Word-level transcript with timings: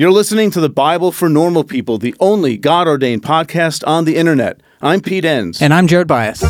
You're 0.00 0.12
listening 0.12 0.50
to 0.52 0.62
the 0.62 0.70
Bible 0.70 1.12
for 1.12 1.28
Normal 1.28 1.62
People, 1.62 1.98
the 1.98 2.14
only 2.20 2.56
God 2.56 2.88
ordained 2.88 3.20
podcast 3.22 3.86
on 3.86 4.06
the 4.06 4.16
internet. 4.16 4.62
I'm 4.80 5.02
Pete 5.02 5.26
Enns. 5.26 5.60
And 5.60 5.74
I'm 5.74 5.86
Jared 5.86 6.08
Byas. 6.08 6.40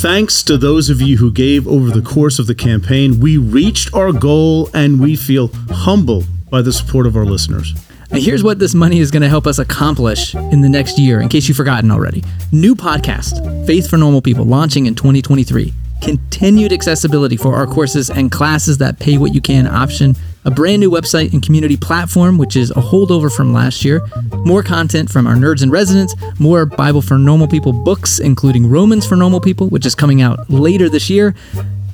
Thanks 0.00 0.42
to 0.44 0.56
those 0.56 0.88
of 0.88 1.02
you 1.02 1.18
who 1.18 1.30
gave 1.30 1.68
over 1.68 1.90
the 1.90 2.00
course 2.00 2.38
of 2.38 2.46
the 2.46 2.54
campaign, 2.54 3.20
we 3.20 3.36
reached 3.36 3.92
our 3.92 4.12
goal 4.12 4.70
and 4.72 4.98
we 4.98 5.14
feel 5.14 5.50
humble 5.68 6.24
by 6.48 6.62
the 6.62 6.72
support 6.72 7.06
of 7.06 7.16
our 7.16 7.26
listeners. 7.26 7.74
And 8.10 8.22
here's 8.22 8.42
what 8.42 8.58
this 8.58 8.74
money 8.74 9.00
is 9.00 9.10
going 9.10 9.20
to 9.20 9.28
help 9.28 9.46
us 9.46 9.58
accomplish 9.58 10.34
in 10.34 10.62
the 10.62 10.70
next 10.70 10.98
year, 10.98 11.20
in 11.20 11.28
case 11.28 11.48
you've 11.48 11.58
forgotten 11.58 11.90
already. 11.90 12.24
New 12.50 12.74
podcast, 12.74 13.66
Faith 13.66 13.90
for 13.90 13.98
Normal 13.98 14.22
People, 14.22 14.46
launching 14.46 14.86
in 14.86 14.94
2023. 14.94 15.74
Continued 16.00 16.72
accessibility 16.72 17.36
for 17.36 17.56
our 17.56 17.66
courses 17.66 18.08
and 18.08 18.32
classes 18.32 18.78
that 18.78 18.98
pay 18.98 19.18
what 19.18 19.34
you 19.34 19.42
can 19.42 19.66
option. 19.66 20.16
A 20.44 20.50
brand 20.50 20.80
new 20.80 20.90
website 20.90 21.32
and 21.32 21.42
community 21.42 21.76
platform, 21.76 22.36
which 22.36 22.56
is 22.56 22.70
a 22.72 22.74
holdover 22.74 23.30
from 23.34 23.52
last 23.52 23.84
year. 23.84 24.00
More 24.44 24.62
content 24.62 25.10
from 25.10 25.26
our 25.26 25.34
nerds 25.34 25.62
and 25.62 25.70
residents, 25.70 26.14
More 26.38 26.66
Bible 26.66 27.00
for 27.00 27.16
Normal 27.16 27.46
People 27.46 27.72
books, 27.72 28.18
including 28.18 28.68
Romans 28.68 29.06
for 29.06 29.14
Normal 29.14 29.40
People, 29.40 29.68
which 29.68 29.86
is 29.86 29.94
coming 29.94 30.20
out 30.20 30.50
later 30.50 30.88
this 30.88 31.08
year. 31.08 31.34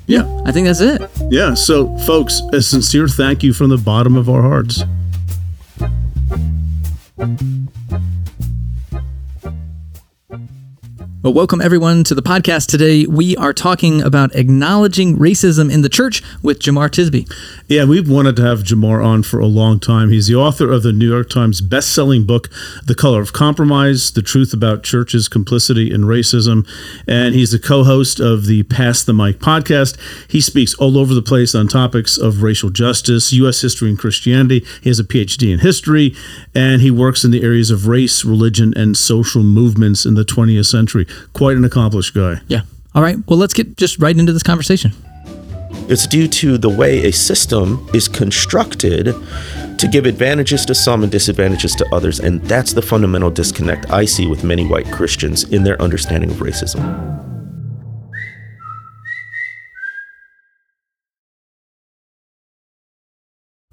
Yeah. 0.07 0.25
I 0.45 0.51
think 0.51 0.65
that's 0.65 0.81
it. 0.81 1.01
Yeah. 1.29 1.53
So, 1.53 1.95
folks, 1.99 2.41
a 2.51 2.61
sincere 2.61 3.07
thank 3.07 3.43
you 3.43 3.53
from 3.53 3.69
the 3.69 3.77
bottom 3.77 4.15
of 4.15 4.29
our 4.29 4.41
hearts. 4.41 4.83
Well, 11.21 11.33
welcome 11.33 11.59
everyone 11.59 12.05
to 12.05 12.15
the 12.15 12.21
podcast 12.21 12.67
today. 12.67 13.05
We 13.05 13.35
are 13.35 13.51
talking 13.51 14.01
about 14.01 14.33
acknowledging 14.35 15.17
racism 15.17 15.69
in 15.69 15.81
the 15.81 15.89
church 15.89 16.23
with 16.41 16.59
Jemar 16.59 16.87
Tisby. 16.87 17.29
Yeah, 17.67 17.83
we've 17.83 18.09
wanted 18.09 18.37
to 18.37 18.41
have 18.43 18.59
Jemar 18.59 19.03
on 19.03 19.23
for 19.23 19.37
a 19.37 19.45
long 19.45 19.81
time. 19.81 20.11
He's 20.11 20.27
the 20.27 20.35
author 20.35 20.71
of 20.71 20.81
the 20.81 20.93
New 20.93 21.09
York 21.09 21.29
Times 21.29 21.59
best-selling 21.59 22.25
book, 22.25 22.47
The 22.85 22.95
Color 22.95 23.19
of 23.19 23.33
Compromise: 23.33 24.11
The 24.11 24.21
Truth 24.21 24.53
About 24.53 24.81
Churches' 24.81 25.27
Complicity 25.27 25.93
in 25.93 26.03
Racism, 26.03 26.65
and 27.05 27.35
he's 27.35 27.51
the 27.51 27.59
co-host 27.59 28.21
of 28.21 28.45
the 28.45 28.63
Pass 28.63 29.03
the 29.03 29.11
Mic 29.11 29.39
podcast. 29.39 29.97
He 30.31 30.39
speaks 30.39 30.73
all 30.75 30.97
over 30.97 31.13
the 31.13 31.21
place 31.21 31.53
on 31.53 31.67
topics 31.67 32.17
of 32.17 32.43
racial 32.43 32.69
justice, 32.69 33.33
U.S. 33.33 33.59
history, 33.59 33.89
and 33.89 33.99
Christianity. 33.99 34.65
He 34.81 34.89
has 34.89 35.01
a 35.01 35.03
PhD 35.03 35.51
in 35.51 35.59
history, 35.59 36.15
and 36.55 36.81
he 36.81 36.91
works 36.91 37.25
in 37.25 37.31
the 37.31 37.43
areas 37.43 37.71
of 37.71 37.87
race, 37.87 38.23
religion, 38.23 38.73
and 38.77 38.95
social 38.95 39.43
movements 39.43 40.05
in 40.05 40.13
the 40.13 40.23
20th 40.23 40.67
century. 40.67 41.07
Quite 41.33 41.57
an 41.57 41.65
accomplished 41.65 42.13
guy. 42.13 42.41
Yeah. 42.47 42.61
All 42.95 43.01
right. 43.01 43.17
Well, 43.27 43.37
let's 43.37 43.53
get 43.53 43.77
just 43.77 43.99
right 43.99 44.17
into 44.17 44.33
this 44.33 44.43
conversation. 44.43 44.91
It's 45.87 46.05
due 46.05 46.27
to 46.27 46.57
the 46.57 46.69
way 46.69 47.05
a 47.05 47.11
system 47.11 47.87
is 47.93 48.07
constructed 48.07 49.15
to 49.77 49.87
give 49.87 50.05
advantages 50.05 50.65
to 50.65 50.75
some 50.75 51.03
and 51.03 51.11
disadvantages 51.11 51.75
to 51.75 51.87
others. 51.93 52.19
And 52.19 52.41
that's 52.43 52.73
the 52.73 52.81
fundamental 52.81 53.31
disconnect 53.31 53.89
I 53.89 54.05
see 54.05 54.27
with 54.27 54.43
many 54.43 54.65
white 54.65 54.91
Christians 54.91 55.45
in 55.45 55.63
their 55.63 55.81
understanding 55.81 56.29
of 56.29 56.37
racism. 56.37 57.19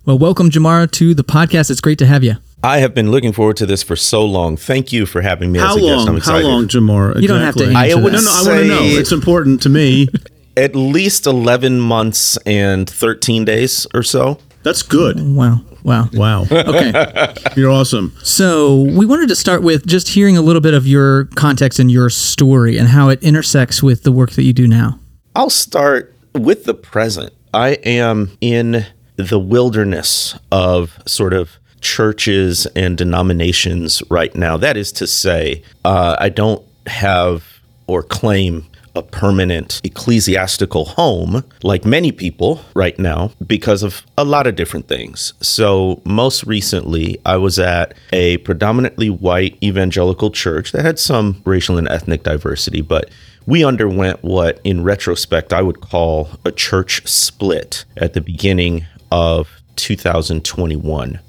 Well, 0.06 0.19
welcome, 0.19 0.50
Jemar, 0.50 0.89
to 0.93 1.15
the 1.15 1.25
podcast. 1.25 1.69
It's 1.69 1.81
great 1.81 1.98
to 1.98 2.06
have 2.06 2.23
you. 2.23 2.37
I 2.62 2.79
have 2.79 2.95
been 2.95 3.11
looking 3.11 3.33
forward 3.33 3.57
to 3.59 3.67
this 3.67 3.83
for 3.83 3.97
so 3.97 4.25
long. 4.25 4.57
Thank 4.57 4.93
you 4.93 5.07
for 5.07 5.21
having 5.21 5.53
me 5.53 5.59
How 5.59 5.71
as 5.71 5.77
a 5.77 5.81
guest. 5.81 5.91
I'm 5.91 5.97
long? 5.97 6.07
How 6.07 6.17
excited. 6.17 6.47
long, 6.47 6.69
Jemar? 6.69 7.09
Exactly. 7.11 7.23
You 7.23 7.29
don't 7.29 7.41
have 7.43 7.55
to 7.57 7.65
answer 7.65 7.77
I 7.77 7.89
that. 7.89 7.97
No, 7.97 8.09
no, 8.09 8.31
I 8.31 8.43
want 8.47 8.61
to 8.61 8.69
know. 8.69 8.99
It's 8.99 9.12
important 9.12 9.62
to 9.62 9.69
me. 9.69 10.09
At 10.57 10.75
least 10.75 11.27
11 11.27 11.81
months 11.81 12.39
and 12.47 12.89
13 12.89 13.45
days 13.45 13.87
or 13.95 14.03
so. 14.03 14.39
That's 14.62 14.83
good. 14.83 15.21
Oh, 15.21 15.33
wow. 15.34 15.61
Wow. 15.84 16.09
Wow. 16.15 16.47
Okay. 16.51 17.34
You're 17.57 17.71
awesome. 17.71 18.12
so 18.23 18.81
we 18.81 19.07
wanted 19.07 19.29
to 19.29 19.37
start 19.37 19.62
with 19.62 19.87
just 19.87 20.09
hearing 20.09 20.37
a 20.37 20.41
little 20.43 20.62
bit 20.62 20.75
of 20.75 20.87
your 20.87 21.27
context 21.37 21.79
and 21.79 21.91
your 21.91 22.11
story 22.11 22.77
and 22.79 22.89
how 22.89 23.09
it 23.11 23.23
intersects 23.23 23.83
with 23.83 24.03
the 24.03 24.11
work 24.11 24.31
that 24.33 24.43
you 24.43 24.53
do 24.53 24.67
now. 24.67 24.99
I'll 25.37 25.50
start 25.50 26.15
with 26.34 26.65
the 26.65 26.75
present. 26.75 27.33
I 27.55 27.75
am 27.84 28.37
in 28.41 28.87
the 29.17 29.38
wilderness 29.38 30.37
of 30.50 30.99
sort 31.06 31.33
of 31.33 31.59
churches 31.87 32.67
and 32.75 32.99
denominations 32.99 34.03
right 34.11 34.35
now. 34.35 34.57
That 34.57 34.77
is 34.77 34.91
to 34.93 35.07
say, 35.07 35.63
uh, 35.85 36.17
I 36.19 36.29
don't 36.29 36.65
have 36.89 37.61
or 37.87 38.03
claim 38.03 38.67
a 38.97 39.03
permanent 39.03 39.81
ecclesiastical 39.85 40.87
home 40.87 41.45
like 41.63 41.85
many 41.85 42.11
people 42.11 42.61
right 42.75 42.99
now 42.99 43.31
because 43.47 43.83
of 43.85 44.05
a 44.19 44.25
lot 44.25 44.47
of 44.49 44.57
different 44.57 44.89
things. 44.89 45.33
So, 45.41 46.01
most 46.05 46.45
recently, 46.45 47.21
I 47.25 47.37
was 47.37 47.59
at 47.59 47.95
a 48.13 48.39
predominantly 48.39 49.11
white 49.11 49.57
evangelical 49.63 50.31
church 50.31 50.73
that 50.73 50.85
had 50.85 50.99
some 50.99 51.41
racial 51.45 51.79
and 51.79 51.89
ethnic 51.89 52.25
diversity, 52.25 52.81
but 52.81 53.11
we 53.47 53.65
underwent 53.65 54.25
what, 54.25 54.61
in 54.65 54.83
retrospect, 54.83 55.53
I 55.53 55.63
would 55.63 55.81
call 55.81 56.31
a 56.45 56.51
church 56.51 57.07
split 57.07 57.85
at 57.97 58.15
the 58.15 58.21
beginning 58.21 58.87
of 59.13 59.49
2021. 59.77 61.21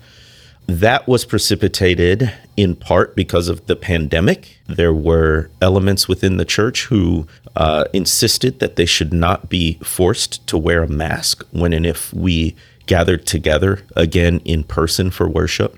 That 0.68 1.08
was 1.08 1.24
precipitated 1.24 2.34
in 2.58 2.76
part 2.76 3.16
because 3.16 3.48
of 3.48 3.66
the 3.68 3.76
pandemic. 3.76 4.60
There 4.68 4.94
were 4.94 5.50
elements 5.62 6.10
within 6.10 6.36
the 6.36 6.46
church 6.46 6.86
who 6.86 7.26
uh, 7.56 7.86
insisted 7.94 8.60
that 8.60 8.76
they 8.76 8.86
should 8.86 9.14
not 9.14 9.48
be 9.48 9.80
forced 9.82 10.46
to 10.48 10.58
wear 10.58 10.84
a 10.84 10.88
mask 10.90 11.46
when 11.52 11.72
and 11.72 11.86
if 11.86 12.14
we 12.14 12.56
gathered 12.86 13.26
together 13.26 13.84
again 13.96 14.42
in 14.44 14.64
person 14.64 15.10
for 15.10 15.30
worship. 15.30 15.78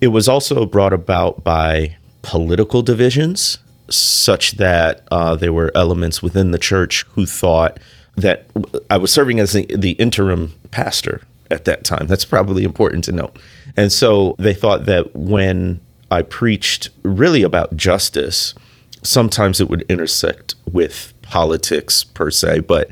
It 0.00 0.08
was 0.08 0.26
also 0.26 0.64
brought 0.64 0.94
about 0.94 1.44
by 1.44 1.96
political 2.22 2.82
divisions, 2.82 3.58
such 3.90 4.52
that 4.52 5.06
uh, 5.10 5.36
there 5.36 5.52
were 5.52 5.72
elements 5.74 6.22
within 6.22 6.50
the 6.50 6.58
church 6.58 7.04
who 7.12 7.26
thought 7.26 7.78
that 8.16 8.46
I 8.88 8.96
was 8.96 9.12
serving 9.12 9.38
as 9.38 9.52
the, 9.52 9.66
the 9.76 9.92
interim 9.92 10.54
pastor 10.70 11.22
at 11.50 11.64
that 11.64 11.84
time. 11.84 12.06
That's 12.06 12.24
probably 12.24 12.64
important 12.64 13.04
to 13.04 13.12
note. 13.12 13.38
And 13.76 13.92
so 13.92 14.34
they 14.38 14.54
thought 14.54 14.86
that 14.86 15.14
when 15.14 15.80
I 16.10 16.22
preached 16.22 16.90
really 17.02 17.42
about 17.42 17.76
justice, 17.76 18.54
sometimes 19.02 19.60
it 19.60 19.68
would 19.68 19.82
intersect 19.82 20.54
with 20.70 21.12
politics 21.22 22.04
per 22.04 22.30
se, 22.30 22.60
but 22.60 22.90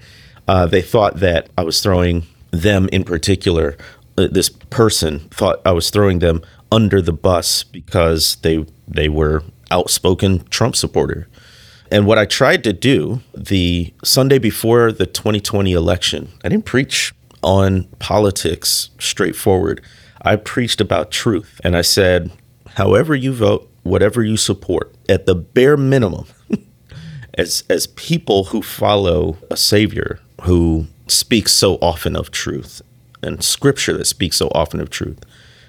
uh, 0.49 0.67
they 0.67 0.83
thought 0.83 1.17
that 1.17 1.49
I 1.59 1.65
was 1.65 1.81
throwing 1.81 2.25
them 2.51 2.89
in 2.93 3.05
particular, 3.05 3.77
uh, 4.19 4.29
this 4.31 4.49
person 4.49 5.21
thought 5.31 5.61
I 5.65 5.73
was 5.73 5.91
throwing 5.91 6.21
them 6.21 6.43
under 6.71 7.01
the 7.01 7.13
bus 7.13 7.65
because 7.65 8.37
they 8.37 8.67
they 8.89 9.09
were 9.09 9.43
outspoken 9.71 10.45
Trump 10.49 10.77
supporter. 10.77 11.29
And 11.91 12.07
what 12.07 12.19
I 12.19 12.25
tried 12.25 12.65
to 12.65 12.73
do 12.73 13.21
the 13.35 13.93
Sunday 14.03 14.39
before 14.39 14.91
the 14.91 15.07
2020 15.07 15.73
election, 15.73 16.33
I 16.45 16.49
didn't 16.49 16.65
preach 16.65 17.15
on 17.47 17.85
politics 18.01 18.91
straightforward. 18.99 19.81
I 20.23 20.35
preached 20.37 20.81
about 20.81 21.13
truth 21.13 21.61
and 21.63 21.77
I 21.77 21.83
said, 21.83 22.33
however 22.75 23.15
you 23.15 23.33
vote, 23.33 23.71
whatever 23.85 24.23
you 24.23 24.37
support, 24.37 24.93
at 25.09 25.27
the 25.27 25.37
bare 25.37 25.77
minimum, 25.77 26.27
as 27.35 27.63
as 27.71 27.87
people 27.87 28.45
who 28.45 28.61
follow 28.61 29.39
a 29.49 29.57
savior 29.57 30.19
who 30.43 30.89
speaks 31.07 31.53
so 31.53 31.77
often 31.77 32.17
of 32.17 32.33
truth 32.33 32.83
and 33.23 33.43
scripture 33.45 33.97
that 33.97 34.07
speaks 34.07 34.37
so 34.37 34.49
often 34.49 34.81
of 34.81 34.91
truth, 34.91 35.21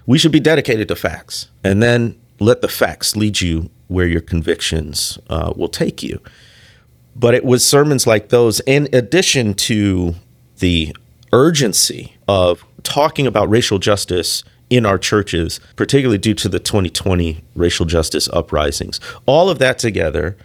we 0.08 0.18
should 0.18 0.32
be 0.32 0.40
dedicated 0.40 0.88
to 0.88 0.96
facts 0.96 1.50
and 1.64 1.84
then 1.84 2.20
let 2.40 2.62
the 2.62 2.68
facts 2.68 3.16
lead 3.16 3.40
you 3.40 3.70
where 3.88 4.08
your 4.08 4.22
convictions 4.22 5.20
uh, 5.30 5.54
will 5.56 5.70
take 5.70 6.02
you. 6.02 6.20
But 7.16 7.36
it 7.36 7.46
was 7.46 7.66
sermons 7.66 8.08
like 8.08 8.30
those, 8.30 8.60
in 8.62 8.90
addition 8.94 9.54
to 9.56 10.16
the 10.60 10.96
urgency 11.34 12.16
of 12.28 12.66
talking 12.84 13.28
about 13.28 13.50
racial 13.50 13.80
justice 13.80 14.44
in 14.70 14.86
our 14.86 14.98
churches, 14.98 15.60
particularly 15.76 16.18
due 16.18 16.34
to 16.34 16.50
the 16.50 16.60
2020 16.60 17.44
racial 17.56 17.86
justice 17.86 18.28
uprisings. 18.30 19.00
All 19.26 19.50
of 19.50 19.60
that 19.60 19.80
together 19.80 20.38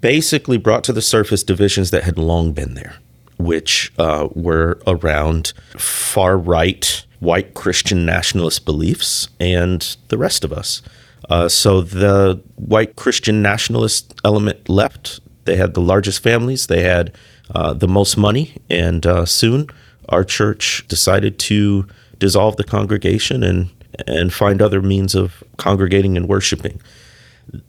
basically 0.00 0.56
brought 0.56 0.84
to 0.84 0.92
the 0.92 1.02
surface 1.02 1.42
divisions 1.42 1.90
that 1.90 2.04
had 2.04 2.18
long 2.18 2.52
been 2.52 2.74
there, 2.74 2.96
which 3.38 3.92
uh, 3.98 4.28
were 4.32 4.80
around 4.86 5.52
far 5.78 6.36
right 6.36 7.04
white 7.20 7.54
Christian 7.54 8.04
nationalist 8.04 8.64
beliefs 8.64 9.28
and 9.40 9.96
the 10.08 10.18
rest 10.18 10.44
of 10.44 10.52
us. 10.52 10.82
Uh, 11.30 11.48
so 11.48 11.80
the 11.80 12.42
white 12.56 12.96
Christian 12.96 13.40
nationalist 13.40 14.14
element 14.24 14.68
left. 14.68 15.20
They 15.44 15.56
had 15.56 15.74
the 15.74 15.80
largest 15.80 16.22
families, 16.22 16.66
they 16.66 16.82
had 16.82 17.14
uh, 17.54 17.72
the 17.74 17.88
most 17.88 18.16
money, 18.16 18.56
and 18.70 19.06
uh, 19.06 19.26
soon 19.26 19.68
our 20.08 20.24
church 20.24 20.84
decided 20.88 21.38
to 21.38 21.86
dissolve 22.18 22.56
the 22.56 22.64
congregation 22.64 23.42
and 23.42 23.70
and 24.08 24.32
find 24.32 24.60
other 24.60 24.82
means 24.82 25.14
of 25.14 25.44
congregating 25.56 26.16
and 26.16 26.28
worshiping. 26.28 26.80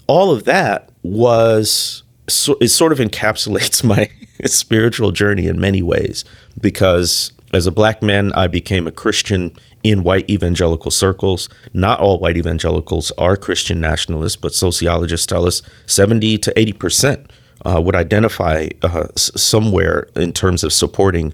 All 0.08 0.32
of 0.32 0.46
that 0.46 0.90
was 1.04 2.02
so, 2.28 2.58
it 2.60 2.70
sort 2.70 2.92
of 2.92 2.98
encapsulates 2.98 3.84
my 3.96 4.10
spiritual 4.46 5.12
journey 5.12 5.48
in 5.48 5.60
many 5.60 5.82
ways 5.82 6.26
because 6.60 7.32
As 7.54 7.68
a 7.68 7.72
black 7.72 8.02
man, 8.02 8.34
I 8.34 8.48
became 8.48 8.86
a 8.86 8.92
Christian 8.92 9.56
in 9.82 10.04
white 10.04 10.30
evangelical 10.30 10.92
circles. 10.92 11.48
Not 11.74 12.02
all 12.02 12.20
white 12.20 12.36
evangelicals 12.36 13.12
are 13.18 13.38
Christian 13.38 13.80
nationalists, 13.80 14.36
but 14.36 14.54
sociologists 14.54 15.26
tell 15.26 15.46
us 15.46 15.62
70 15.86 16.38
to 16.40 16.60
80 16.60 16.74
percent 16.74 17.32
uh, 17.66 17.80
would 17.82 17.96
identify 17.96 18.68
uh, 18.82 19.08
somewhere 19.16 20.08
in 20.16 20.34
terms 20.34 20.64
of 20.66 20.74
supporting 20.74 21.34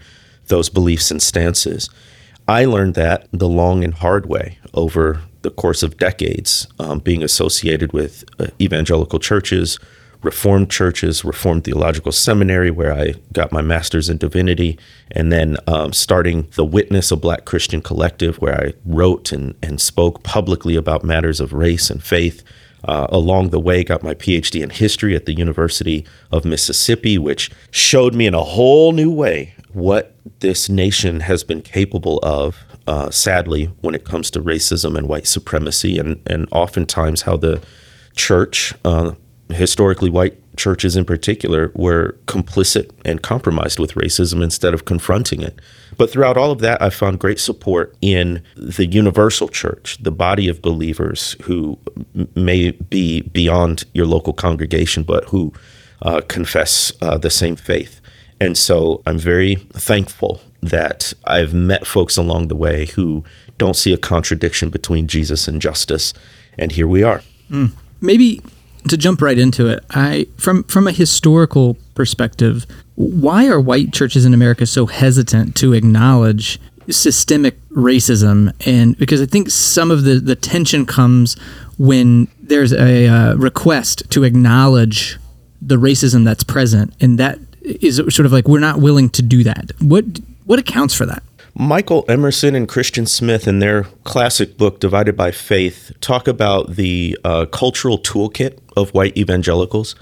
those 0.51 0.69
beliefs 0.69 1.09
and 1.09 1.21
stances. 1.21 1.89
I 2.47 2.65
learned 2.65 2.93
that 2.95 3.27
the 3.31 3.47
long 3.47 3.83
and 3.83 3.93
hard 3.93 4.27
way 4.27 4.59
over 4.73 5.21
the 5.41 5.49
course 5.49 5.81
of 5.81 5.97
decades, 5.97 6.67
um, 6.77 6.99
being 6.99 7.23
associated 7.23 7.93
with 7.93 8.23
uh, 8.39 8.47
evangelical 8.59 9.17
churches, 9.17 9.79
Reformed 10.23 10.69
churches, 10.69 11.25
Reformed 11.25 11.63
Theological 11.63 12.11
Seminary, 12.11 12.69
where 12.69 12.93
I 12.93 13.15
got 13.33 13.51
my 13.51 13.61
master's 13.61 14.07
in 14.07 14.17
divinity, 14.17 14.77
and 15.09 15.31
then 15.31 15.57
um, 15.65 15.93
starting 15.93 16.47
the 16.55 16.65
Witness, 16.65 17.09
a 17.09 17.15
Black 17.15 17.45
Christian 17.45 17.81
collective, 17.81 18.35
where 18.39 18.53
I 18.53 18.73
wrote 18.85 19.31
and, 19.31 19.55
and 19.63 19.81
spoke 19.81 20.21
publicly 20.21 20.75
about 20.75 21.03
matters 21.03 21.39
of 21.39 21.53
race 21.53 21.89
and 21.89 22.03
faith. 22.03 22.43
Uh, 22.83 23.07
along 23.09 23.49
the 23.49 23.59
way, 23.59 23.83
got 23.83 24.03
my 24.03 24.13
PhD 24.13 24.61
in 24.61 24.69
history 24.69 25.15
at 25.15 25.25
the 25.25 25.33
University 25.33 26.05
of 26.31 26.45
Mississippi, 26.45 27.17
which 27.17 27.49
showed 27.71 28.13
me 28.13 28.27
in 28.27 28.33
a 28.33 28.43
whole 28.43 28.91
new 28.91 29.11
way 29.11 29.55
what 29.73 30.15
this 30.39 30.69
nation 30.69 31.21
has 31.21 31.43
been 31.43 31.61
capable 31.61 32.19
of. 32.23 32.65
Uh, 32.87 33.09
sadly, 33.11 33.65
when 33.81 33.93
it 33.93 34.05
comes 34.05 34.31
to 34.31 34.41
racism 34.41 34.97
and 34.97 35.07
white 35.07 35.27
supremacy, 35.27 35.99
and 35.99 36.19
and 36.25 36.47
oftentimes 36.51 37.21
how 37.21 37.37
the 37.37 37.61
church, 38.15 38.73
uh, 38.83 39.11
historically 39.49 40.09
white 40.09 40.37
churches 40.57 40.95
in 40.95 41.05
particular, 41.05 41.71
were 41.75 42.17
complicit 42.25 42.89
and 43.05 43.21
compromised 43.21 43.79
with 43.79 43.93
racism 43.93 44.43
instead 44.43 44.73
of 44.73 44.85
confronting 44.85 45.41
it. 45.41 45.59
But 45.97 46.09
throughout 46.09 46.37
all 46.37 46.51
of 46.51 46.59
that, 46.59 46.81
I 46.81 46.89
found 46.89 47.19
great 47.19 47.39
support 47.39 47.95
in 48.01 48.41
the 48.55 48.85
universal 48.85 49.47
church, 49.47 49.97
the 50.01 50.11
body 50.11 50.47
of 50.47 50.61
believers 50.61 51.35
who 51.43 51.77
may 52.35 52.71
be 52.71 53.21
beyond 53.21 53.85
your 53.93 54.07
local 54.07 54.33
congregation, 54.33 55.03
but 55.03 55.25
who 55.25 55.53
uh, 56.01 56.21
confess 56.27 56.91
uh, 57.01 57.17
the 57.17 57.29
same 57.29 57.55
faith. 57.55 58.01
And 58.41 58.57
so 58.57 59.03
I'm 59.05 59.19
very 59.19 59.55
thankful 59.73 60.41
that 60.63 61.13
I've 61.25 61.53
met 61.53 61.85
folks 61.85 62.17
along 62.17 62.47
the 62.47 62.55
way 62.55 62.87
who 62.87 63.23
don't 63.59 63.75
see 63.75 63.93
a 63.93 63.97
contradiction 63.97 64.71
between 64.71 65.05
Jesus 65.07 65.47
and 65.47 65.61
justice. 65.61 66.11
And 66.57 66.71
here 66.71 66.87
we 66.87 67.03
are. 67.03 67.21
maybe 68.01 68.41
to 68.87 68.97
jump 68.97 69.21
right 69.21 69.37
into 69.37 69.67
it, 69.67 69.85
I 69.91 70.25
from 70.37 70.63
from 70.63 70.87
a 70.87 70.91
historical 70.91 71.77
perspective, 71.93 72.65
why 72.95 73.47
are 73.47 73.61
white 73.61 73.93
churches 73.93 74.25
in 74.25 74.33
America 74.33 74.65
so 74.65 74.87
hesitant 74.87 75.55
to 75.57 75.73
acknowledge 75.73 76.59
systemic 76.89 77.59
racism? 77.69 78.51
And 78.65 78.97
because 78.97 79.21
I 79.21 79.27
think 79.27 79.51
some 79.51 79.91
of 79.91 80.03
the 80.03 80.19
the 80.19 80.35
tension 80.35 80.87
comes 80.87 81.35
when 81.77 82.27
there's 82.41 82.73
a 82.73 83.07
uh, 83.07 83.35
request 83.35 84.09
to 84.09 84.23
acknowledge 84.23 85.19
the 85.61 85.75
racism 85.75 86.25
that's 86.25 86.43
present, 86.43 86.95
and 86.99 87.19
that 87.19 87.37
is 87.61 87.97
sort 87.97 88.25
of 88.25 88.31
like 88.31 88.47
we're 88.47 88.59
not 88.59 88.79
willing 88.79 89.09
to 89.11 89.21
do 89.21 89.43
that. 89.43 89.71
What 89.79 90.05
what 90.45 90.59
accounts 90.59 90.93
for 90.93 91.05
that? 91.05 91.23
Michael 91.53 92.05
Emerson 92.07 92.55
and 92.55 92.67
Christian 92.67 93.05
Smith, 93.05 93.47
in 93.47 93.59
their 93.59 93.83
classic 94.03 94.57
book, 94.57 94.79
Divided 94.79 95.17
by 95.17 95.31
Faith, 95.31 95.91
talk 95.99 96.27
about 96.27 96.75
the 96.75 97.17
uh, 97.25 97.45
cultural 97.45 97.99
toolkit 97.99 98.57
of 98.77 98.93
white 98.93 99.17
evangelicals. 99.17 99.95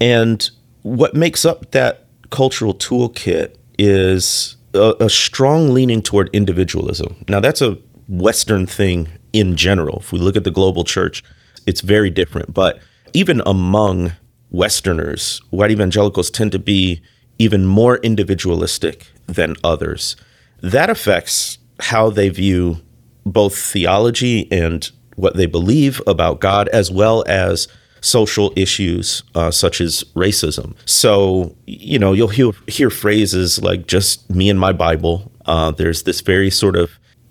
And 0.00 0.48
what 0.82 1.14
makes 1.14 1.44
up 1.44 1.72
that 1.72 2.06
cultural 2.30 2.74
toolkit 2.74 3.56
is 3.76 4.56
a, 4.72 4.94
a 5.00 5.10
strong 5.10 5.74
leaning 5.74 6.00
toward 6.00 6.30
individualism. 6.32 7.24
Now, 7.28 7.40
that's 7.40 7.60
a 7.60 7.76
Western 8.08 8.66
thing 8.66 9.08
in 9.32 9.56
general. 9.56 9.98
If 9.98 10.12
we 10.12 10.18
look 10.18 10.36
at 10.36 10.44
the 10.44 10.50
global 10.50 10.84
church, 10.84 11.24
it's 11.66 11.80
very 11.80 12.10
different. 12.10 12.54
But 12.54 12.78
even 13.12 13.42
among 13.46 14.12
Westerners, 14.54 15.42
white 15.50 15.72
evangelicals 15.72 16.30
tend 16.30 16.52
to 16.52 16.58
be 16.58 17.00
even 17.38 17.66
more 17.66 17.96
individualistic 17.98 19.08
than 19.26 19.56
others. 19.64 20.16
That 20.62 20.90
affects 20.90 21.58
how 21.80 22.10
they 22.10 22.28
view 22.28 22.78
both 23.26 23.58
theology 23.58 24.46
and 24.52 24.88
what 25.16 25.34
they 25.36 25.46
believe 25.46 26.00
about 26.06 26.40
God, 26.40 26.68
as 26.68 26.88
well 26.90 27.24
as 27.26 27.66
social 28.00 28.52
issues 28.54 29.24
uh, 29.34 29.50
such 29.50 29.80
as 29.80 30.04
racism. 30.14 30.74
So, 30.86 31.56
you 31.66 31.98
know, 31.98 32.12
you'll 32.12 32.28
hear, 32.28 32.52
hear 32.68 32.90
phrases 32.90 33.60
like 33.60 33.88
just 33.88 34.30
me 34.30 34.48
and 34.50 34.60
my 34.60 34.72
Bible. 34.72 35.32
Uh, 35.46 35.72
there's 35.72 36.04
this 36.04 36.20
very 36.20 36.50
sort 36.50 36.76
of 36.76 36.90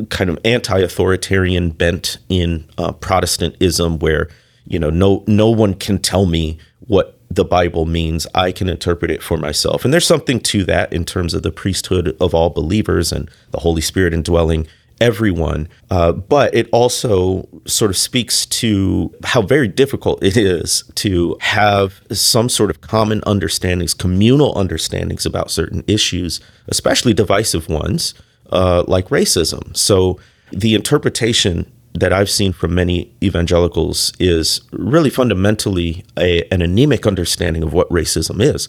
kind 0.09 0.29
of 0.29 0.37
anti-authoritarian 0.43 1.69
bent 1.69 2.17
in 2.27 2.67
uh, 2.77 2.91
Protestantism 2.91 3.99
where, 3.99 4.27
you 4.65 4.79
know, 4.79 4.89
no 4.89 5.23
no 5.27 5.49
one 5.49 5.73
can 5.73 5.99
tell 5.99 6.25
me 6.25 6.57
what 6.87 7.19
the 7.29 7.45
Bible 7.45 7.85
means. 7.85 8.27
I 8.35 8.51
can 8.51 8.69
interpret 8.69 9.11
it 9.11 9.23
for 9.23 9.37
myself. 9.37 9.83
And 9.83 9.93
there's 9.93 10.05
something 10.05 10.39
to 10.41 10.63
that 10.65 10.93
in 10.93 11.05
terms 11.05 11.33
of 11.33 11.43
the 11.43 11.51
priesthood 11.51 12.15
of 12.19 12.33
all 12.33 12.49
believers 12.49 13.11
and 13.11 13.29
the 13.51 13.59
Holy 13.59 13.81
Spirit 13.81 14.13
indwelling 14.13 14.67
everyone. 15.01 15.67
Uh, 15.89 16.11
but 16.11 16.53
it 16.53 16.69
also 16.71 17.47
sort 17.65 17.91
of 17.91 17.97
speaks 17.97 18.45
to 18.45 19.13
how 19.23 19.41
very 19.41 19.67
difficult 19.67 20.23
it 20.23 20.37
is 20.37 20.83
to 20.95 21.35
have 21.41 22.01
some 22.11 22.47
sort 22.47 22.69
of 22.69 22.81
common 22.81 23.21
understandings, 23.25 23.93
communal 23.93 24.57
understandings 24.57 25.25
about 25.25 25.51
certain 25.51 25.83
issues, 25.87 26.39
especially 26.67 27.13
divisive 27.13 27.67
ones 27.67 28.13
uh, 28.51 28.83
like 28.87 29.07
racism. 29.09 29.75
So 29.75 30.19
the 30.51 30.75
interpretation 30.75 31.71
that 31.93 32.11
I've 32.11 32.29
seen 32.29 32.53
from 32.53 32.73
many 32.73 33.13
evangelicals 33.23 34.13
is 34.19 34.61
really 34.71 35.09
fundamentally 35.09 36.03
a, 36.17 36.43
an 36.51 36.61
anemic 36.61 37.05
understanding 37.05 37.63
of 37.63 37.73
what 37.73 37.89
racism 37.89 38.41
is. 38.41 38.67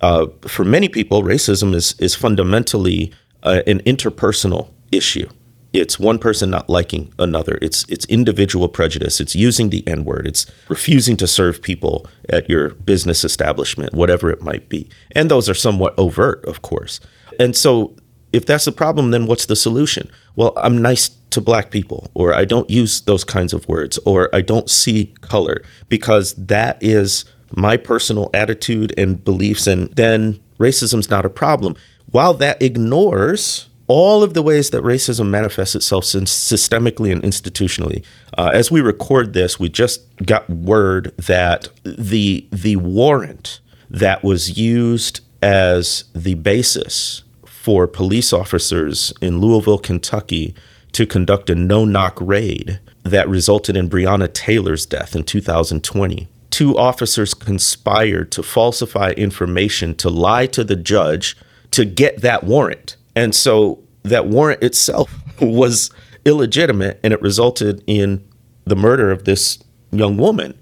Uh, 0.00 0.26
for 0.42 0.64
many 0.64 0.88
people, 0.88 1.22
racism 1.22 1.74
is 1.74 1.94
is 1.98 2.14
fundamentally 2.14 3.12
uh, 3.42 3.62
an 3.66 3.80
interpersonal 3.80 4.70
issue. 4.92 5.28
It's 5.72 5.98
one 5.98 6.18
person 6.18 6.50
not 6.50 6.68
liking 6.68 7.12
another. 7.18 7.58
It's 7.62 7.84
it's 7.88 8.04
individual 8.06 8.68
prejudice. 8.68 9.20
It's 9.20 9.34
using 9.34 9.70
the 9.70 9.86
N 9.86 10.04
word. 10.04 10.26
It's 10.26 10.46
refusing 10.68 11.16
to 11.18 11.26
serve 11.26 11.62
people 11.62 12.06
at 12.28 12.48
your 12.48 12.70
business 12.70 13.24
establishment, 13.24 13.94
whatever 13.94 14.30
it 14.30 14.42
might 14.42 14.68
be. 14.68 14.88
And 15.12 15.30
those 15.30 15.48
are 15.48 15.54
somewhat 15.54 15.94
overt, 15.98 16.44
of 16.44 16.62
course. 16.62 17.00
And 17.38 17.54
so, 17.56 17.94
if 18.36 18.44
that's 18.44 18.66
the 18.66 18.72
problem, 18.72 19.10
then 19.10 19.26
what's 19.26 19.46
the 19.46 19.56
solution? 19.56 20.10
Well, 20.36 20.52
I'm 20.56 20.80
nice 20.82 21.08
to 21.30 21.40
black 21.40 21.70
people, 21.70 22.10
or 22.14 22.34
I 22.34 22.44
don't 22.44 22.68
use 22.68 23.00
those 23.00 23.24
kinds 23.24 23.52
of 23.52 23.66
words, 23.66 23.98
or 24.04 24.28
I 24.34 24.42
don't 24.42 24.68
see 24.70 25.14
color 25.22 25.62
because 25.88 26.34
that 26.34 26.76
is 26.82 27.24
my 27.52 27.76
personal 27.76 28.30
attitude 28.34 28.92
and 28.98 29.24
beliefs, 29.24 29.66
and 29.66 29.90
then 29.96 30.38
racism's 30.58 31.08
not 31.08 31.24
a 31.24 31.30
problem. 31.30 31.76
While 32.10 32.34
that 32.34 32.60
ignores 32.62 33.68
all 33.88 34.22
of 34.22 34.34
the 34.34 34.42
ways 34.42 34.70
that 34.70 34.82
racism 34.82 35.28
manifests 35.28 35.76
itself 35.76 36.04
systemically 36.04 37.12
and 37.12 37.22
institutionally. 37.22 38.04
Uh, 38.36 38.50
as 38.52 38.68
we 38.68 38.80
record 38.80 39.32
this, 39.32 39.60
we 39.60 39.68
just 39.68 40.02
got 40.24 40.50
word 40.50 41.14
that 41.18 41.68
the 41.84 42.44
the 42.50 42.74
warrant 42.74 43.60
that 43.88 44.24
was 44.24 44.58
used 44.58 45.20
as 45.40 46.04
the 46.14 46.34
basis 46.34 47.22
for 47.66 47.88
police 47.88 48.32
officers 48.32 49.12
in 49.20 49.40
Louisville, 49.40 49.76
Kentucky, 49.76 50.54
to 50.92 51.04
conduct 51.04 51.50
a 51.50 51.54
no-knock 51.56 52.16
raid 52.20 52.78
that 53.02 53.28
resulted 53.28 53.76
in 53.76 53.90
Breonna 53.90 54.32
Taylor's 54.32 54.86
death 54.86 55.16
in 55.16 55.24
2020. 55.24 56.28
Two 56.50 56.78
officers 56.78 57.34
conspired 57.34 58.30
to 58.30 58.44
falsify 58.44 59.10
information 59.16 59.96
to 59.96 60.08
lie 60.08 60.46
to 60.46 60.62
the 60.62 60.76
judge 60.76 61.36
to 61.72 61.84
get 61.84 62.20
that 62.20 62.44
warrant. 62.44 62.94
And 63.16 63.34
so 63.34 63.82
that 64.04 64.28
warrant 64.28 64.62
itself 64.62 65.12
was 65.40 65.90
illegitimate 66.24 67.00
and 67.02 67.12
it 67.12 67.20
resulted 67.20 67.82
in 67.88 68.24
the 68.64 68.76
murder 68.76 69.10
of 69.10 69.24
this 69.24 69.58
young 69.90 70.16
woman. 70.18 70.56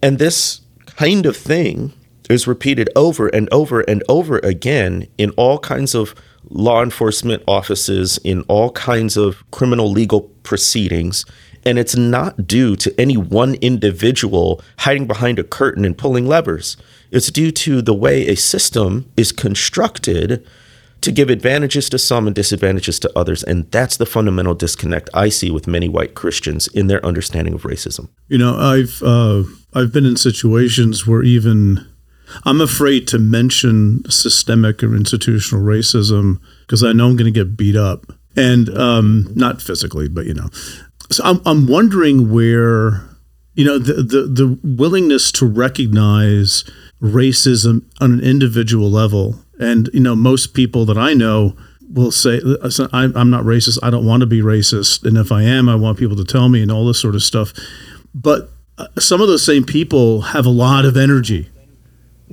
And 0.00 0.18
this 0.18 0.62
kind 0.86 1.26
of 1.26 1.36
thing 1.36 1.92
is 2.30 2.46
repeated 2.46 2.88
over 2.96 3.28
and 3.28 3.46
over 3.52 3.80
and 3.82 4.02
over 4.08 4.38
again 4.38 5.06
in 5.18 5.32
all 5.32 5.58
kinds 5.58 5.94
of 5.94 6.14
law 6.48 6.82
enforcement 6.82 7.42
offices, 7.46 8.18
in 8.24 8.42
all 8.42 8.70
kinds 8.72 9.16
of 9.16 9.48
criminal 9.50 9.90
legal 9.90 10.22
proceedings. 10.42 11.24
And 11.64 11.78
it's 11.78 11.96
not 11.96 12.46
due 12.46 12.74
to 12.76 13.00
any 13.00 13.16
one 13.16 13.54
individual 13.56 14.62
hiding 14.78 15.06
behind 15.06 15.38
a 15.38 15.44
curtain 15.44 15.84
and 15.84 15.96
pulling 15.96 16.26
levers. 16.26 16.76
It's 17.10 17.30
due 17.30 17.50
to 17.50 17.82
the 17.82 17.94
way 17.94 18.26
a 18.28 18.36
system 18.36 19.10
is 19.16 19.30
constructed 19.32 20.46
to 21.02 21.12
give 21.12 21.30
advantages 21.30 21.88
to 21.90 21.98
some 21.98 22.26
and 22.26 22.36
disadvantages 22.36 22.98
to 23.00 23.18
others. 23.18 23.42
And 23.42 23.70
that's 23.70 23.96
the 23.96 24.06
fundamental 24.06 24.54
disconnect 24.54 25.10
I 25.14 25.28
see 25.28 25.50
with 25.50 25.66
many 25.66 25.88
white 25.88 26.14
Christians 26.14 26.68
in 26.68 26.86
their 26.86 27.04
understanding 27.04 27.54
of 27.54 27.62
racism. 27.62 28.08
You 28.28 28.38
know, 28.38 28.56
I've 28.56 29.02
uh, 29.02 29.44
I've 29.74 29.92
been 29.92 30.06
in 30.06 30.16
situations 30.16 31.06
where 31.06 31.22
even 31.22 31.86
I'm 32.44 32.60
afraid 32.60 33.06
to 33.08 33.18
mention 33.18 34.08
systemic 34.10 34.82
or 34.82 34.94
institutional 34.94 35.64
racism 35.64 36.40
because 36.62 36.82
I 36.82 36.92
know 36.92 37.06
I'm 37.06 37.16
going 37.16 37.32
to 37.32 37.38
get 37.38 37.56
beat 37.56 37.76
up, 37.76 38.06
and 38.36 38.68
um, 38.70 39.28
not 39.34 39.60
physically, 39.60 40.08
but 40.08 40.26
you 40.26 40.34
know. 40.34 40.48
So 41.10 41.24
I'm 41.24 41.40
I'm 41.44 41.66
wondering 41.66 42.32
where 42.32 43.02
you 43.54 43.64
know 43.64 43.78
the 43.78 43.94
the, 43.94 44.22
the 44.22 44.58
willingness 44.62 45.32
to 45.32 45.46
recognize 45.46 46.64
racism 47.02 47.84
on 48.00 48.12
an 48.12 48.20
individual 48.20 48.90
level, 48.90 49.36
and 49.58 49.88
you 49.92 50.00
know 50.00 50.14
most 50.14 50.54
people 50.54 50.84
that 50.86 50.98
I 50.98 51.14
know 51.14 51.56
will 51.92 52.12
say 52.12 52.40
I'm 52.92 53.30
not 53.30 53.44
racist. 53.44 53.78
I 53.82 53.90
don't 53.90 54.06
want 54.06 54.20
to 54.20 54.26
be 54.26 54.40
racist, 54.40 55.04
and 55.04 55.16
if 55.16 55.32
I 55.32 55.42
am, 55.42 55.68
I 55.68 55.74
want 55.74 55.98
people 55.98 56.16
to 56.16 56.24
tell 56.24 56.48
me 56.48 56.62
and 56.62 56.70
all 56.70 56.86
this 56.86 57.00
sort 57.00 57.14
of 57.14 57.22
stuff. 57.22 57.52
But 58.14 58.50
uh, 58.78 58.86
some 58.98 59.20
of 59.20 59.28
those 59.28 59.44
same 59.44 59.64
people 59.64 60.20
have 60.20 60.46
a 60.46 60.50
lot 60.50 60.84
of 60.84 60.96
energy 60.96 61.50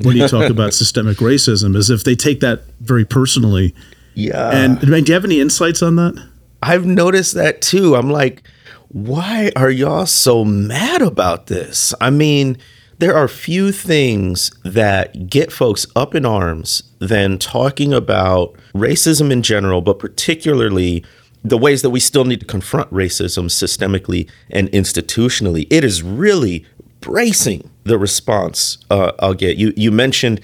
when 0.03 0.17
you 0.17 0.27
talk 0.27 0.49
about 0.49 0.73
systemic 0.73 1.17
racism, 1.17 1.77
as 1.77 1.89
if 1.89 2.03
they 2.03 2.15
take 2.15 2.39
that 2.41 2.63
very 2.79 3.05
personally. 3.05 3.73
Yeah. 4.13 4.49
And 4.49 4.79
do 4.79 4.95
you 4.95 5.13
have 5.13 5.25
any 5.25 5.39
insights 5.39 5.81
on 5.81 5.95
that? 5.95 6.29
I've 6.61 6.85
noticed 6.85 7.33
that 7.35 7.61
too. 7.61 7.95
I'm 7.95 8.09
like, 8.09 8.43
why 8.89 9.51
are 9.55 9.69
y'all 9.69 10.05
so 10.05 10.43
mad 10.45 11.01
about 11.01 11.47
this? 11.47 11.93
I 12.01 12.09
mean, 12.09 12.57
there 12.99 13.15
are 13.15 13.27
few 13.27 13.71
things 13.71 14.51
that 14.63 15.29
get 15.29 15.51
folks 15.51 15.85
up 15.95 16.15
in 16.15 16.25
arms 16.25 16.83
than 16.99 17.37
talking 17.37 17.93
about 17.93 18.55
racism 18.73 19.31
in 19.31 19.43
general, 19.43 19.81
but 19.81 19.99
particularly 19.99 21.03
the 21.43 21.57
ways 21.57 21.81
that 21.81 21.91
we 21.91 21.99
still 21.99 22.25
need 22.25 22.39
to 22.39 22.45
confront 22.45 22.91
racism 22.91 23.45
systemically 23.45 24.29
and 24.49 24.69
institutionally. 24.71 25.67
It 25.69 25.83
is 25.83 26.01
really 26.01 26.65
bracing 26.99 27.69
the 27.87 27.97
response 27.97 28.77
uh, 28.89 29.13
I'll 29.19 29.33
get. 29.33 29.57
You 29.57 29.73
you 29.75 29.91
mentioned 29.91 30.41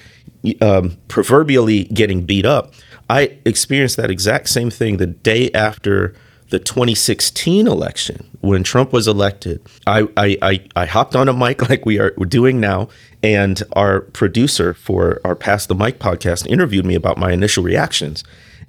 um, 0.60 0.96
proverbially 1.08 1.84
getting 1.84 2.24
beat 2.24 2.46
up. 2.46 2.72
I 3.08 3.36
experienced 3.44 3.96
that 3.98 4.10
exact 4.10 4.48
same 4.48 4.70
thing 4.70 4.96
the 4.96 5.06
day 5.06 5.50
after 5.52 6.14
the 6.50 6.58
2016 6.58 7.66
election 7.66 8.28
when 8.40 8.62
Trump 8.62 8.92
was 8.92 9.08
elected. 9.08 9.60
I 9.86 10.08
I, 10.16 10.38
I, 10.42 10.64
I 10.76 10.86
hopped 10.86 11.16
on 11.16 11.28
a 11.28 11.32
mic 11.32 11.68
like 11.68 11.86
we 11.86 11.98
are 11.98 12.10
doing 12.10 12.60
now, 12.60 12.88
and 13.22 13.62
our 13.72 14.00
producer 14.00 14.74
for 14.74 15.20
our 15.24 15.34
Pass 15.34 15.66
the 15.66 15.74
Mic 15.74 15.98
podcast 15.98 16.46
interviewed 16.46 16.86
me 16.86 16.94
about 16.94 17.18
my 17.18 17.32
initial 17.32 17.62
reactions. 17.62 18.24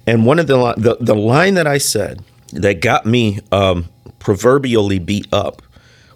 And 0.06 0.24
one 0.26 0.38
of 0.38 0.46
the 0.46 0.74
the, 0.76 0.96
the 1.00 1.14
line 1.14 1.54
that 1.54 1.66
I 1.66 1.78
said 1.78 2.22
that 2.52 2.80
got 2.80 3.06
me 3.06 3.40
um, 3.50 3.88
proverbially 4.18 4.98
beat 4.98 5.26
up 5.32 5.62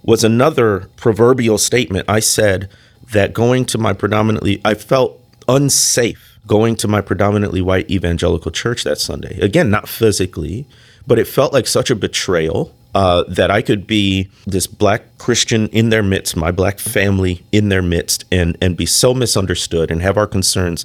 was 0.02 0.24
another 0.24 0.88
proverbial 0.96 1.58
statement. 1.58 2.08
I 2.08 2.20
said 2.20 2.68
that 3.12 3.32
going 3.32 3.64
to 3.66 3.78
my 3.78 3.92
predominantly, 3.92 4.60
I 4.64 4.74
felt 4.74 5.20
unsafe 5.48 6.38
going 6.46 6.76
to 6.76 6.88
my 6.88 7.00
predominantly 7.00 7.60
white 7.60 7.90
evangelical 7.90 8.50
church 8.50 8.84
that 8.84 8.98
Sunday. 8.98 9.38
Again, 9.40 9.70
not 9.70 9.88
physically, 9.88 10.66
but 11.06 11.18
it 11.18 11.26
felt 11.26 11.52
like 11.52 11.66
such 11.66 11.90
a 11.90 11.96
betrayal 11.96 12.74
uh, 12.94 13.24
that 13.28 13.50
I 13.50 13.62
could 13.62 13.86
be 13.86 14.28
this 14.46 14.66
black 14.66 15.02
Christian 15.18 15.68
in 15.68 15.90
their 15.90 16.02
midst, 16.02 16.36
my 16.36 16.50
black 16.50 16.78
family 16.78 17.44
in 17.52 17.68
their 17.68 17.82
midst, 17.82 18.24
and 18.32 18.56
and 18.60 18.76
be 18.76 18.86
so 18.86 19.14
misunderstood 19.14 19.90
and 19.90 20.02
have 20.02 20.16
our 20.16 20.26
concerns 20.26 20.84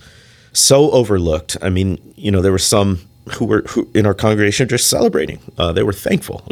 so 0.54 0.92
overlooked. 0.92 1.58
I 1.62 1.70
mean, 1.70 2.00
you 2.16 2.32
know, 2.32 2.42
there 2.42 2.52
were 2.52 2.58
some 2.60 3.02
who 3.34 3.46
were 3.46 3.64
who 3.70 3.90
in 3.94 4.06
our 4.06 4.14
congregation 4.14 4.68
just 4.68 4.88
celebrating. 4.88 5.40
Uh, 5.58 5.72
they 5.72 5.84
were 5.84 5.94
thankful, 5.94 6.44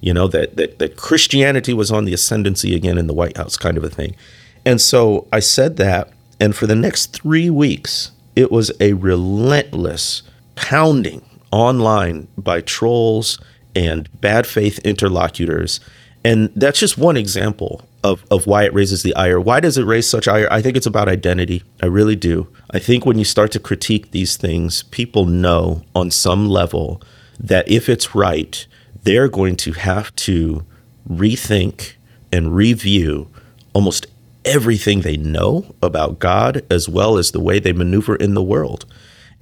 you 0.00 0.14
know, 0.14 0.28
that, 0.28 0.56
that 0.56 0.78
that 0.78 0.96
Christianity 0.96 1.72
was 1.72 1.90
on 1.90 2.04
the 2.04 2.14
ascendancy 2.14 2.74
again 2.74 2.98
in 2.98 3.06
the 3.06 3.14
White 3.14 3.36
House, 3.36 3.56
kind 3.56 3.76
of 3.76 3.84
a 3.84 3.90
thing. 3.90 4.16
And 4.64 4.80
so 4.80 5.26
I 5.32 5.40
said 5.40 5.76
that, 5.76 6.12
and 6.38 6.54
for 6.54 6.66
the 6.66 6.76
next 6.76 7.12
three 7.12 7.50
weeks, 7.50 8.12
it 8.36 8.50
was 8.50 8.70
a 8.80 8.94
relentless 8.94 10.22
pounding 10.54 11.22
online 11.50 12.28
by 12.36 12.60
trolls 12.60 13.38
and 13.74 14.08
bad 14.20 14.46
faith 14.46 14.78
interlocutors. 14.80 15.80
And 16.24 16.50
that's 16.54 16.78
just 16.78 16.98
one 16.98 17.16
example 17.16 17.82
of, 18.04 18.24
of 18.30 18.46
why 18.46 18.64
it 18.64 18.74
raises 18.74 19.02
the 19.02 19.14
ire. 19.14 19.40
Why 19.40 19.60
does 19.60 19.78
it 19.78 19.84
raise 19.84 20.08
such 20.08 20.28
ire? 20.28 20.48
I 20.50 20.62
think 20.62 20.76
it's 20.76 20.86
about 20.86 21.08
identity. 21.08 21.62
I 21.82 21.86
really 21.86 22.16
do. 22.16 22.48
I 22.70 22.78
think 22.78 23.06
when 23.06 23.18
you 23.18 23.24
start 23.24 23.52
to 23.52 23.60
critique 23.60 24.10
these 24.10 24.36
things, 24.36 24.82
people 24.84 25.24
know 25.26 25.82
on 25.94 26.10
some 26.10 26.48
level 26.48 27.02
that 27.38 27.68
if 27.70 27.88
it's 27.88 28.14
right, 28.14 28.66
they're 29.02 29.28
going 29.28 29.56
to 29.56 29.72
have 29.72 30.14
to 30.16 30.64
rethink 31.08 31.94
and 32.32 32.54
review 32.54 33.28
almost 33.72 34.06
everything 34.44 35.00
they 35.00 35.16
know 35.16 35.74
about 35.82 36.18
God 36.18 36.64
as 36.70 36.88
well 36.88 37.18
as 37.18 37.30
the 37.30 37.40
way 37.40 37.58
they 37.58 37.72
maneuver 37.72 38.16
in 38.16 38.34
the 38.34 38.42
world. 38.42 38.84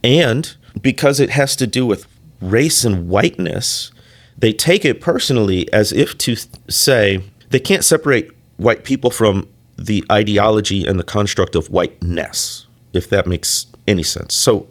And 0.03 0.55
because 0.81 1.21
it 1.21 1.31
has 1.31 1.57
to 1.57 1.67
do 1.67 1.87
with 1.87 2.07
race 2.41 2.85
and 2.85 3.09
whiteness, 3.09 3.91
they 4.37 4.53
take 4.53 4.85
it 4.85 5.01
personally 5.01 5.73
as 5.73 5.93
if 5.93 6.17
to 6.19 6.37
say 6.69 7.23
they 7.51 7.61
can't 7.61 7.85
separate 7.85 8.31
white 8.57 8.85
people 8.85 9.11
from 9.11 9.49
the 9.77 10.05
ideology 10.11 10.87
and 10.87 10.99
the 10.99 11.05
construct 11.05 11.55
of 11.55 11.71
whiteness, 11.71 12.67
if 12.93 13.09
that 13.11 13.27
makes 13.27 13.67
any 13.87 14.03
sense. 14.03 14.35
So, 14.35 14.69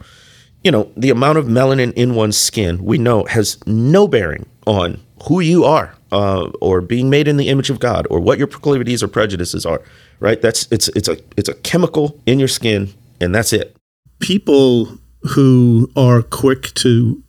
you 0.64 0.72
know, 0.72 0.92
the 0.98 1.10
amount 1.10 1.38
of 1.38 1.46
melanin 1.46 1.94
in 1.94 2.16
one's 2.16 2.38
skin 2.38 2.84
we 2.84 2.98
know 2.98 3.24
has 3.26 3.58
no 3.66 4.08
bearing 4.08 4.46
on 4.68 5.00
who 5.24 5.40
you 5.40 5.64
are 5.64 5.96
uh, 6.12 6.50
or 6.62 6.82
being 6.82 7.10
made 7.10 7.28
in 7.28 7.38
the 7.38 7.48
image 7.48 7.70
of 7.70 7.80
God 7.80 8.06
or 8.10 8.20
what 8.20 8.38
your 8.38 8.48
proclivities 8.48 9.02
or 9.02 9.08
prejudices 9.08 9.66
are, 9.66 9.82
right? 10.20 10.42
That's 10.42 10.68
it's 10.72 10.90
it's 10.90 11.08
a 11.08 11.18
it's 11.36 11.50
a 11.50 11.56
chemical 11.56 12.20
in 12.26 12.38
your 12.38 12.48
skin 12.48 12.94
and 13.20 13.34
that's 13.34 13.54
it. 13.54 13.76
People 14.20 15.00
who 15.34 15.92
are 15.96 16.22
quick 16.22 16.74
to 16.76 17.24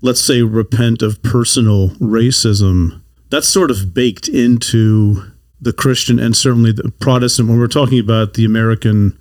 let's 0.00 0.20
say 0.20 0.42
repent 0.42 1.02
of 1.02 1.22
personal 1.22 1.88
racism, 1.90 3.02
that's 3.30 3.48
sort 3.48 3.70
of 3.70 3.94
baked 3.94 4.28
into 4.28 5.22
the 5.60 5.72
Christian 5.72 6.18
and 6.18 6.36
certainly 6.36 6.72
the 6.72 6.92
Protestant. 7.00 7.48
When 7.48 7.58
we're 7.58 7.66
talking 7.68 7.98
about 7.98 8.34
the 8.34 8.44
American 8.44 9.18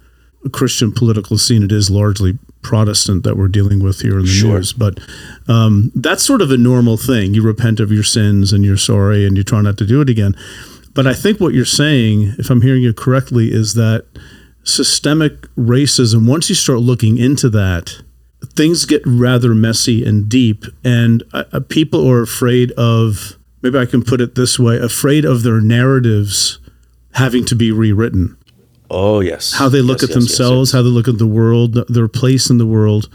Christian 0.51 0.91
political 0.91 1.37
scene, 1.37 1.63
it 1.63 1.71
is 1.71 1.89
largely 1.89 2.37
Protestant 2.61 3.23
that 3.23 3.37
we're 3.37 3.47
dealing 3.47 3.83
with 3.83 4.01
here 4.01 4.17
in 4.17 4.25
the 4.25 4.31
sure. 4.31 4.55
news. 4.55 4.73
But 4.73 4.99
um, 5.47 5.91
that's 5.95 6.23
sort 6.23 6.41
of 6.41 6.51
a 6.51 6.57
normal 6.57 6.97
thing. 6.97 7.33
You 7.33 7.43
repent 7.43 7.79
of 7.79 7.91
your 7.91 8.03
sins 8.03 8.53
and 8.53 8.63
you're 8.63 8.77
sorry 8.77 9.25
and 9.25 9.37
you 9.37 9.43
try 9.43 9.61
not 9.61 9.77
to 9.77 9.85
do 9.85 10.01
it 10.01 10.09
again. 10.09 10.35
But 10.93 11.07
I 11.07 11.13
think 11.13 11.39
what 11.39 11.53
you're 11.53 11.65
saying, 11.65 12.35
if 12.37 12.49
I'm 12.49 12.61
hearing 12.61 12.83
you 12.83 12.93
correctly, 12.93 13.51
is 13.51 13.73
that 13.73 14.05
systemic 14.63 15.41
racism, 15.55 16.27
once 16.27 16.49
you 16.49 16.55
start 16.55 16.79
looking 16.79 17.17
into 17.17 17.49
that, 17.49 18.01
things 18.55 18.85
get 18.85 19.01
rather 19.05 19.53
messy 19.53 20.05
and 20.05 20.29
deep. 20.29 20.65
And 20.83 21.23
uh, 21.33 21.59
people 21.67 22.09
are 22.09 22.21
afraid 22.21 22.71
of 22.73 23.37
maybe 23.61 23.77
I 23.77 23.85
can 23.85 24.03
put 24.03 24.21
it 24.21 24.35
this 24.35 24.59
way 24.59 24.77
afraid 24.77 25.25
of 25.25 25.43
their 25.43 25.61
narratives 25.61 26.59
having 27.13 27.45
to 27.45 27.55
be 27.55 27.71
rewritten. 27.71 28.37
Oh, 28.93 29.19
yes. 29.19 29.53
How 29.53 29.69
they 29.69 29.81
look 29.81 30.01
yes, 30.01 30.09
at 30.11 30.15
yes, 30.15 30.15
themselves, 30.15 30.69
yes, 30.69 30.73
how 30.73 30.81
they 30.83 30.89
look 30.89 31.07
at 31.07 31.17
the 31.17 31.27
world, 31.27 31.73
their 31.89 32.07
place 32.07 32.49
in 32.49 32.57
the 32.57 32.65
world. 32.65 33.09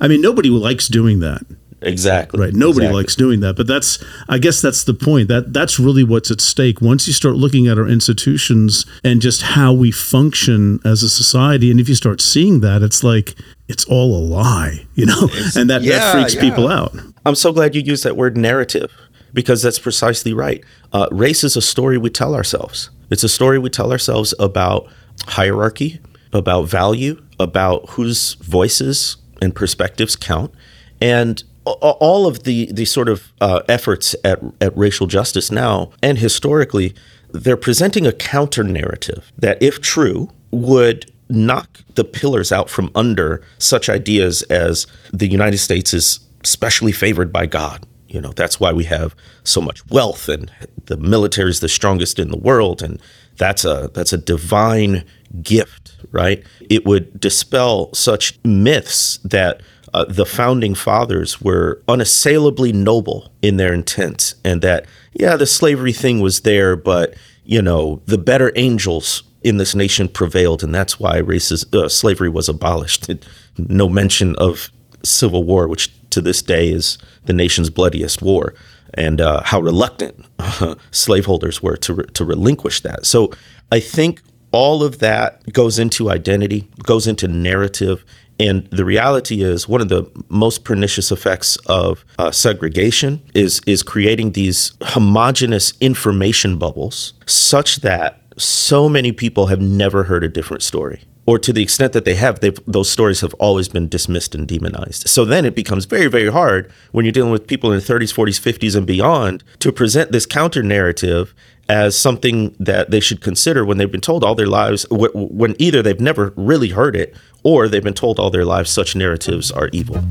I 0.00 0.08
mean, 0.08 0.20
nobody 0.20 0.48
likes 0.48 0.88
doing 0.88 1.20
that. 1.20 1.42
Exactly. 1.80 2.40
Right. 2.40 2.54
Nobody 2.54 2.86
exactly. 2.86 3.02
likes 3.02 3.14
doing 3.14 3.40
that, 3.40 3.54
but 3.54 3.68
that's 3.68 4.02
I 4.28 4.38
guess 4.38 4.60
that's 4.60 4.82
the 4.82 4.94
point. 4.94 5.28
That 5.28 5.52
that's 5.52 5.78
really 5.78 6.02
what's 6.02 6.28
at 6.28 6.40
stake. 6.40 6.80
Once 6.80 7.06
you 7.06 7.12
start 7.12 7.36
looking 7.36 7.68
at 7.68 7.78
our 7.78 7.86
institutions 7.86 8.84
and 9.04 9.22
just 9.22 9.42
how 9.42 9.72
we 9.72 9.92
function 9.92 10.80
as 10.84 11.04
a 11.04 11.08
society 11.08 11.70
and 11.70 11.78
if 11.78 11.88
you 11.88 11.94
start 11.94 12.20
seeing 12.20 12.60
that, 12.60 12.82
it's 12.82 13.04
like 13.04 13.36
it's 13.68 13.84
all 13.84 14.16
a 14.16 14.22
lie, 14.22 14.86
you 14.94 15.06
know? 15.06 15.28
It's, 15.32 15.54
and 15.54 15.70
that, 15.70 15.82
yeah, 15.82 15.98
that 15.98 16.12
freaks 16.12 16.34
yeah. 16.34 16.40
people 16.40 16.68
out. 16.68 16.96
I'm 17.24 17.34
so 17.34 17.52
glad 17.52 17.76
you 17.76 17.82
used 17.82 18.02
that 18.04 18.16
word 18.16 18.36
narrative 18.36 18.90
because 19.32 19.62
that's 19.62 19.78
precisely 19.78 20.32
right. 20.32 20.64
Uh, 20.92 21.06
race 21.12 21.44
is 21.44 21.56
a 21.56 21.62
story 21.62 21.98
we 21.98 22.10
tell 22.10 22.34
ourselves. 22.34 22.90
It's 23.10 23.22
a 23.22 23.28
story 23.28 23.58
we 23.58 23.70
tell 23.70 23.92
ourselves 23.92 24.34
about 24.38 24.90
hierarchy, 25.28 26.00
about 26.32 26.62
value, 26.62 27.22
about 27.38 27.90
whose 27.90 28.34
voices 28.34 29.16
and 29.40 29.54
perspectives 29.54 30.16
count. 30.16 30.52
And 31.00 31.42
all 31.64 32.26
of 32.26 32.44
the, 32.44 32.70
the 32.72 32.86
sort 32.86 33.08
of 33.08 33.32
uh, 33.40 33.60
efforts 33.68 34.16
at, 34.24 34.40
at 34.60 34.76
racial 34.76 35.06
justice 35.06 35.50
now 35.50 35.90
and 36.02 36.18
historically, 36.18 36.94
they're 37.30 37.58
presenting 37.58 38.06
a 38.06 38.12
counter 38.12 38.64
narrative 38.64 39.30
that, 39.36 39.62
if 39.62 39.80
true, 39.82 40.30
would 40.50 41.12
knock 41.28 41.80
the 41.94 42.04
pillars 42.04 42.50
out 42.50 42.70
from 42.70 42.90
under 42.94 43.42
such 43.58 43.90
ideas 43.90 44.42
as 44.44 44.86
the 45.12 45.28
United 45.28 45.58
States 45.58 45.92
is 45.92 46.20
specially 46.42 46.92
favored 46.92 47.32
by 47.32 47.44
God. 47.44 47.86
You 48.08 48.22
know, 48.22 48.32
that's 48.32 48.58
why 48.58 48.72
we 48.72 48.84
have 48.84 49.14
so 49.44 49.60
much 49.60 49.86
wealth 49.88 50.30
and 50.30 50.50
the 50.86 50.96
military 50.96 51.50
is 51.50 51.60
the 51.60 51.68
strongest 51.68 52.18
in 52.18 52.30
the 52.30 52.38
world 52.38 52.82
and 52.82 53.00
that's 53.36 53.64
a 53.64 53.90
that's 53.94 54.12
a 54.12 54.18
divine 54.18 55.04
gift, 55.42 55.96
right? 56.12 56.42
It 56.68 56.86
would 56.86 57.20
dispel 57.20 57.92
such 57.94 58.38
myths 58.44 59.18
that 59.18 59.60
uh, 59.94 60.04
the 60.08 60.26
founding 60.26 60.74
fathers 60.74 61.40
were 61.40 61.82
unassailably 61.88 62.72
noble 62.72 63.32
in 63.42 63.56
their 63.56 63.72
intent 63.72 64.34
and 64.44 64.60
that 64.62 64.86
yeah, 65.14 65.36
the 65.36 65.46
slavery 65.46 65.92
thing 65.92 66.20
was 66.20 66.42
there, 66.42 66.76
but 66.76 67.14
you 67.44 67.62
know, 67.62 68.02
the 68.06 68.18
better 68.18 68.52
angels 68.56 69.22
in 69.42 69.56
this 69.56 69.74
nation 69.74 70.08
prevailed, 70.08 70.62
and 70.62 70.74
that's 70.74 71.00
why 71.00 71.20
racist 71.20 71.74
uh, 71.74 71.88
slavery 71.88 72.28
was 72.28 72.48
abolished. 72.48 73.10
no 73.56 73.88
mention 73.88 74.36
of 74.36 74.70
civil 75.02 75.44
war, 75.44 75.66
which 75.66 75.90
to 76.10 76.20
this 76.20 76.42
day 76.42 76.68
is 76.70 76.98
the 77.24 77.32
nation's 77.32 77.70
bloodiest 77.70 78.20
war, 78.22 78.54
and 78.94 79.20
uh, 79.20 79.42
how 79.44 79.60
reluctant 79.60 80.24
slaveholders 80.90 81.62
were 81.62 81.76
to 81.76 81.94
re- 81.94 82.06
to 82.14 82.24
relinquish 82.24 82.80
that. 82.82 83.06
So 83.06 83.32
I 83.72 83.80
think 83.80 84.22
all 84.52 84.82
of 84.82 84.98
that 84.98 85.52
goes 85.52 85.78
into 85.78 86.10
identity, 86.10 86.68
goes 86.82 87.06
into 87.06 87.28
narrative. 87.28 88.04
And 88.40 88.68
the 88.70 88.84
reality 88.84 89.42
is, 89.42 89.68
one 89.68 89.80
of 89.80 89.88
the 89.88 90.08
most 90.28 90.64
pernicious 90.64 91.10
effects 91.10 91.56
of 91.66 92.04
uh, 92.18 92.30
segregation 92.30 93.20
is 93.34 93.60
is 93.66 93.82
creating 93.82 94.32
these 94.32 94.72
homogenous 94.82 95.72
information 95.80 96.56
bubbles, 96.56 97.14
such 97.26 97.76
that 97.76 98.22
so 98.36 98.88
many 98.88 99.10
people 99.10 99.46
have 99.46 99.60
never 99.60 100.04
heard 100.04 100.22
a 100.22 100.28
different 100.28 100.62
story 100.62 101.02
or 101.28 101.38
to 101.38 101.52
the 101.52 101.62
extent 101.62 101.92
that 101.92 102.06
they 102.06 102.14
have, 102.14 102.40
those 102.66 102.88
stories 102.88 103.20
have 103.20 103.34
always 103.34 103.68
been 103.68 103.86
dismissed 103.86 104.34
and 104.34 104.48
demonized. 104.48 105.06
So 105.06 105.26
then 105.26 105.44
it 105.44 105.54
becomes 105.54 105.84
very, 105.84 106.06
very 106.06 106.30
hard 106.30 106.72
when 106.92 107.04
you're 107.04 107.12
dealing 107.12 107.30
with 107.30 107.46
people 107.46 107.70
in 107.70 107.78
their 107.78 107.98
30s, 107.98 108.14
40s, 108.14 108.40
50s, 108.40 108.74
and 108.74 108.86
beyond 108.86 109.44
to 109.58 109.70
present 109.70 110.10
this 110.10 110.24
counter 110.24 110.62
narrative 110.62 111.34
as 111.68 111.98
something 111.98 112.56
that 112.58 112.90
they 112.90 113.00
should 113.00 113.20
consider 113.20 113.64
when 113.64 113.78
they've 113.78 113.92
been 113.92 114.00
told 114.00 114.24
all 114.24 114.34
their 114.34 114.46
lives, 114.46 114.86
when 114.90 115.54
either 115.58 115.82
they've 115.82 116.00
never 116.00 116.32
really 116.36 116.70
heard 116.70 116.96
it 116.96 117.14
or 117.42 117.68
they've 117.68 117.84
been 117.84 117.94
told 117.94 118.18
all 118.18 118.30
their 118.30 118.44
lives 118.44 118.70
such 118.70 118.96
narratives 118.96 119.50
are 119.50 119.68
evil. 119.72 120.02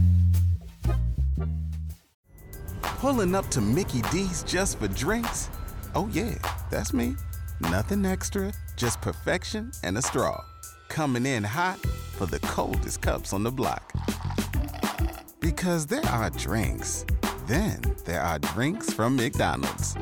Pulling 2.81 3.35
up 3.35 3.47
to 3.49 3.61
Mickey 3.61 4.01
D's 4.11 4.43
just 4.43 4.79
for 4.79 4.87
drinks? 4.87 5.49
Oh, 5.95 6.09
yeah, 6.11 6.35
that's 6.69 6.93
me. 6.93 7.15
Nothing 7.59 8.05
extra, 8.05 8.53
just 8.75 9.01
perfection 9.01 9.71
and 9.83 9.97
a 9.97 10.01
straw 10.01 10.43
coming 10.89 11.25
in 11.25 11.43
hot 11.43 11.79
for 12.17 12.25
the 12.25 12.39
coldest 12.39 13.01
cups 13.01 13.33
on 13.33 13.43
the 13.43 13.51
block. 13.51 13.93
Because 15.39 15.85
there 15.85 16.05
are 16.05 16.29
drinks, 16.31 17.05
then 17.45 17.81
there 18.05 18.21
are 18.21 18.39
drinks 18.39 18.91
from 18.93 19.15
McDonald's. 19.15 19.95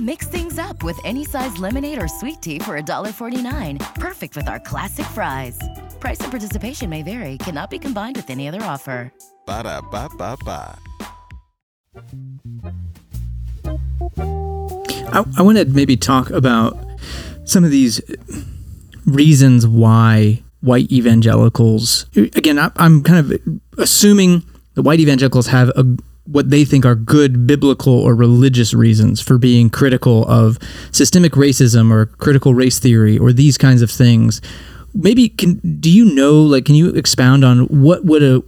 Mix 0.00 0.26
things 0.26 0.58
up 0.58 0.82
with 0.82 0.98
any 1.04 1.24
size 1.24 1.56
lemonade 1.58 2.02
or 2.02 2.08
sweet 2.08 2.42
tea 2.42 2.58
for 2.58 2.80
$1.49. 2.80 3.94
Perfect 3.94 4.34
with 4.34 4.48
our 4.48 4.58
classic 4.58 5.06
fries. 5.06 5.56
Price 6.00 6.20
and 6.20 6.32
participation 6.32 6.90
may 6.90 7.04
vary, 7.04 7.38
cannot 7.38 7.70
be 7.70 7.78
combined 7.78 8.16
with 8.16 8.28
any 8.28 8.48
other 8.48 8.62
offer. 8.62 9.12
Ba 9.46 9.62
da 9.62 9.80
ba 9.80 10.08
ba 10.18 10.36
ba. 10.44 10.78
I, 15.12 15.24
I 15.38 15.42
want 15.42 15.58
to 15.58 15.64
maybe 15.66 15.96
talk 15.96 16.30
about 16.30 16.76
some 17.44 17.62
of 17.62 17.70
these 17.70 18.00
reasons 19.06 19.64
why 19.64 20.42
white 20.60 20.90
evangelicals, 20.90 22.06
again, 22.16 22.58
I, 22.58 22.72
am 22.78 23.04
kind 23.04 23.18
of 23.18 23.40
assuming 23.78 24.42
the 24.74 24.82
white 24.82 24.98
evangelicals 24.98 25.46
have 25.48 25.68
a, 25.76 25.86
what 26.24 26.50
they 26.50 26.64
think 26.64 26.86
are 26.86 26.94
good 26.94 27.46
biblical 27.46 27.92
or 27.92 28.14
religious 28.14 28.72
reasons 28.72 29.20
for 29.20 29.36
being 29.38 29.68
critical 29.68 30.26
of 30.26 30.58
systemic 30.90 31.32
racism 31.32 31.92
or 31.92 32.06
critical 32.06 32.54
race 32.54 32.78
theory 32.78 33.18
or 33.18 33.32
these 33.32 33.58
kinds 33.58 33.82
of 33.82 33.90
things. 33.90 34.40
Maybe 34.94 35.28
can 35.28 35.60
do 35.80 35.90
you 35.90 36.04
know 36.04 36.42
like 36.42 36.64
can 36.64 36.74
you 36.74 36.90
expound 36.90 37.44
on 37.44 37.66
what 37.66 38.04
would 38.04 38.22
a 38.22 38.42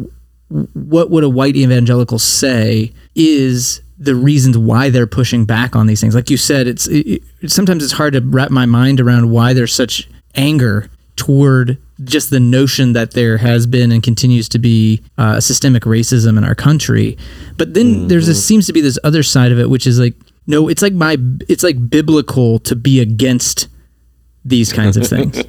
what 0.49 1.11
would 1.11 1.25
a 1.25 1.28
white 1.28 1.56
evangelical 1.56 2.18
say 2.18 2.92
is 3.14 3.83
the 3.99 4.14
reasons 4.14 4.56
why 4.56 4.90
they're 4.90 5.06
pushing 5.06 5.45
back 5.45 5.75
on 5.75 5.87
these 5.87 6.00
things. 6.00 6.14
Like 6.14 6.30
you 6.30 6.37
said, 6.37 6.66
it's 6.66 6.87
it, 6.88 7.23
sometimes 7.47 7.83
it's 7.83 7.95
hard 7.95 8.12
to 8.12 8.21
wrap 8.21 8.50
my 8.50 8.66
mind 8.66 9.00
around 9.00 9.30
why 9.30 9.52
there's 9.52 9.75
such 9.75 10.09
anger 10.35 10.88
toward 11.16 11.78
just 12.04 12.30
the 12.30 12.40
notion 12.40 12.92
that 12.92 13.12
there 13.12 13.38
has 13.38 13.66
been 13.66 13.90
and 13.90 14.02
continues 14.02 14.48
to 14.50 14.58
be 14.58 15.02
uh, 15.18 15.40
systemic 15.40 15.84
racism 15.84 16.36
in 16.36 16.44
our 16.44 16.54
country. 16.54 17.16
But 17.56 17.74
then 17.74 17.86
mm-hmm. 17.86 18.08
there's 18.08 18.26
this 18.26 18.44
seems 18.44 18.66
to 18.66 18.72
be 18.72 18.80
this 18.80 18.98
other 19.02 19.22
side 19.22 19.52
of 19.52 19.58
it, 19.58 19.70
which 19.70 19.86
is 19.86 19.98
like, 19.98 20.14
no, 20.46 20.68
it's 20.68 20.82
like 20.82 20.92
my, 20.92 21.16
it's 21.48 21.62
like 21.62 21.90
biblical 21.90 22.58
to 22.60 22.76
be 22.76 23.00
against 23.00 23.68
these 24.44 24.72
kinds 24.72 24.96
of 24.96 25.06
things. 25.06 25.42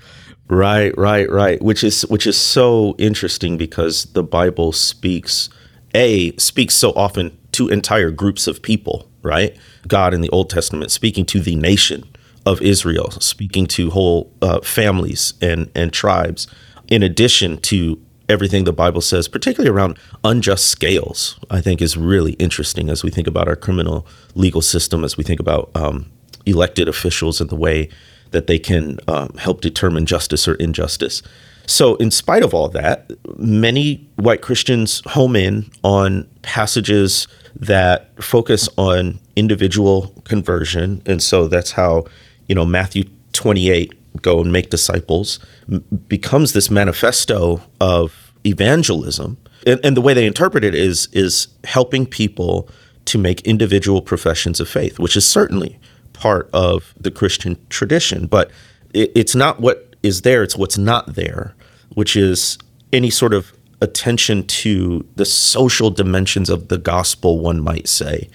right, 0.48 0.96
right, 0.98 1.30
right. 1.30 1.62
Which 1.62 1.84
is 1.84 2.02
which 2.06 2.26
is 2.26 2.36
so 2.36 2.94
interesting 2.98 3.56
because 3.56 4.04
the 4.12 4.22
Bible 4.22 4.72
speaks 4.72 5.48
a 5.94 6.36
speaks 6.36 6.74
so 6.74 6.90
often 6.90 7.38
to 7.52 7.68
entire 7.68 8.10
groups 8.10 8.46
of 8.46 8.62
people. 8.62 9.08
Right, 9.22 9.56
God 9.86 10.14
in 10.14 10.20
the 10.20 10.28
Old 10.30 10.50
Testament 10.50 10.90
speaking 10.90 11.24
to 11.26 11.40
the 11.40 11.54
nation 11.54 12.11
of 12.46 12.60
Israel, 12.62 13.10
speaking 13.12 13.66
to 13.66 13.90
whole 13.90 14.32
uh, 14.42 14.60
families 14.60 15.34
and, 15.40 15.70
and 15.74 15.92
tribes, 15.92 16.46
in 16.88 17.02
addition 17.02 17.58
to 17.62 18.00
everything 18.28 18.64
the 18.64 18.72
Bible 18.72 19.00
says, 19.00 19.28
particularly 19.28 19.70
around 19.70 19.98
unjust 20.24 20.66
scales, 20.66 21.38
I 21.50 21.60
think 21.60 21.82
is 21.82 21.96
really 21.96 22.32
interesting 22.34 22.88
as 22.88 23.02
we 23.04 23.10
think 23.10 23.26
about 23.26 23.48
our 23.48 23.56
criminal 23.56 24.06
legal 24.34 24.62
system, 24.62 25.04
as 25.04 25.16
we 25.16 25.24
think 25.24 25.40
about 25.40 25.70
um, 25.74 26.10
elected 26.46 26.88
officials 26.88 27.40
and 27.40 27.50
the 27.50 27.56
way 27.56 27.88
that 28.30 28.46
they 28.46 28.58
can 28.58 28.98
um, 29.08 29.34
help 29.38 29.60
determine 29.60 30.06
justice 30.06 30.48
or 30.48 30.54
injustice. 30.54 31.22
So, 31.66 31.94
in 31.96 32.10
spite 32.10 32.42
of 32.42 32.54
all 32.54 32.68
that, 32.70 33.12
many 33.36 34.08
white 34.16 34.42
Christians 34.42 35.00
home 35.06 35.36
in 35.36 35.70
on 35.84 36.28
passages 36.42 37.28
that 37.54 38.10
focus 38.22 38.68
on 38.76 39.20
individual 39.36 40.08
conversion. 40.24 41.02
And 41.06 41.22
so 41.22 41.46
that's 41.46 41.72
how 41.72 42.04
you 42.48 42.54
know, 42.54 42.64
Matthew 42.64 43.04
28, 43.32 44.20
go 44.22 44.40
and 44.40 44.52
make 44.52 44.70
disciples, 44.70 45.38
m- 45.70 45.84
becomes 46.08 46.52
this 46.52 46.70
manifesto 46.70 47.62
of 47.80 48.32
evangelism. 48.44 49.38
And, 49.66 49.80
and, 49.84 49.96
the 49.96 50.00
way 50.00 50.12
they 50.14 50.26
interpret 50.26 50.64
it 50.64 50.74
is 50.74 51.08
is 51.12 51.48
helping 51.64 52.06
people 52.06 52.68
to 53.04 53.18
make 53.18 53.40
individual 53.42 54.02
professions 54.02 54.60
of 54.60 54.68
faith, 54.68 54.98
which 54.98 55.16
is 55.16 55.26
certainly 55.26 55.78
part 56.12 56.50
of 56.52 56.94
the 56.98 57.10
Christian 57.10 57.56
tradition. 57.68 58.26
But 58.26 58.50
it, 58.92 59.12
it's 59.14 59.34
not 59.34 59.60
what 59.60 59.94
is 60.02 60.22
there; 60.22 60.42
it's 60.42 60.56
what's 60.56 60.78
not 60.78 61.14
there, 61.14 61.54
which 61.94 62.16
is 62.16 62.58
any 62.92 63.10
sort 63.10 63.32
of 63.32 63.52
attention 63.80 64.46
to 64.46 65.04
the 65.16 65.24
social 65.24 65.90
dimensions 65.90 66.48
of 66.48 66.68
the 66.68 66.78
gospel, 66.78 67.40
one 67.40 67.60
might 67.60 67.88
say. 67.88 68.28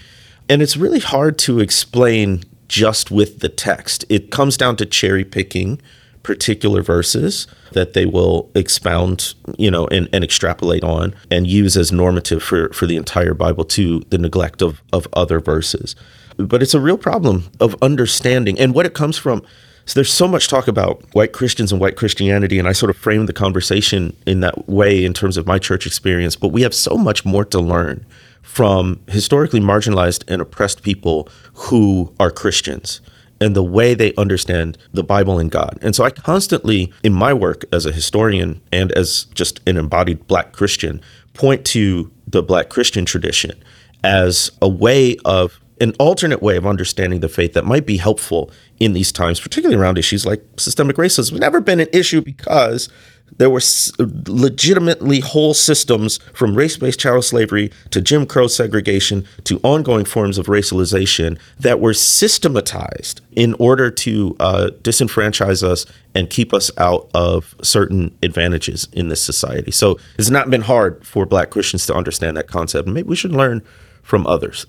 And 0.50 0.62
it's 0.62 0.78
really 0.78 1.00
hard 1.00 1.38
to 1.39 1.60
explain 1.60 2.43
just 2.67 3.12
with 3.12 3.39
the 3.39 3.49
text. 3.49 4.06
It 4.10 4.32
comes 4.32 4.58
down 4.58 4.75
to 4.77 4.86
cherry 4.86 5.23
picking 5.23 5.82
particular 6.23 6.82
verses 6.82 7.47
that 7.71 7.93
they 7.93 8.06
will 8.06 8.49
expound, 8.53 9.34
you 9.58 9.71
know, 9.71 9.88
and, 9.88 10.10
and 10.12 10.23
extrapolate 10.23 10.84
on 10.84 11.15
and 11.32 11.47
use 11.47 11.77
as 11.77 11.91
normative 11.91 12.43
for, 12.43 12.67
for 12.73 12.86
the 12.86 12.97
entire 12.97 13.34
Bible 13.34 13.63
to 13.63 14.01
the 14.10 14.17
neglect 14.17 14.62
of, 14.62 14.82
of 14.91 15.08
other 15.13 15.39
verses. 15.39 15.95
But 16.36 16.62
it's 16.62 16.73
a 16.73 16.82
real 16.82 16.97
problem 16.97 17.49
of 17.60 17.75
understanding 17.82 18.60
and 18.60 18.73
what 18.73 18.86
it 18.86 18.93
comes 18.93 19.17
from. 19.17 19.41
So 19.86 19.93
there's 19.93 20.12
so 20.12 20.27
much 20.27 20.49
talk 20.49 20.67
about 20.67 21.01
white 21.13 21.32
Christians 21.32 21.71
and 21.71 21.80
white 21.80 21.95
Christianity, 21.95 22.60
and 22.60 22.67
I 22.67 22.73
sort 22.73 22.89
of 22.89 22.97
frame 22.97 23.25
the 23.25 23.32
conversation 23.32 24.13
in 24.25 24.41
that 24.41 24.67
way 24.67 25.06
in 25.06 25.13
terms 25.13 25.38
of 25.38 25.47
my 25.47 25.58
church 25.60 25.88
experience. 25.88 26.36
But 26.36 26.49
we 26.49 26.62
have 26.63 26.73
so 26.73 26.97
much 26.97 27.23
more 27.23 27.45
to 27.45 27.60
learn 27.60 28.06
from 28.47 28.99
historically 29.07 29.60
marginalized 29.60 30.23
and 30.27 30.41
oppressed 30.41 30.81
people 30.81 31.27
who 31.53 32.13
are 32.17 32.31
Christians 32.31 33.01
and 33.41 33.55
the 33.55 33.62
way 33.62 33.93
they 33.93 34.15
understand 34.15 34.77
the 34.93 35.03
Bible 35.03 35.38
and 35.38 35.51
God. 35.51 35.77
And 35.81 35.93
so 35.93 36.05
I 36.05 36.10
constantly, 36.10 36.91
in 37.03 37.13
my 37.13 37.33
work 37.33 37.65
as 37.73 37.86
a 37.86 37.91
historian 37.91 38.62
and 38.71 38.91
as 38.93 39.25
just 39.33 39.60
an 39.67 39.75
embodied 39.77 40.25
Black 40.27 40.53
Christian, 40.53 41.01
point 41.33 41.65
to 41.65 42.10
the 42.25 42.41
Black 42.41 42.69
Christian 42.69 43.05
tradition 43.05 43.62
as 44.03 44.49
a 44.62 44.69
way 44.69 45.17
of 45.25 45.60
an 45.80 45.94
alternate 46.00 46.42
way 46.42 46.58
of 46.58 46.66
understanding 46.66 47.20
the 47.20 47.30
faith 47.30 47.54
that 47.54 47.66
might 47.66 47.86
be 47.86 47.98
helpful 47.98 48.52
in 48.80 48.94
these 48.94 49.12
times, 49.12 49.40
particularly 49.40 49.80
around 49.80 49.98
issues 49.98 50.26
like 50.26 50.44
systemic 50.58 50.96
racism. 50.98 51.32
It's 51.32 51.40
never 51.40 51.62
been 51.62 51.80
an 51.80 51.88
issue 51.94 52.22
because 52.22 52.90
there 53.38 53.50
were 53.50 53.62
legitimately 54.00 55.20
whole 55.20 55.54
systems 55.54 56.18
from 56.34 56.56
race 56.56 56.78
based 56.78 57.00
chattel 57.00 57.22
slavery 57.22 57.72
to 57.92 58.02
Jim 58.02 58.26
Crow 58.26 58.48
segregation 58.48 59.26
to 59.44 59.60
ongoing 59.63 60.06
forms 60.06 60.38
of 60.38 60.48
racialization 60.48 61.38
that 61.60 61.80
were 61.80 61.94
systematized 61.94 63.22
in 63.32 63.54
order 63.56 63.92
to 63.92 64.36
uh, 64.40 64.70
disenfranchise 64.82 65.62
us 65.62 65.86
and 66.16 66.30
keep 66.30 66.54
us 66.54 66.72
out 66.78 67.10
of 67.13 67.56
certain 67.62 68.18
advantages 68.24 68.88
in 68.94 69.10
this 69.10 69.22
society. 69.22 69.72
So 69.72 70.00
it's 70.18 70.30
not 70.30 70.50
been 70.50 70.62
hard 70.62 71.06
for 71.06 71.26
black 71.26 71.50
Christians 71.50 71.86
to 71.88 71.94
understand 71.94 72.38
that 72.38 72.48
concept. 72.48 72.88
maybe 72.88 73.08
we 73.08 73.16
should 73.16 73.34
learn 73.34 73.62
from 74.08 74.26
others. 74.26 74.65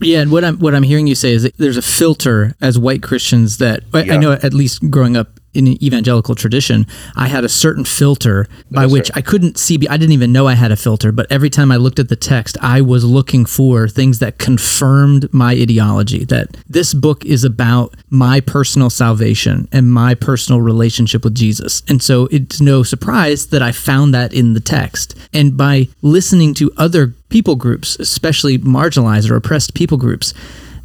Yeah, 0.00 0.20
and 0.20 0.30
what 0.30 0.44
I'm 0.44 0.58
what 0.60 0.72
I'm 0.72 0.84
hearing 0.84 1.08
you 1.08 1.16
say 1.16 1.32
is 1.32 1.42
that 1.42 1.56
there's 1.58 1.76
a 1.76 1.82
filter 1.82 2.54
as 2.60 2.78
white 2.78 3.02
Christians 3.02 3.58
that 3.58 3.82
I, 3.92 4.04
yeah. 4.04 4.14
I 4.14 4.16
know 4.16 4.32
at 4.32 4.54
least 4.54 4.88
growing 4.90 5.16
up 5.16 5.40
in 5.56 5.66
an 5.66 5.82
evangelical 5.82 6.34
tradition, 6.34 6.86
I 7.16 7.28
had 7.28 7.44
a 7.44 7.48
certain 7.48 7.84
filter 7.84 8.46
by 8.70 8.82
That's 8.82 8.92
which 8.92 9.10
right. 9.10 9.18
I 9.18 9.20
couldn't 9.22 9.58
see. 9.58 9.76
I 9.88 9.96
didn't 9.96 10.12
even 10.12 10.32
know 10.32 10.46
I 10.46 10.54
had 10.54 10.70
a 10.70 10.76
filter, 10.76 11.12
but 11.12 11.26
every 11.30 11.50
time 11.50 11.72
I 11.72 11.76
looked 11.76 11.98
at 11.98 12.08
the 12.08 12.16
text, 12.16 12.56
I 12.60 12.80
was 12.80 13.04
looking 13.04 13.44
for 13.46 13.88
things 13.88 14.18
that 14.18 14.38
confirmed 14.38 15.32
my 15.32 15.52
ideology 15.52 16.24
that 16.24 16.56
this 16.68 16.94
book 16.94 17.24
is 17.24 17.44
about 17.44 17.94
my 18.10 18.40
personal 18.40 18.90
salvation 18.90 19.68
and 19.72 19.92
my 19.92 20.14
personal 20.14 20.60
relationship 20.60 21.24
with 21.24 21.34
Jesus. 21.34 21.82
And 21.88 22.02
so 22.02 22.28
it's 22.30 22.60
no 22.60 22.82
surprise 22.82 23.48
that 23.48 23.62
I 23.62 23.72
found 23.72 24.14
that 24.14 24.32
in 24.32 24.52
the 24.52 24.60
text. 24.60 25.16
And 25.32 25.56
by 25.56 25.88
listening 26.02 26.54
to 26.54 26.70
other 26.76 27.14
people 27.28 27.56
groups, 27.56 27.96
especially 27.98 28.58
marginalized 28.58 29.30
or 29.30 29.36
oppressed 29.36 29.74
people 29.74 29.98
groups, 29.98 30.34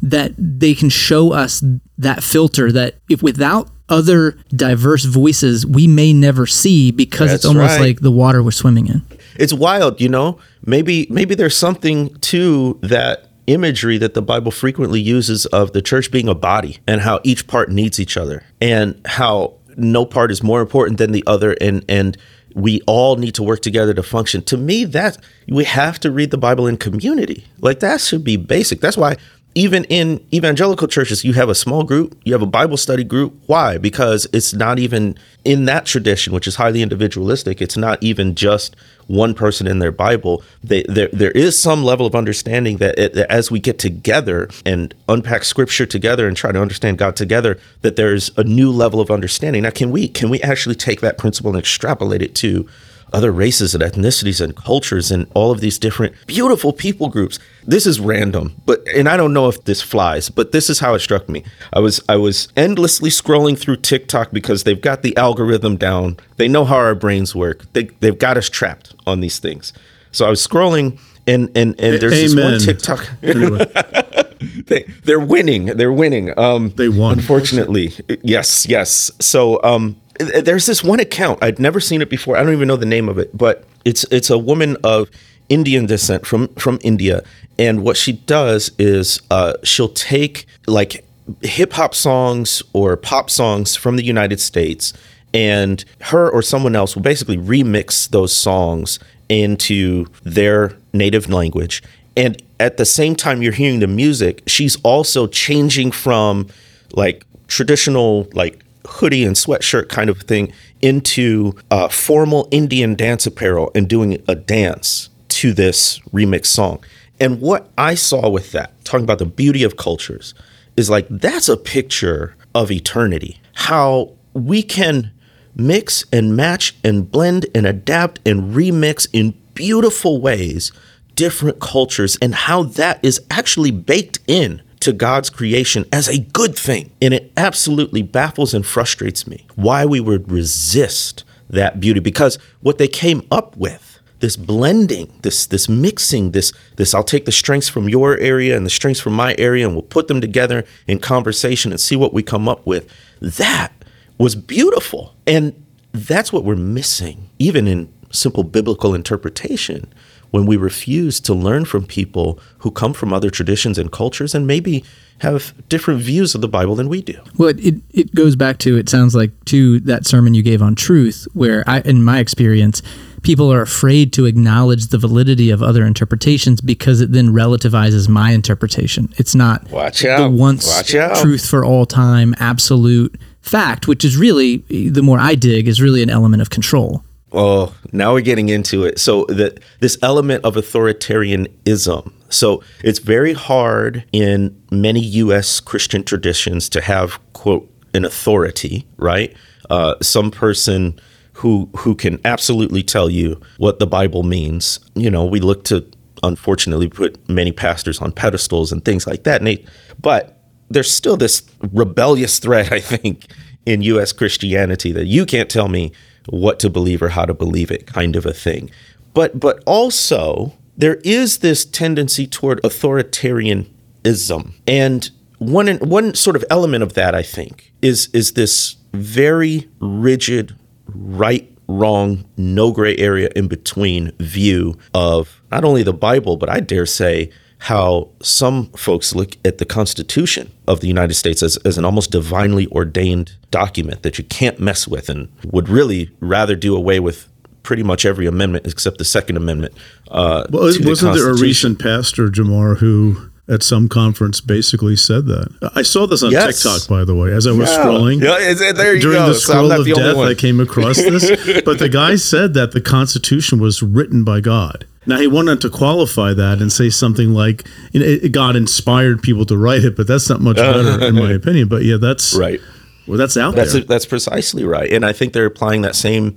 that 0.02 0.32
they 0.36 0.74
can 0.74 0.88
show 0.88 1.32
us 1.32 1.62
that 1.96 2.22
filter 2.22 2.72
that 2.72 2.96
if 3.08 3.22
without 3.22 3.70
other 3.88 4.38
diverse 4.54 5.04
voices 5.04 5.66
we 5.66 5.86
may 5.86 6.12
never 6.12 6.46
see 6.46 6.90
because 6.90 7.32
it's 7.32 7.44
almost 7.44 7.78
right. 7.78 7.80
like 7.80 8.00
the 8.00 8.10
water 8.10 8.42
we're 8.42 8.50
swimming 8.50 8.86
in. 8.86 9.02
it's 9.36 9.52
wild 9.52 10.00
you 10.00 10.08
know 10.08 10.38
maybe 10.64 11.06
maybe 11.10 11.34
there's 11.34 11.56
something 11.56 12.14
to 12.18 12.78
that 12.82 13.28
imagery 13.46 13.98
that 13.98 14.14
the 14.14 14.22
bible 14.22 14.50
frequently 14.50 15.00
uses 15.00 15.46
of 15.46 15.72
the 15.72 15.82
church 15.82 16.10
being 16.10 16.28
a 16.28 16.34
body 16.34 16.78
and 16.86 17.00
how 17.00 17.20
each 17.24 17.46
part 17.46 17.70
needs 17.70 17.98
each 17.98 18.16
other 18.16 18.44
and 18.60 19.00
how 19.04 19.52
no 19.76 20.04
part 20.04 20.30
is 20.30 20.42
more 20.42 20.60
important 20.60 20.98
than 20.98 21.12
the 21.12 21.24
other 21.26 21.56
and 21.60 21.84
and 21.88 22.16
we 22.54 22.82
all 22.86 23.16
need 23.16 23.34
to 23.34 23.42
work 23.42 23.60
together 23.60 23.94
to 23.94 24.02
function 24.02 24.42
to 24.42 24.56
me 24.56 24.84
that 24.84 25.16
we 25.48 25.64
have 25.64 25.98
to 25.98 26.10
read 26.10 26.30
the 26.30 26.38
bible 26.38 26.66
in 26.66 26.76
community 26.76 27.44
like 27.60 27.80
that 27.80 28.00
should 28.00 28.22
be 28.22 28.36
basic 28.36 28.80
that's 28.80 28.96
why 28.96 29.16
even 29.54 29.84
in 29.84 30.24
evangelical 30.32 30.88
churches, 30.88 31.24
you 31.24 31.34
have 31.34 31.48
a 31.48 31.54
small 31.54 31.82
group, 31.84 32.18
you 32.24 32.32
have 32.32 32.42
a 32.42 32.46
Bible 32.46 32.76
study 32.76 33.04
group. 33.04 33.34
Why? 33.46 33.76
Because 33.76 34.26
it's 34.32 34.54
not 34.54 34.78
even 34.78 35.16
in 35.44 35.66
that 35.66 35.84
tradition, 35.84 36.32
which 36.32 36.46
is 36.46 36.56
highly 36.56 36.82
individualistic. 36.82 37.60
It's 37.60 37.76
not 37.76 38.02
even 38.02 38.34
just 38.34 38.76
one 39.08 39.34
person 39.34 39.66
in 39.66 39.78
their 39.78 39.92
Bible. 39.92 40.42
They, 40.64 40.84
there, 40.84 41.08
there 41.12 41.32
is 41.32 41.58
some 41.58 41.84
level 41.84 42.06
of 42.06 42.14
understanding 42.14 42.78
that, 42.78 42.98
it, 42.98 43.14
that 43.14 43.30
as 43.30 43.50
we 43.50 43.60
get 43.60 43.78
together 43.78 44.48
and 44.64 44.94
unpack 45.08 45.44
Scripture 45.44 45.86
together 45.86 46.26
and 46.26 46.36
try 46.36 46.52
to 46.52 46.60
understand 46.60 46.96
God 46.98 47.14
together, 47.14 47.58
that 47.82 47.96
there's 47.96 48.30
a 48.38 48.44
new 48.44 48.70
level 48.70 49.00
of 49.00 49.10
understanding. 49.10 49.64
Now, 49.64 49.70
can 49.70 49.90
we 49.90 50.08
can 50.08 50.30
we 50.30 50.40
actually 50.40 50.76
take 50.76 51.00
that 51.00 51.18
principle 51.18 51.50
and 51.50 51.58
extrapolate 51.58 52.22
it 52.22 52.34
to 52.36 52.68
other 53.12 53.32
races 53.32 53.74
and 53.74 53.82
ethnicities 53.82 54.40
and 54.40 54.56
cultures 54.56 55.10
and 55.10 55.26
all 55.34 55.50
of 55.50 55.60
these 55.60 55.78
different 55.78 56.14
beautiful 56.26 56.72
people 56.72 57.08
groups. 57.08 57.38
This 57.64 57.86
is 57.86 58.00
random, 58.00 58.54
but 58.66 58.86
and 58.88 59.08
I 59.08 59.16
don't 59.16 59.32
know 59.32 59.48
if 59.48 59.64
this 59.64 59.82
flies, 59.82 60.28
but 60.30 60.52
this 60.52 60.68
is 60.68 60.80
how 60.80 60.94
it 60.94 61.00
struck 61.00 61.28
me. 61.28 61.44
I 61.72 61.80
was 61.80 62.00
I 62.08 62.16
was 62.16 62.48
endlessly 62.56 63.10
scrolling 63.10 63.58
through 63.58 63.76
TikTok 63.76 64.32
because 64.32 64.64
they've 64.64 64.80
got 64.80 65.02
the 65.02 65.16
algorithm 65.16 65.76
down. 65.76 66.16
They 66.36 66.48
know 66.48 66.64
how 66.64 66.76
our 66.76 66.94
brains 66.94 67.34
work. 67.34 67.72
They 67.72 67.84
they've 68.00 68.18
got 68.18 68.36
us 68.36 68.48
trapped 68.48 68.94
on 69.06 69.20
these 69.20 69.38
things. 69.38 69.72
So 70.10 70.26
I 70.26 70.30
was 70.30 70.46
scrolling 70.46 70.98
and 71.26 71.50
and 71.56 71.78
and 71.80 72.00
there's 72.00 72.34
this 72.34 72.36
one 72.36 72.58
TikTok. 72.58 73.08
They 74.66 74.84
they're 75.04 75.20
winning. 75.20 75.66
They're 75.66 75.92
winning. 75.92 76.36
Um, 76.38 76.70
They 76.76 76.88
won. 76.88 77.18
Unfortunately, 77.18 77.92
yes, 78.22 78.66
yes. 78.66 79.10
So 79.20 79.60
um, 79.62 79.96
there's 80.18 80.66
this 80.66 80.82
one 80.84 81.00
account 81.00 81.42
I'd 81.42 81.58
never 81.58 81.80
seen 81.80 82.02
it 82.02 82.10
before. 82.10 82.36
I 82.36 82.42
don't 82.42 82.52
even 82.52 82.68
know 82.68 82.76
the 82.76 82.86
name 82.86 83.08
of 83.08 83.18
it, 83.18 83.36
but 83.36 83.64
it's 83.84 84.04
it's 84.10 84.30
a 84.30 84.38
woman 84.38 84.76
of 84.84 85.08
Indian 85.48 85.86
descent 85.86 86.26
from 86.26 86.48
from 86.54 86.78
India, 86.82 87.22
and 87.58 87.82
what 87.82 87.96
she 87.96 88.12
does 88.12 88.70
is 88.78 89.20
uh, 89.30 89.54
she'll 89.62 89.88
take 89.88 90.46
like 90.66 91.04
hip 91.42 91.72
hop 91.74 91.94
songs 91.94 92.62
or 92.72 92.96
pop 92.96 93.30
songs 93.30 93.76
from 93.76 93.96
the 93.96 94.04
United 94.04 94.40
States, 94.40 94.92
and 95.34 95.84
her 96.02 96.30
or 96.30 96.42
someone 96.42 96.76
else 96.76 96.94
will 96.94 97.02
basically 97.02 97.36
remix 97.38 98.08
those 98.08 98.32
songs 98.32 98.98
into 99.28 100.06
their 100.24 100.76
native 100.92 101.28
language. 101.30 101.82
And 102.16 102.42
at 102.60 102.76
the 102.76 102.84
same 102.84 103.16
time 103.16 103.42
you're 103.42 103.52
hearing 103.52 103.80
the 103.80 103.86
music, 103.86 104.42
she's 104.46 104.76
also 104.82 105.26
changing 105.26 105.92
from 105.92 106.48
like 106.92 107.24
traditional 107.48 108.28
like 108.32 108.62
hoodie 108.86 109.24
and 109.24 109.36
sweatshirt 109.36 109.88
kind 109.88 110.10
of 110.10 110.20
thing 110.22 110.52
into 110.80 111.54
uh, 111.70 111.88
formal 111.88 112.48
Indian 112.50 112.94
dance 112.94 113.26
apparel 113.26 113.70
and 113.74 113.88
doing 113.88 114.22
a 114.28 114.34
dance 114.34 115.08
to 115.28 115.52
this 115.52 115.98
remix 116.12 116.46
song. 116.46 116.82
And 117.20 117.40
what 117.40 117.70
I 117.78 117.94
saw 117.94 118.28
with 118.28 118.52
that, 118.52 118.72
talking 118.84 119.04
about 119.04 119.18
the 119.18 119.26
beauty 119.26 119.62
of 119.62 119.76
cultures, 119.76 120.34
is 120.76 120.90
like 120.90 121.06
that's 121.08 121.48
a 121.48 121.56
picture 121.56 122.34
of 122.54 122.70
eternity. 122.70 123.40
How 123.54 124.12
we 124.32 124.62
can 124.62 125.12
mix 125.54 126.04
and 126.12 126.36
match 126.36 126.74
and 126.82 127.10
blend 127.10 127.46
and 127.54 127.66
adapt 127.66 128.26
and 128.26 128.54
remix 128.54 129.06
in 129.12 129.34
beautiful 129.54 130.20
ways 130.20 130.72
different 131.14 131.60
cultures 131.60 132.16
and 132.20 132.34
how 132.34 132.62
that 132.62 133.00
is 133.02 133.20
actually 133.30 133.70
baked 133.70 134.18
in 134.26 134.62
to 134.80 134.92
God's 134.92 135.30
creation 135.30 135.84
as 135.92 136.08
a 136.08 136.18
good 136.18 136.56
thing. 136.56 136.92
And 137.00 137.14
it 137.14 137.32
absolutely 137.36 138.02
baffles 138.02 138.52
and 138.52 138.66
frustrates 138.66 139.26
me 139.26 139.46
why 139.54 139.86
we 139.86 140.00
would 140.00 140.30
resist 140.30 141.24
that 141.50 141.80
beauty 141.80 142.00
because 142.00 142.38
what 142.60 142.78
they 142.78 142.88
came 142.88 143.26
up 143.30 143.56
with 143.56 143.92
this 144.20 144.36
blending 144.36 145.12
this 145.22 145.46
this 145.46 145.68
mixing 145.68 146.30
this 146.30 146.52
this 146.76 146.94
I'll 146.94 147.04
take 147.04 147.24
the 147.26 147.32
strengths 147.32 147.68
from 147.68 147.88
your 147.88 148.16
area 148.18 148.56
and 148.56 148.64
the 148.64 148.70
strengths 148.70 149.00
from 149.00 149.12
my 149.14 149.34
area 149.36 149.66
and 149.66 149.74
we'll 149.74 149.82
put 149.82 150.08
them 150.08 150.20
together 150.20 150.64
in 150.86 151.00
conversation 151.00 151.72
and 151.72 151.80
see 151.80 151.96
what 151.96 152.14
we 152.14 152.22
come 152.22 152.48
up 152.48 152.64
with 152.64 152.88
that 153.20 153.72
was 154.18 154.36
beautiful 154.36 155.14
and 155.26 155.60
that's 155.92 156.32
what 156.32 156.44
we're 156.44 156.54
missing 156.56 157.28
even 157.38 157.66
in 157.66 157.92
simple 158.10 158.44
biblical 158.44 158.94
interpretation 158.94 159.92
when 160.32 160.44
we 160.46 160.56
refuse 160.56 161.20
to 161.20 161.32
learn 161.32 161.64
from 161.64 161.86
people 161.86 162.38
who 162.58 162.70
come 162.70 162.92
from 162.92 163.12
other 163.12 163.30
traditions 163.30 163.78
and 163.78 163.92
cultures 163.92 164.34
and 164.34 164.46
maybe 164.46 164.82
have 165.18 165.54
different 165.68 166.00
views 166.00 166.34
of 166.34 166.40
the 166.40 166.48
Bible 166.48 166.74
than 166.74 166.88
we 166.88 167.00
do. 167.00 167.20
Well, 167.36 167.50
it, 167.50 167.60
it, 167.60 167.74
it 167.92 168.14
goes 168.14 168.34
back 168.34 168.58
to, 168.58 168.76
it 168.76 168.88
sounds 168.88 169.14
like, 169.14 169.30
to 169.46 169.78
that 169.80 170.04
sermon 170.06 170.34
you 170.34 170.42
gave 170.42 170.60
on 170.60 170.74
truth, 170.74 171.28
where 171.32 171.62
I, 171.68 171.80
in 171.82 172.02
my 172.02 172.18
experience, 172.18 172.82
people 173.22 173.52
are 173.52 173.62
afraid 173.62 174.12
to 174.14 174.24
acknowledge 174.24 174.88
the 174.88 174.98
validity 174.98 175.50
of 175.50 175.62
other 175.62 175.84
interpretations 175.86 176.60
because 176.60 177.00
it 177.00 177.12
then 177.12 177.28
relativizes 177.28 178.08
my 178.08 178.32
interpretation. 178.32 179.12
It's 179.18 179.34
not 179.34 179.70
Watch 179.70 180.00
the 180.00 180.12
out. 180.12 180.32
once 180.32 180.66
Watch 180.66 180.94
out. 180.96 181.16
truth 181.18 181.48
for 181.48 181.64
all 181.64 181.86
time, 181.86 182.34
absolute 182.40 183.20
fact, 183.42 183.86
which 183.86 184.04
is 184.04 184.16
really, 184.16 184.56
the 184.88 185.02
more 185.02 185.20
I 185.20 185.34
dig, 185.36 185.68
is 185.68 185.80
really 185.80 186.02
an 186.02 186.10
element 186.10 186.40
of 186.42 186.50
control. 186.50 187.04
Oh, 187.32 187.74
now 187.92 188.12
we're 188.12 188.20
getting 188.20 188.48
into 188.48 188.84
it. 188.84 188.98
So 188.98 189.24
that 189.26 189.60
this 189.80 189.96
element 190.02 190.44
of 190.44 190.54
authoritarianism. 190.54 192.12
So 192.28 192.62
it's 192.82 192.98
very 192.98 193.32
hard 193.32 194.04
in 194.12 194.60
many 194.70 195.00
U.S. 195.00 195.60
Christian 195.60 196.04
traditions 196.04 196.68
to 196.70 196.80
have 196.80 197.18
quote 197.32 197.68
an 197.94 198.04
authority, 198.04 198.86
right? 198.96 199.34
Uh, 199.70 199.94
some 200.02 200.30
person 200.30 200.98
who 201.34 201.68
who 201.76 201.94
can 201.94 202.20
absolutely 202.24 202.82
tell 202.82 203.08
you 203.08 203.40
what 203.58 203.78
the 203.78 203.86
Bible 203.86 204.22
means. 204.22 204.78
You 204.94 205.10
know, 205.10 205.24
we 205.24 205.40
look 205.40 205.64
to 205.64 205.86
unfortunately 206.22 206.88
put 206.88 207.28
many 207.28 207.52
pastors 207.52 208.00
on 208.00 208.12
pedestals 208.12 208.72
and 208.72 208.84
things 208.84 209.06
like 209.06 209.24
that. 209.24 209.42
They, 209.42 209.64
but 210.00 210.38
there's 210.70 210.90
still 210.90 211.16
this 211.16 211.42
rebellious 211.72 212.38
threat, 212.38 212.72
I 212.72 212.80
think, 212.80 213.26
in 213.66 213.82
U.S. 213.82 214.12
Christianity 214.12 214.92
that 214.92 215.06
you 215.06 215.26
can't 215.26 215.50
tell 215.50 215.68
me 215.68 215.92
what 216.28 216.58
to 216.60 216.70
believe 216.70 217.02
or 217.02 217.10
how 217.10 217.24
to 217.24 217.34
believe 217.34 217.70
it, 217.70 217.86
kind 217.86 218.16
of 218.16 218.26
a 218.26 218.32
thing. 218.32 218.70
But 219.14 219.38
but 219.38 219.62
also 219.66 220.54
there 220.76 220.96
is 221.04 221.38
this 221.38 221.64
tendency 221.64 222.26
toward 222.26 222.60
authoritarianism, 222.62 224.52
and 224.66 225.10
one 225.38 225.68
one 225.78 226.14
sort 226.14 226.36
of 226.36 226.44
element 226.50 226.82
of 226.82 226.94
that, 226.94 227.14
I 227.14 227.22
think, 227.22 227.72
is 227.82 228.08
is 228.12 228.32
this 228.32 228.76
very 228.92 229.68
rigid 229.80 230.56
right 230.86 231.48
wrong 231.68 232.24
no 232.36 232.72
gray 232.72 232.96
area 232.96 233.30
in 233.34 233.48
between 233.48 234.12
view 234.18 234.76
of 234.94 235.40
not 235.50 235.64
only 235.64 235.82
the 235.82 235.92
bible 235.92 236.36
but 236.36 236.50
i 236.50 236.60
dare 236.60 236.84
say 236.84 237.30
how 237.66 238.08
some 238.20 238.66
folks 238.72 239.14
look 239.14 239.36
at 239.44 239.58
the 239.58 239.64
constitution 239.64 240.50
of 240.66 240.80
the 240.80 240.88
united 240.88 241.14
states 241.14 241.42
as, 241.42 241.56
as 241.58 241.78
an 241.78 241.84
almost 241.84 242.10
divinely 242.10 242.66
ordained 242.68 243.36
document 243.50 244.02
that 244.02 244.18
you 244.18 244.24
can't 244.24 244.58
mess 244.58 244.88
with 244.88 245.08
and 245.08 245.28
would 245.44 245.68
really 245.68 246.10
rather 246.20 246.56
do 246.56 246.74
away 246.76 246.98
with 246.98 247.28
pretty 247.62 247.82
much 247.84 248.04
every 248.04 248.26
amendment 248.26 248.66
except 248.66 248.98
the 248.98 249.04
second 249.04 249.36
amendment 249.36 249.72
uh, 250.10 250.44
well, 250.50 250.64
wasn't 250.80 251.14
there 251.14 251.30
a 251.30 251.38
recent 251.38 251.78
pastor, 251.78 252.28
Jemar, 252.28 252.76
who 252.78 253.30
at 253.48 253.62
some 253.62 253.88
conference 253.88 254.40
basically 254.40 254.94
said 254.94 255.24
that? 255.26 255.70
I 255.74 255.82
saw 255.82 256.06
this 256.06 256.22
on 256.22 256.32
Yes. 256.32 256.62
TikTok, 256.62 256.86
by 256.88 257.04
the 257.04 257.14
way, 257.14 257.32
as 257.32 257.46
I 257.46 257.52
was 257.52 257.70
Yeah. 257.70 257.78
scrolling. 257.78 258.20
Yeah, 258.22 258.72
there 258.72 258.94
you 258.94 259.00
During 259.00 259.18
go. 259.18 259.28
the 259.28 259.34
scroll 259.34 259.68
not 259.68 259.80
of 259.80 259.84
the 259.86 259.94
death. 259.94 260.16
I 260.16 260.34
came 260.34 260.60
across 260.60 260.96
this. 260.96 261.62
but 261.64 261.78
the 261.78 261.88
guy 261.88 262.16
said 262.16 262.52
that 262.54 262.72
the 262.72 262.80
Constitution 262.82 263.58
was 263.58 263.82
written 263.82 264.22
by 264.22 264.40
God. 264.40 264.84
Now 265.06 265.18
he 265.18 265.26
wanted 265.26 265.60
to 265.62 265.70
qualify 265.70 266.32
that 266.34 266.60
and 266.60 266.72
say 266.72 266.88
something 266.90 267.32
like, 267.34 267.66
you 267.92 268.00
know, 268.00 268.06
it, 268.06 268.30
God 268.32 268.54
inspired 268.56 269.22
people 269.22 269.44
to 269.46 269.56
write 269.56 269.84
it, 269.84 269.96
but 269.96 270.06
that's 270.06 270.28
not 270.28 270.40
much 270.40 270.56
better 270.56 271.04
in 271.04 271.14
my 271.16 271.32
opinion. 271.40 271.68
But 271.68 271.82
yeah, 271.82 271.96
that's 271.96 272.34
right 272.34 272.60
Well, 273.08 273.18
that's 273.18 273.36
out 273.36 273.54
That's 273.56 273.72
there. 273.72 273.82
that's 273.82 274.06
precisely 274.06 274.64
right, 274.64 274.90
and 274.92 275.04
I 275.04 275.12
think 275.12 275.32
they're 275.32 275.46
applying 275.46 275.82
that 275.82 275.96
same 275.96 276.36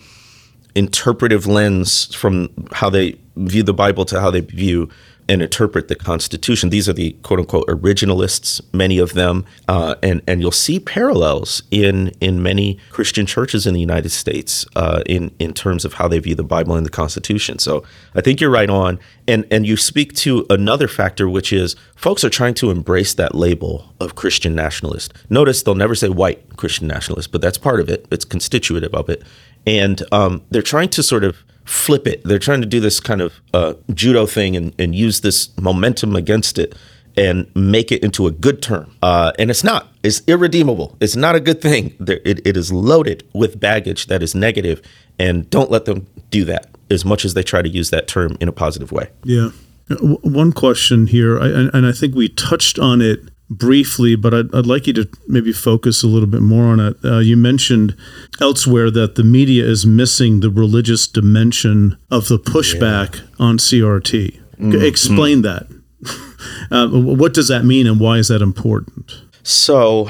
interpretive 0.73 1.45
lens 1.47 2.13
from 2.15 2.49
how 2.71 2.89
they 2.89 3.17
view 3.37 3.63
the 3.63 3.73
Bible 3.73 4.03
to 4.05 4.19
how 4.19 4.31
they 4.31 4.41
view 4.41 4.89
and 5.27 5.41
interpret 5.41 5.87
the 5.87 5.95
Constitution. 5.95 6.69
These 6.69 6.87
are 6.87 6.93
the 6.93 7.13
quote 7.23 7.39
unquote 7.39 7.67
originalists, 7.67 8.61
many 8.73 8.99
of 8.99 9.13
them, 9.13 9.45
uh, 9.67 9.95
and 10.03 10.21
and 10.27 10.41
you'll 10.41 10.51
see 10.51 10.79
parallels 10.79 11.63
in 11.71 12.09
in 12.21 12.43
many 12.43 12.77
Christian 12.91 13.25
churches 13.25 13.65
in 13.65 13.73
the 13.73 13.79
United 13.79 14.09
States 14.09 14.65
uh, 14.75 15.01
in 15.05 15.31
in 15.39 15.53
terms 15.53 15.85
of 15.85 15.93
how 15.93 16.07
they 16.07 16.19
view 16.19 16.35
the 16.35 16.43
Bible 16.43 16.75
and 16.75 16.85
the 16.85 16.91
Constitution. 16.91 17.59
So 17.59 17.83
I 18.13 18.21
think 18.21 18.39
you're 18.39 18.51
right 18.51 18.69
on, 18.69 18.99
and 19.27 19.45
and 19.49 19.65
you 19.65 19.77
speak 19.77 20.13
to 20.15 20.45
another 20.49 20.87
factor, 20.87 21.27
which 21.27 21.51
is 21.51 21.75
folks 21.95 22.23
are 22.23 22.29
trying 22.29 22.53
to 22.55 22.69
embrace 22.69 23.13
that 23.15 23.33
label 23.33 23.93
of 23.99 24.15
Christian 24.15 24.53
nationalist. 24.55 25.13
Notice 25.29 25.63
they'll 25.63 25.75
never 25.75 25.95
say 25.95 26.09
white 26.09 26.55
Christian 26.57 26.87
nationalist, 26.87 27.31
but 27.31 27.41
that's 27.41 27.57
part 27.57 27.79
of 27.79 27.89
it. 27.89 28.05
It's 28.11 28.25
constitutive 28.25 28.93
of 28.93 29.09
it, 29.09 29.23
and 29.65 30.01
um, 30.11 30.43
they're 30.51 30.61
trying 30.61 30.89
to 30.89 31.03
sort 31.03 31.23
of 31.23 31.43
flip 31.65 32.07
it. 32.07 32.23
They're 32.23 32.39
trying 32.39 32.61
to 32.61 32.67
do 32.67 32.79
this 32.79 32.99
kind 32.99 33.21
of 33.21 33.41
uh, 33.53 33.73
judo 33.93 34.25
thing 34.25 34.55
and, 34.55 34.73
and 34.79 34.95
use 34.95 35.21
this 35.21 35.55
momentum 35.57 36.15
against 36.15 36.57
it 36.57 36.75
and 37.17 37.49
make 37.55 37.91
it 37.91 38.03
into 38.03 38.27
a 38.27 38.31
good 38.31 38.61
term. 38.61 38.95
Uh, 39.01 39.31
and 39.39 39.49
it's 39.49 39.63
not. 39.63 39.87
It's 40.03 40.21
irredeemable. 40.27 40.97
It's 40.99 41.15
not 41.15 41.35
a 41.35 41.39
good 41.39 41.61
thing. 41.61 41.95
It, 41.99 42.45
it 42.45 42.57
is 42.57 42.71
loaded 42.71 43.27
with 43.33 43.59
baggage 43.59 44.07
that 44.07 44.21
is 44.21 44.35
negative, 44.35 44.81
and 45.17 45.49
don't 45.49 45.71
let 45.71 45.85
them 45.85 46.07
do 46.29 46.45
that 46.45 46.69
as 46.91 47.03
much 47.03 47.25
as 47.25 47.33
they 47.33 47.43
try 47.43 47.61
to 47.61 47.69
use 47.69 47.89
that 47.89 48.07
term 48.07 48.37
in 48.39 48.47
a 48.47 48.51
positive 48.51 48.91
way. 48.91 49.09
Yeah. 49.23 49.49
One 49.99 50.51
question 50.51 51.07
here, 51.07 51.37
and 51.37 51.85
I 51.85 51.91
think 51.91 52.15
we 52.15 52.27
touched 52.27 52.79
on 52.79 53.01
it 53.01 53.29
briefly, 53.49 54.15
but 54.15 54.33
I'd, 54.33 54.53
I'd 54.55 54.65
like 54.65 54.87
you 54.87 54.93
to 54.93 55.09
maybe 55.27 55.51
focus 55.51 56.03
a 56.03 56.07
little 56.07 56.27
bit 56.27 56.41
more 56.41 56.65
on 56.65 56.79
it. 56.79 56.97
Uh, 57.03 57.19
you 57.19 57.37
mentioned 57.37 57.95
elsewhere 58.41 58.89
that 58.91 59.15
the 59.15 59.23
media 59.23 59.63
is 59.65 59.85
missing 59.85 60.39
the 60.39 60.49
religious 60.49 61.07
dimension 61.07 61.97
of 62.09 62.27
the 62.27 62.39
pushback 62.39 63.21
on 63.39 63.57
CRT. 63.57 64.39
G- 64.71 64.87
Explain 64.87 65.41
that. 65.43 65.67
uh, 66.71 66.87
what 66.89 67.33
does 67.33 67.47
that 67.47 67.65
mean, 67.65 67.87
and 67.87 67.99
why 67.99 68.17
is 68.17 68.27
that 68.29 68.41
important? 68.41 69.11
So 69.43 70.09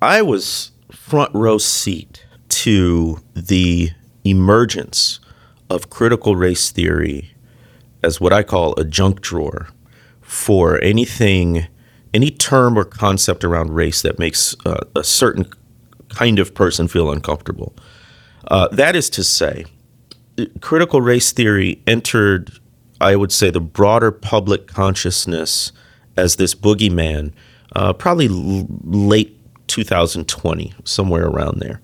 I 0.00 0.22
was 0.22 0.70
front 0.90 1.34
row 1.34 1.58
seat 1.58 2.24
to 2.48 3.18
the 3.34 3.90
emergence 4.24 5.20
of 5.68 5.90
critical 5.90 6.36
race 6.36 6.70
theory 6.70 7.34
as 8.02 8.20
what 8.20 8.32
I 8.32 8.42
call 8.42 8.74
a 8.78 8.84
junk 8.84 9.20
drawer 9.20 9.68
for 10.20 10.80
anything, 10.82 11.66
any 12.14 12.30
term 12.30 12.78
or 12.78 12.84
concept 12.84 13.44
around 13.44 13.72
race 13.74 14.00
that 14.02 14.18
makes 14.18 14.54
uh, 14.64 14.80
a 14.94 15.04
certain 15.04 15.46
kind 16.08 16.38
of 16.38 16.54
person 16.54 16.86
feel 16.88 17.10
uncomfortable. 17.10 17.74
Uh, 18.48 18.68
that 18.68 18.94
is 18.94 19.10
to 19.10 19.24
say, 19.24 19.64
critical 20.60 21.00
race 21.02 21.32
theory 21.32 21.82
entered, 21.86 22.52
I 23.00 23.16
would 23.16 23.32
say, 23.32 23.50
the 23.50 23.60
broader 23.60 24.12
public 24.12 24.68
consciousness 24.68 25.72
as 26.16 26.36
this 26.36 26.54
boogeyman, 26.54 27.32
uh, 27.74 27.92
probably 27.92 28.28
l- 28.28 28.68
late 28.84 29.36
2020, 29.66 30.72
somewhere 30.84 31.26
around 31.26 31.58
there. 31.58 31.80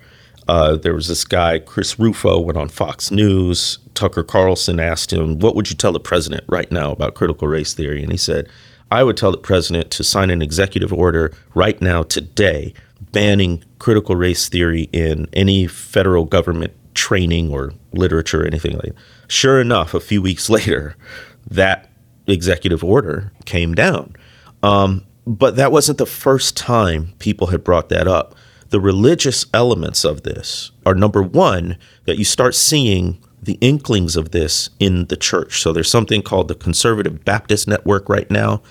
Uh, 0.46 0.76
there 0.76 0.94
was 0.94 1.08
this 1.08 1.24
guy, 1.24 1.58
Chris 1.58 1.98
Rufo, 1.98 2.38
went 2.38 2.58
on 2.58 2.68
Fox 2.68 3.10
News. 3.10 3.78
Tucker 3.94 4.22
Carlson 4.22 4.80
asked 4.80 5.12
him, 5.12 5.38
What 5.38 5.54
would 5.54 5.70
you 5.70 5.76
tell 5.76 5.92
the 5.92 6.00
president 6.00 6.44
right 6.48 6.70
now 6.70 6.92
about 6.92 7.14
critical 7.14 7.48
race 7.48 7.74
theory? 7.74 8.02
And 8.02 8.10
he 8.12 8.18
said, 8.18 8.48
I 8.90 9.04
would 9.04 9.16
tell 9.16 9.30
the 9.30 9.38
president 9.38 9.90
to 9.92 10.04
sign 10.04 10.30
an 10.30 10.42
executive 10.42 10.92
order 10.92 11.32
right 11.54 11.80
now, 11.80 12.02
today, 12.02 12.74
banning 13.12 13.64
critical 13.78 14.16
race 14.16 14.48
theory 14.48 14.88
in 14.92 15.28
any 15.32 15.66
federal 15.66 16.24
government 16.24 16.72
training 16.94 17.50
or 17.50 17.72
literature 17.92 18.42
or 18.42 18.46
anything 18.46 18.72
like 18.72 18.82
that. 18.82 18.94
Sure 19.28 19.60
enough, 19.60 19.94
a 19.94 20.00
few 20.00 20.20
weeks 20.20 20.50
later, 20.50 20.96
that 21.48 21.90
executive 22.26 22.84
order 22.84 23.32
came 23.44 23.74
down. 23.74 24.14
Um, 24.62 25.06
but 25.26 25.56
that 25.56 25.72
wasn't 25.72 25.98
the 25.98 26.06
first 26.06 26.56
time 26.56 27.12
people 27.18 27.48
had 27.48 27.64
brought 27.64 27.88
that 27.90 28.08
up. 28.08 28.34
The 28.70 28.80
religious 28.80 29.46
elements 29.52 30.04
of 30.04 30.22
this 30.22 30.70
are 30.86 30.94
number 30.94 31.22
one, 31.22 31.76
that 32.04 32.18
you 32.18 32.24
start 32.24 32.54
seeing 32.54 33.22
the 33.42 33.58
inklings 33.60 34.16
of 34.16 34.30
this 34.30 34.70
in 34.78 35.06
the 35.06 35.16
church. 35.16 35.62
So 35.62 35.72
there's 35.72 35.90
something 35.90 36.22
called 36.22 36.48
the 36.48 36.54
Conservative 36.54 37.24
Baptist 37.24 37.66
Network 37.66 38.08
right 38.08 38.30
now, 38.30 38.62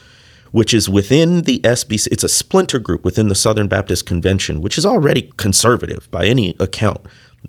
which 0.51 0.73
is 0.73 0.89
within 0.89 1.41
the 1.41 1.59
SBC. 1.59 2.07
It's 2.11 2.23
a 2.23 2.29
splinter 2.29 2.79
group 2.79 3.03
within 3.03 3.27
the 3.27 3.35
Southern 3.35 3.67
Baptist 3.67 4.05
Convention, 4.05 4.61
which 4.61 4.77
is 4.77 4.85
already 4.85 5.31
conservative 5.37 6.09
by 6.11 6.25
any 6.25 6.55
account. 6.59 7.01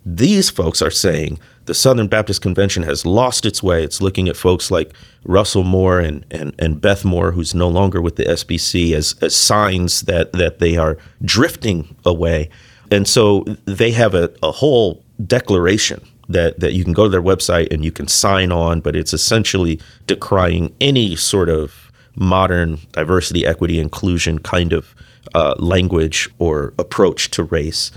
These 0.05 0.51
folks 0.51 0.81
are 0.81 0.91
saying 0.91 1.39
the 1.67 1.75
Southern 1.75 2.09
Baptist 2.09 2.43
Convention 2.43 2.83
has 2.85 3.05
lost 3.05 3.45
its 3.45 3.63
way. 3.63 3.83
It's 3.83 4.01
looking 4.01 4.29
at 4.29 4.37
folks 4.37 4.71
like 4.71 4.93
Russell 5.25 5.65
Moore 5.65 6.01
and, 6.01 6.25
and, 6.31 6.55
and 6.59 6.81
Beth 6.81 7.05
Moore, 7.05 7.33
who's 7.33 7.55
no 7.55 7.69
longer 7.69 8.01
with 8.01 8.17
the 8.17 8.25
SBC, 8.25 8.95
as, 8.95 9.15
as 9.21 9.35
signs 9.35 10.03
that, 10.03 10.33
that 10.33 10.59
they 10.59 10.77
are 10.77 10.97
drifting 11.23 11.97
away. 12.05 12.51
And 12.91 13.07
so 13.07 13.45
they 13.67 13.91
have 13.93 14.15
a, 14.15 14.33
a 14.43 14.51
whole 14.51 15.03
declaration 15.27 16.01
that, 16.29 16.61
that 16.61 16.73
you 16.73 16.85
can 16.85 16.93
go 16.93 17.05
to 17.05 17.09
their 17.11 17.23
website 17.23 17.73
and 17.73 17.85
you 17.85 17.93
can 17.93 18.09
sign 18.09 18.53
on, 18.53 18.81
but 18.81 18.97
it's 18.97 19.13
essentially 19.13 19.81
decrying 20.07 20.73
any 20.81 21.17
sort 21.17 21.49
of 21.49 21.90
modern 22.17 22.79
diversity, 22.93 23.47
equity, 23.47 23.79
inclusion 23.79 24.39
kind 24.39 24.73
of 24.73 24.95
uh, 25.35 25.55
language 25.59 26.29
or 26.39 26.75
approach 26.79 27.31
to 27.31 27.45
race. 27.45 27.91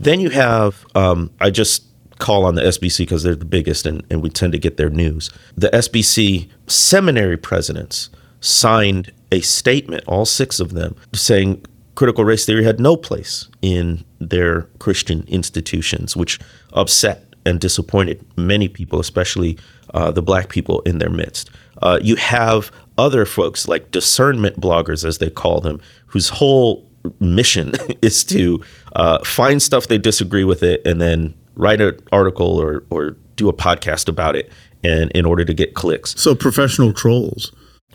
Then 0.00 0.20
you 0.20 0.30
have, 0.30 0.84
um, 0.94 1.30
I 1.40 1.50
just 1.50 1.84
call 2.18 2.44
on 2.44 2.54
the 2.54 2.62
SBC 2.62 2.98
because 2.98 3.22
they're 3.22 3.34
the 3.34 3.44
biggest 3.44 3.86
and, 3.86 4.04
and 4.10 4.22
we 4.22 4.30
tend 4.30 4.52
to 4.52 4.58
get 4.58 4.76
their 4.76 4.90
news. 4.90 5.30
The 5.56 5.68
SBC 5.68 6.48
seminary 6.66 7.36
presidents 7.36 8.10
signed 8.40 9.12
a 9.30 9.40
statement, 9.40 10.04
all 10.06 10.24
six 10.24 10.60
of 10.60 10.72
them, 10.72 10.96
saying 11.12 11.64
critical 11.94 12.24
race 12.24 12.44
theory 12.46 12.64
had 12.64 12.80
no 12.80 12.96
place 12.96 13.48
in 13.60 14.04
their 14.18 14.62
Christian 14.78 15.24
institutions, 15.28 16.16
which 16.16 16.38
upset 16.72 17.32
and 17.44 17.60
disappointed 17.60 18.24
many 18.36 18.68
people, 18.68 19.00
especially 19.00 19.58
uh, 19.94 20.10
the 20.10 20.22
black 20.22 20.48
people 20.48 20.80
in 20.82 20.98
their 20.98 21.10
midst. 21.10 21.50
Uh, 21.82 21.98
you 22.02 22.16
have 22.16 22.70
other 22.98 23.24
folks 23.24 23.68
like 23.68 23.90
discernment 23.90 24.60
bloggers, 24.60 25.04
as 25.04 25.18
they 25.18 25.30
call 25.30 25.60
them, 25.60 25.80
whose 26.06 26.28
whole 26.28 26.88
mission 27.20 27.72
is 28.02 28.24
to 28.24 28.62
uh, 28.94 29.18
find 29.24 29.62
stuff 29.62 29.88
they 29.88 29.98
disagree 29.98 30.44
with 30.44 30.62
it 30.62 30.86
and 30.86 31.00
then 31.00 31.34
write 31.54 31.80
an 31.80 31.98
article 32.12 32.60
or, 32.60 32.84
or 32.90 33.16
do 33.36 33.48
a 33.48 33.52
podcast 33.52 34.08
about 34.08 34.36
it 34.36 34.50
and 34.84 35.10
in 35.12 35.24
order 35.24 35.44
to 35.44 35.54
get 35.54 35.74
clicks. 35.74 36.14
So, 36.20 36.34
professional 36.34 36.92
trolls. 36.92 37.52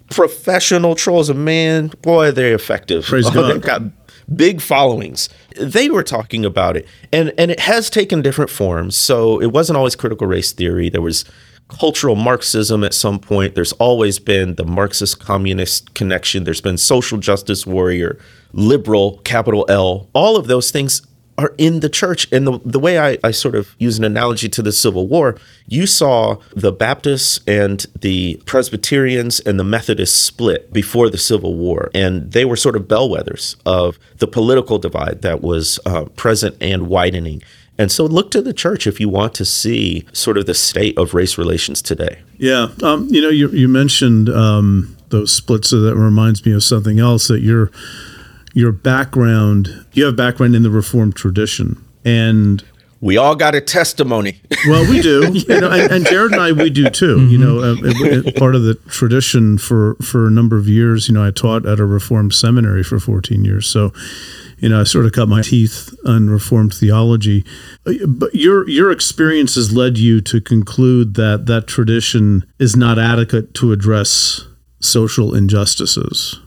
Professional 0.09 0.95
trolls, 0.95 1.33
man, 1.33 1.91
boy, 2.01 2.31
they're 2.31 2.55
effective. 2.55 3.05
Praise 3.05 3.27
Oh, 3.29 3.33
God. 3.33 3.53
They've 3.53 3.61
got 3.61 3.81
big 4.33 4.61
followings. 4.61 5.29
They 5.59 5.89
were 5.89 6.03
talking 6.03 6.45
about 6.45 6.77
it, 6.77 6.87
and 7.11 7.33
and 7.37 7.51
it 7.51 7.59
has 7.61 7.89
taken 7.89 8.21
different 8.21 8.49
forms. 8.49 8.95
So 8.95 9.41
it 9.41 9.47
wasn't 9.47 9.77
always 9.77 9.95
critical 9.95 10.27
race 10.27 10.51
theory. 10.51 10.89
There 10.89 11.01
was 11.01 11.25
cultural 11.67 12.15
Marxism 12.15 12.83
at 12.83 12.93
some 12.93 13.19
point. 13.19 13.55
There's 13.55 13.73
always 13.73 14.19
been 14.19 14.55
the 14.55 14.65
Marxist 14.65 15.19
communist 15.19 15.93
connection. 15.93 16.43
There's 16.43 16.61
been 16.61 16.77
social 16.77 17.17
justice 17.17 17.65
warrior, 17.65 18.19
liberal, 18.53 19.19
capital 19.23 19.65
L. 19.69 20.09
All 20.13 20.37
of 20.37 20.47
those 20.47 20.71
things 20.71 21.01
are 21.37 21.53
in 21.57 21.81
the 21.81 21.89
church. 21.89 22.27
And 22.31 22.47
the, 22.47 22.59
the 22.65 22.79
way 22.79 22.97
I, 22.97 23.17
I 23.23 23.31
sort 23.31 23.55
of 23.55 23.75
use 23.77 23.99
an 23.99 24.03
analogy 24.03 24.49
to 24.49 24.61
the 24.61 24.71
Civil 24.71 25.07
War, 25.07 25.37
you 25.67 25.85
saw 25.85 26.37
the 26.55 26.71
Baptists 26.71 27.39
and 27.45 27.85
the 27.99 28.41
Presbyterians 28.45 29.39
and 29.41 29.59
the 29.59 29.63
Methodists 29.63 30.17
split 30.17 30.73
before 30.73 31.09
the 31.09 31.17
Civil 31.17 31.53
War. 31.53 31.91
And 31.93 32.31
they 32.31 32.43
were 32.43 32.55
sort 32.55 32.75
of 32.75 32.83
bellwethers 32.83 33.55
of 33.65 33.99
the 34.17 34.27
political 34.27 34.79
divide 34.79 35.21
that 35.21 35.41
was 35.41 35.79
uh, 35.85 36.05
present 36.15 36.57
and 36.59 36.87
widening. 36.87 37.43
And 37.77 37.91
so 37.91 38.05
look 38.05 38.31
to 38.31 38.41
the 38.41 38.53
church 38.53 38.87
if 38.87 38.99
you 38.99 39.09
want 39.09 39.33
to 39.35 39.45
see 39.45 40.05
sort 40.11 40.37
of 40.37 40.45
the 40.45 40.53
state 40.53 40.97
of 40.97 41.13
race 41.13 41.37
relations 41.37 41.81
today. 41.81 42.19
Yeah, 42.37 42.69
um, 42.81 43.07
you 43.09 43.21
know, 43.21 43.29
you, 43.29 43.49
you 43.49 43.67
mentioned 43.67 44.29
um, 44.29 44.97
those 45.09 45.33
splits, 45.33 45.69
so 45.69 45.81
that 45.81 45.95
reminds 45.95 46.45
me 46.45 46.53
of 46.53 46.63
something 46.63 46.99
else. 46.99 47.27
That 47.27 47.41
your 47.41 47.71
your 48.53 48.71
background, 48.71 49.85
you 49.93 50.05
have 50.05 50.15
background 50.15 50.55
in 50.55 50.63
the 50.63 50.71
Reformed 50.71 51.15
tradition, 51.15 51.83
and 52.03 52.63
We 52.99 53.17
all 53.17 53.35
got 53.35 53.53
a 53.53 53.61
testimony. 53.61 54.41
well, 54.67 54.89
we 54.89 55.01
do, 55.01 55.31
you 55.47 55.61
know, 55.61 55.69
and, 55.69 55.91
and 55.91 56.05
Jared 56.07 56.31
and 56.31 56.41
I, 56.41 56.51
we 56.51 56.69
do 56.69 56.89
too. 56.89 57.27
You 57.27 57.37
know, 57.37 57.59
uh, 57.59 57.75
it- 57.79 58.25
it- 58.27 58.35
part 58.35 58.55
of 58.55 58.63
the 58.63 58.73
tradition 58.89 59.57
for 59.59 59.95
for 60.01 60.25
a 60.27 60.31
number 60.31 60.57
of 60.57 60.67
years. 60.67 61.07
You 61.07 61.13
know, 61.13 61.23
I 61.25 61.31
taught 61.31 61.65
at 61.65 61.79
a 61.79 61.85
Reformed 61.85 62.33
seminary 62.33 62.83
for 62.83 62.99
14 62.99 63.45
years, 63.45 63.67
so 63.67 63.91
you 64.59 64.69
know, 64.69 64.81
I 64.81 64.85
sort 64.85 65.05
of 65.05 65.11
cut 65.11 65.27
my 65.29 65.43
teeth 65.43 65.93
on 66.05 66.29
Reformed 66.31 66.73
theology. 66.73 67.45
Uh, 67.85 67.93
But 68.07 68.33
your 68.33 68.67
your 68.67 68.89
experience 68.91 69.53
has 69.55 69.71
led 69.71 69.97
you 69.99 70.19
to 70.21 70.41
conclude 70.41 71.13
that 71.13 71.45
that 71.45 71.67
tradition 71.67 72.43
is 72.57 72.75
not 72.75 72.97
adequate 72.97 73.53
to 73.55 73.71
address 73.71 74.41
social 74.79 75.35
injustices. 75.35 76.39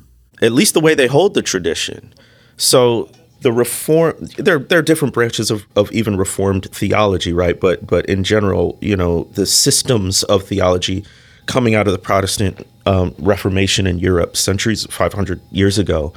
at 0.43 0.53
least 0.53 0.75
the 0.75 0.81
way 0.81 0.95
they 0.95 1.07
hold 1.07 1.35
the 1.35 1.43
tradition. 1.43 2.13
So 2.57 3.09
the 3.41 3.53
reform 3.53 4.15
there 4.37 4.59
there 4.59 4.79
are 4.79 4.83
different 4.83 5.15
branches 5.15 5.51
of, 5.51 5.67
of 5.77 5.91
even 5.93 6.17
reformed 6.17 6.71
theology 6.73 7.33
right? 7.33 7.59
But 7.59 7.87
but 7.87 8.07
in 8.07 8.25
general 8.25 8.79
you 8.81 8.97
know 8.97 9.25
the 9.33 9.47
systems 9.47 10.23
of 10.25 10.45
theology 10.45 11.05
coming 11.47 11.75
out 11.75 11.87
of 11.87 11.93
the 11.93 11.99
protestant 11.99 12.67
um, 12.87 13.15
reformation 13.19 13.87
in 13.87 13.99
europe 13.99 14.37
centuries 14.37 14.87
500 14.87 15.41
years 15.51 15.79
ago 15.79 16.13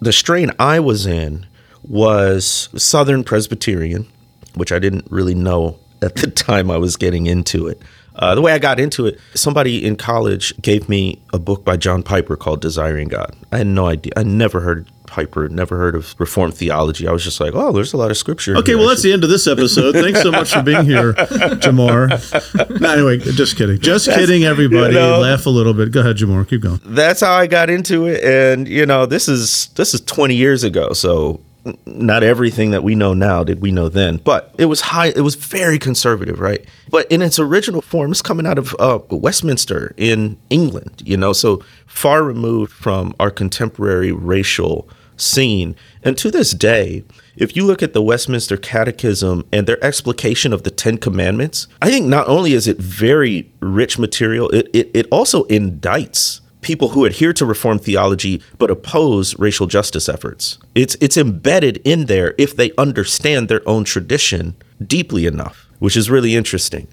the 0.00 0.12
strain 0.12 0.50
i 0.58 0.78
was 0.78 1.06
in 1.06 1.46
was 1.82 2.68
southern 2.76 3.24
presbyterian 3.24 4.06
which 4.54 4.72
i 4.72 4.78
didn't 4.78 5.06
really 5.10 5.34
know 5.34 5.78
at 6.02 6.14
the 6.16 6.30
time 6.48 6.70
i 6.70 6.76
was 6.76 6.96
getting 6.96 7.26
into 7.26 7.66
it 7.66 7.80
uh, 8.16 8.34
the 8.34 8.40
way 8.40 8.52
I 8.52 8.58
got 8.58 8.80
into 8.80 9.06
it, 9.06 9.18
somebody 9.34 9.84
in 9.84 9.96
college 9.96 10.54
gave 10.60 10.88
me 10.88 11.20
a 11.32 11.38
book 11.38 11.64
by 11.64 11.76
John 11.76 12.02
Piper 12.02 12.36
called 12.36 12.60
Desiring 12.60 13.08
God. 13.08 13.34
I 13.52 13.58
had 13.58 13.66
no 13.66 13.86
idea. 13.86 14.12
I 14.16 14.22
never 14.22 14.60
heard 14.60 14.88
Piper, 15.06 15.48
never 15.48 15.76
heard 15.78 15.94
of 15.94 16.14
Reformed 16.18 16.54
theology. 16.54 17.06
I 17.06 17.12
was 17.12 17.22
just 17.24 17.40
like, 17.40 17.52
oh, 17.54 17.72
there's 17.72 17.92
a 17.92 17.96
lot 17.96 18.10
of 18.10 18.16
scripture. 18.16 18.56
Okay, 18.56 18.72
here. 18.72 18.78
well, 18.78 18.88
that's 18.88 19.02
the 19.02 19.12
end 19.12 19.22
of 19.24 19.30
this 19.30 19.46
episode. 19.46 19.92
Thanks 19.94 20.20
so 20.22 20.30
much 20.32 20.52
for 20.52 20.62
being 20.62 20.84
here, 20.84 21.12
Jemar. 21.62 22.80
No, 22.80 22.90
anyway, 22.92 23.18
just 23.18 23.56
kidding. 23.56 23.78
Just 23.80 24.08
kidding, 24.08 24.44
everybody. 24.44 24.94
you 24.94 25.00
know. 25.00 25.20
Laugh 25.20 25.46
a 25.46 25.50
little 25.50 25.74
bit. 25.74 25.92
Go 25.92 26.00
ahead, 26.00 26.16
Jemar. 26.16 26.46
Keep 26.48 26.62
going. 26.62 26.80
that's 26.84 27.20
how 27.20 27.32
I 27.32 27.46
got 27.46 27.70
into 27.70 28.06
it. 28.06 28.22
And 28.24 28.66
you 28.68 28.84
know, 28.84 29.06
this 29.06 29.28
is 29.28 29.68
this 29.76 29.94
is 29.94 30.00
20 30.02 30.34
years 30.34 30.64
ago, 30.64 30.92
so 30.92 31.40
not 31.86 32.22
everything 32.22 32.70
that 32.70 32.82
we 32.82 32.94
know 32.94 33.14
now 33.14 33.44
did 33.44 33.60
we 33.60 33.70
know 33.70 33.88
then. 33.88 34.18
But 34.18 34.54
it 34.58 34.66
was 34.66 34.80
high. 34.80 35.08
It 35.08 35.22
was 35.22 35.34
very 35.34 35.78
conservative, 35.78 36.40
right? 36.40 36.64
But 36.90 37.10
in 37.10 37.22
its 37.22 37.38
original 37.38 37.82
form, 37.82 38.10
it's 38.10 38.22
coming 38.22 38.46
out 38.46 38.58
of 38.58 38.74
uh, 38.78 38.98
Westminster 39.10 39.94
in 39.96 40.36
England. 40.50 41.02
You 41.04 41.16
know, 41.16 41.32
so 41.32 41.62
far 41.86 42.22
removed 42.22 42.72
from 42.72 43.14
our 43.18 43.30
contemporary 43.30 44.12
racial 44.12 44.88
scene. 45.16 45.74
And 46.02 46.16
to 46.18 46.30
this 46.30 46.52
day, 46.52 47.04
if 47.36 47.56
you 47.56 47.64
look 47.64 47.82
at 47.82 47.92
the 47.92 48.02
Westminster 48.02 48.56
Catechism 48.56 49.46
and 49.52 49.66
their 49.66 49.82
explication 49.84 50.52
of 50.52 50.62
the 50.62 50.70
Ten 50.70 50.98
Commandments, 50.98 51.68
I 51.82 51.90
think 51.90 52.06
not 52.06 52.28
only 52.28 52.52
is 52.52 52.68
it 52.68 52.78
very 52.78 53.50
rich 53.60 53.98
material, 53.98 54.48
it, 54.50 54.68
it, 54.72 54.90
it 54.94 55.06
also 55.10 55.44
indicts 55.44 56.40
people 56.66 56.88
who 56.88 57.04
adhere 57.04 57.32
to 57.32 57.46
reform 57.46 57.78
theology 57.78 58.42
but 58.58 58.72
oppose 58.72 59.38
racial 59.38 59.68
justice 59.68 60.08
efforts. 60.08 60.58
It's, 60.74 60.96
it's 61.00 61.16
embedded 61.16 61.80
in 61.84 62.06
there 62.06 62.34
if 62.38 62.56
they 62.56 62.72
understand 62.76 63.48
their 63.48 63.66
own 63.68 63.84
tradition 63.84 64.56
deeply 64.84 65.26
enough, 65.26 65.68
which 65.78 65.96
is 65.96 66.10
really 66.10 66.34
interesting. 66.34 66.88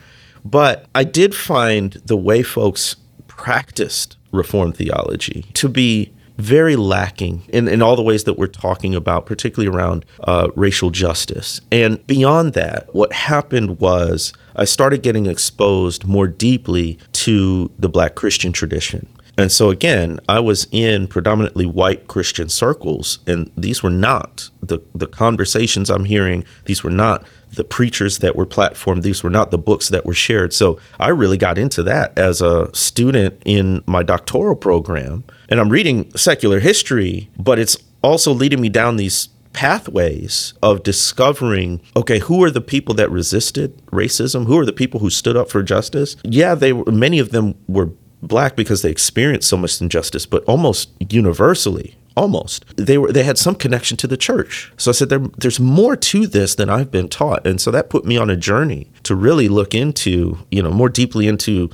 But 0.45 0.86
I 0.93 1.03
did 1.03 1.33
find 1.33 1.93
the 2.05 2.15
way 2.15 2.43
folks 2.43 2.97
practiced 3.25 4.15
reform 4.31 4.73
theology 4.73 5.45
to 5.55 5.67
be 5.67 6.13
very 6.38 6.75
lacking 6.75 7.43
in, 7.49 7.67
in 7.67 7.81
all 7.81 7.95
the 7.95 8.03
ways 8.03 8.25
that 8.25 8.38
we're 8.38 8.45
talking 8.45 8.93
about, 8.93 9.25
particularly 9.25 9.75
around 9.75 10.05
uh, 10.23 10.49
racial 10.55 10.91
justice. 10.91 11.62
And 11.71 12.05
beyond 12.05 12.53
that, 12.53 12.93
what 12.93 13.12
happened 13.12 13.79
was 13.79 14.33
I 14.55 14.65
started 14.65 15.01
getting 15.01 15.25
exposed 15.25 16.05
more 16.05 16.27
deeply 16.27 16.99
to 17.13 17.71
the 17.79 17.89
Black 17.89 18.13
Christian 18.13 18.51
tradition. 18.51 19.07
And 19.37 19.51
so 19.51 19.69
again, 19.69 20.19
I 20.29 20.39
was 20.39 20.67
in 20.71 21.07
predominantly 21.07 21.65
white 21.65 22.07
Christian 22.07 22.49
circles, 22.49 23.19
and 23.25 23.51
these 23.57 23.81
were 23.81 23.89
not 23.89 24.49
the, 24.61 24.79
the 24.93 25.07
conversations 25.07 25.89
I'm 25.89 26.05
hearing, 26.05 26.45
these 26.65 26.83
were 26.83 26.91
not 26.91 27.25
the 27.51 27.63
preachers 27.63 28.19
that 28.19 28.35
were 28.35 28.45
platformed, 28.45 29.03
these 29.03 29.23
were 29.23 29.29
not 29.29 29.51
the 29.51 29.57
books 29.57 29.89
that 29.89 30.05
were 30.05 30.13
shared. 30.13 30.53
So 30.53 30.79
I 30.99 31.09
really 31.09 31.37
got 31.37 31.57
into 31.57 31.83
that 31.83 32.17
as 32.17 32.41
a 32.41 32.73
student 32.75 33.41
in 33.45 33.83
my 33.85 34.03
doctoral 34.03 34.55
program. 34.55 35.23
And 35.49 35.59
I'm 35.59 35.69
reading 35.69 36.15
secular 36.15 36.59
history, 36.59 37.29
but 37.37 37.59
it's 37.59 37.77
also 38.03 38.33
leading 38.33 38.61
me 38.61 38.69
down 38.69 38.97
these 38.97 39.29
pathways 39.53 40.55
of 40.63 40.81
discovering 40.81 41.79
okay 41.95 42.17
who 42.17 42.43
are 42.43 42.49
the 42.49 42.59
people 42.59 42.95
that 42.95 43.11
resisted 43.11 43.77
racism 43.87 44.47
who 44.47 44.57
are 44.57 44.65
the 44.65 44.73
people 44.73 44.99
who 44.99 45.11
stood 45.11 45.37
up 45.37 45.47
for 45.47 45.61
justice 45.61 46.15
yeah 46.23 46.55
they 46.55 46.73
were 46.73 46.91
many 46.91 47.19
of 47.19 47.29
them 47.29 47.53
were 47.67 47.91
black 48.27 48.55
because 48.55 48.81
they 48.81 48.91
experienced 48.91 49.49
so 49.49 49.57
much 49.57 49.81
injustice 49.81 50.25
but 50.25 50.43
almost 50.45 50.89
universally 51.09 51.95
almost 52.15 52.65
they 52.77 52.97
were 52.97 53.12
they 53.12 53.23
had 53.23 53.38
some 53.38 53.55
connection 53.55 53.97
to 53.97 54.07
the 54.07 54.17
church. 54.17 54.71
So 54.77 54.91
i 54.91 54.93
said 54.93 55.09
there, 55.09 55.19
there's 55.38 55.59
more 55.59 55.95
to 55.95 56.27
this 56.27 56.55
than 56.55 56.69
i've 56.69 56.91
been 56.91 57.09
taught. 57.09 57.45
And 57.45 57.59
so 57.59 57.71
that 57.71 57.89
put 57.89 58.05
me 58.05 58.17
on 58.17 58.29
a 58.29 58.36
journey 58.36 58.88
to 59.03 59.15
really 59.15 59.47
look 59.47 59.73
into 59.73 60.38
you 60.51 60.62
know 60.62 60.71
more 60.71 60.89
deeply 60.89 61.27
into 61.27 61.69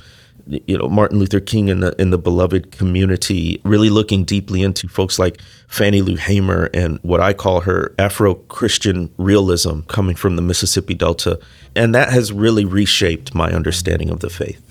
you 0.46 0.76
know 0.76 0.88
Martin 0.88 1.18
Luther 1.18 1.40
King 1.40 1.70
and 1.70 1.82
the 1.82 1.94
in 2.00 2.10
the 2.10 2.18
beloved 2.18 2.72
community, 2.72 3.60
really 3.64 3.90
looking 3.90 4.24
deeply 4.24 4.62
into 4.62 4.88
folks 4.88 5.18
like 5.18 5.40
Fannie 5.68 6.02
Lou 6.02 6.16
Hamer 6.16 6.70
and 6.74 6.98
what 7.02 7.20
I 7.20 7.32
call 7.32 7.60
her 7.60 7.94
Afro-Christian 7.98 9.10
realism 9.18 9.80
coming 9.82 10.16
from 10.16 10.36
the 10.36 10.42
Mississippi 10.42 10.94
Delta, 10.94 11.38
and 11.76 11.94
that 11.94 12.10
has 12.10 12.32
really 12.32 12.64
reshaped 12.64 13.34
my 13.34 13.52
understanding 13.52 14.10
of 14.10 14.20
the 14.20 14.30
faith. 14.30 14.69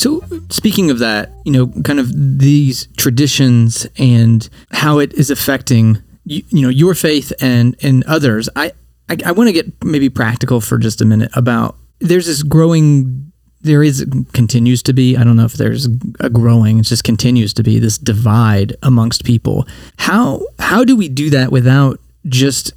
So, 0.00 0.24
speaking 0.48 0.90
of 0.90 0.98
that, 1.00 1.30
you 1.44 1.52
know, 1.52 1.66
kind 1.82 2.00
of 2.00 2.10
these 2.14 2.88
traditions 2.96 3.86
and 3.98 4.48
how 4.70 4.98
it 4.98 5.12
is 5.12 5.30
affecting 5.30 6.02
you, 6.24 6.42
you 6.48 6.62
know 6.62 6.70
your 6.70 6.94
faith 6.94 7.34
and 7.38 7.76
and 7.82 8.02
others. 8.04 8.48
I 8.56 8.72
I, 9.10 9.18
I 9.26 9.32
want 9.32 9.48
to 9.48 9.52
get 9.52 9.84
maybe 9.84 10.08
practical 10.08 10.62
for 10.62 10.78
just 10.78 11.02
a 11.02 11.04
minute 11.04 11.30
about 11.34 11.76
there's 11.98 12.24
this 12.24 12.42
growing. 12.42 13.30
There 13.60 13.82
is 13.82 14.06
continues 14.32 14.82
to 14.84 14.94
be. 14.94 15.18
I 15.18 15.22
don't 15.22 15.36
know 15.36 15.44
if 15.44 15.52
there's 15.52 15.86
a 16.18 16.30
growing. 16.30 16.78
It 16.78 16.84
just 16.84 17.04
continues 17.04 17.52
to 17.52 17.62
be 17.62 17.78
this 17.78 17.98
divide 17.98 18.76
amongst 18.82 19.24
people. 19.24 19.68
How 19.98 20.40
how 20.58 20.82
do 20.82 20.96
we 20.96 21.10
do 21.10 21.28
that 21.28 21.52
without 21.52 22.00
just 22.24 22.72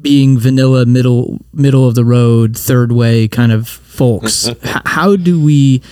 being 0.00 0.38
vanilla 0.38 0.86
middle 0.86 1.38
middle 1.52 1.86
of 1.86 1.96
the 1.96 2.04
road 2.04 2.56
third 2.56 2.92
way 2.92 3.26
kind 3.26 3.50
of 3.50 3.68
folks 4.00 4.48
H- 4.48 4.56
how 4.86 5.14
do 5.14 5.38
we 5.38 5.82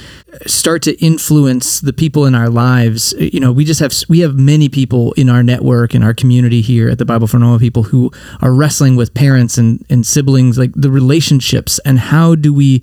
start 0.46 0.80
to 0.82 0.98
influence 1.04 1.80
the 1.80 1.92
people 1.92 2.24
in 2.24 2.34
our 2.34 2.48
lives? 2.48 3.12
You 3.18 3.38
know 3.38 3.52
we 3.52 3.66
just 3.66 3.80
have 3.80 3.92
we 4.08 4.20
have 4.20 4.34
many 4.38 4.70
people 4.70 5.12
in 5.12 5.28
our 5.28 5.42
network 5.42 5.94
in 5.94 6.02
our 6.02 6.14
community 6.14 6.62
here 6.62 6.88
at 6.88 6.96
the 6.96 7.04
bible 7.04 7.26
for 7.26 7.38
normal 7.38 7.58
people 7.58 7.82
who 7.82 8.10
are 8.40 8.52
wrestling 8.54 8.96
with 8.96 9.12
parents 9.12 9.58
and, 9.58 9.84
and 9.90 10.06
siblings 10.06 10.56
like 10.56 10.72
the 10.74 10.90
relationships 10.90 11.78
and 11.84 11.98
how 11.98 12.34
do 12.34 12.54
we 12.54 12.82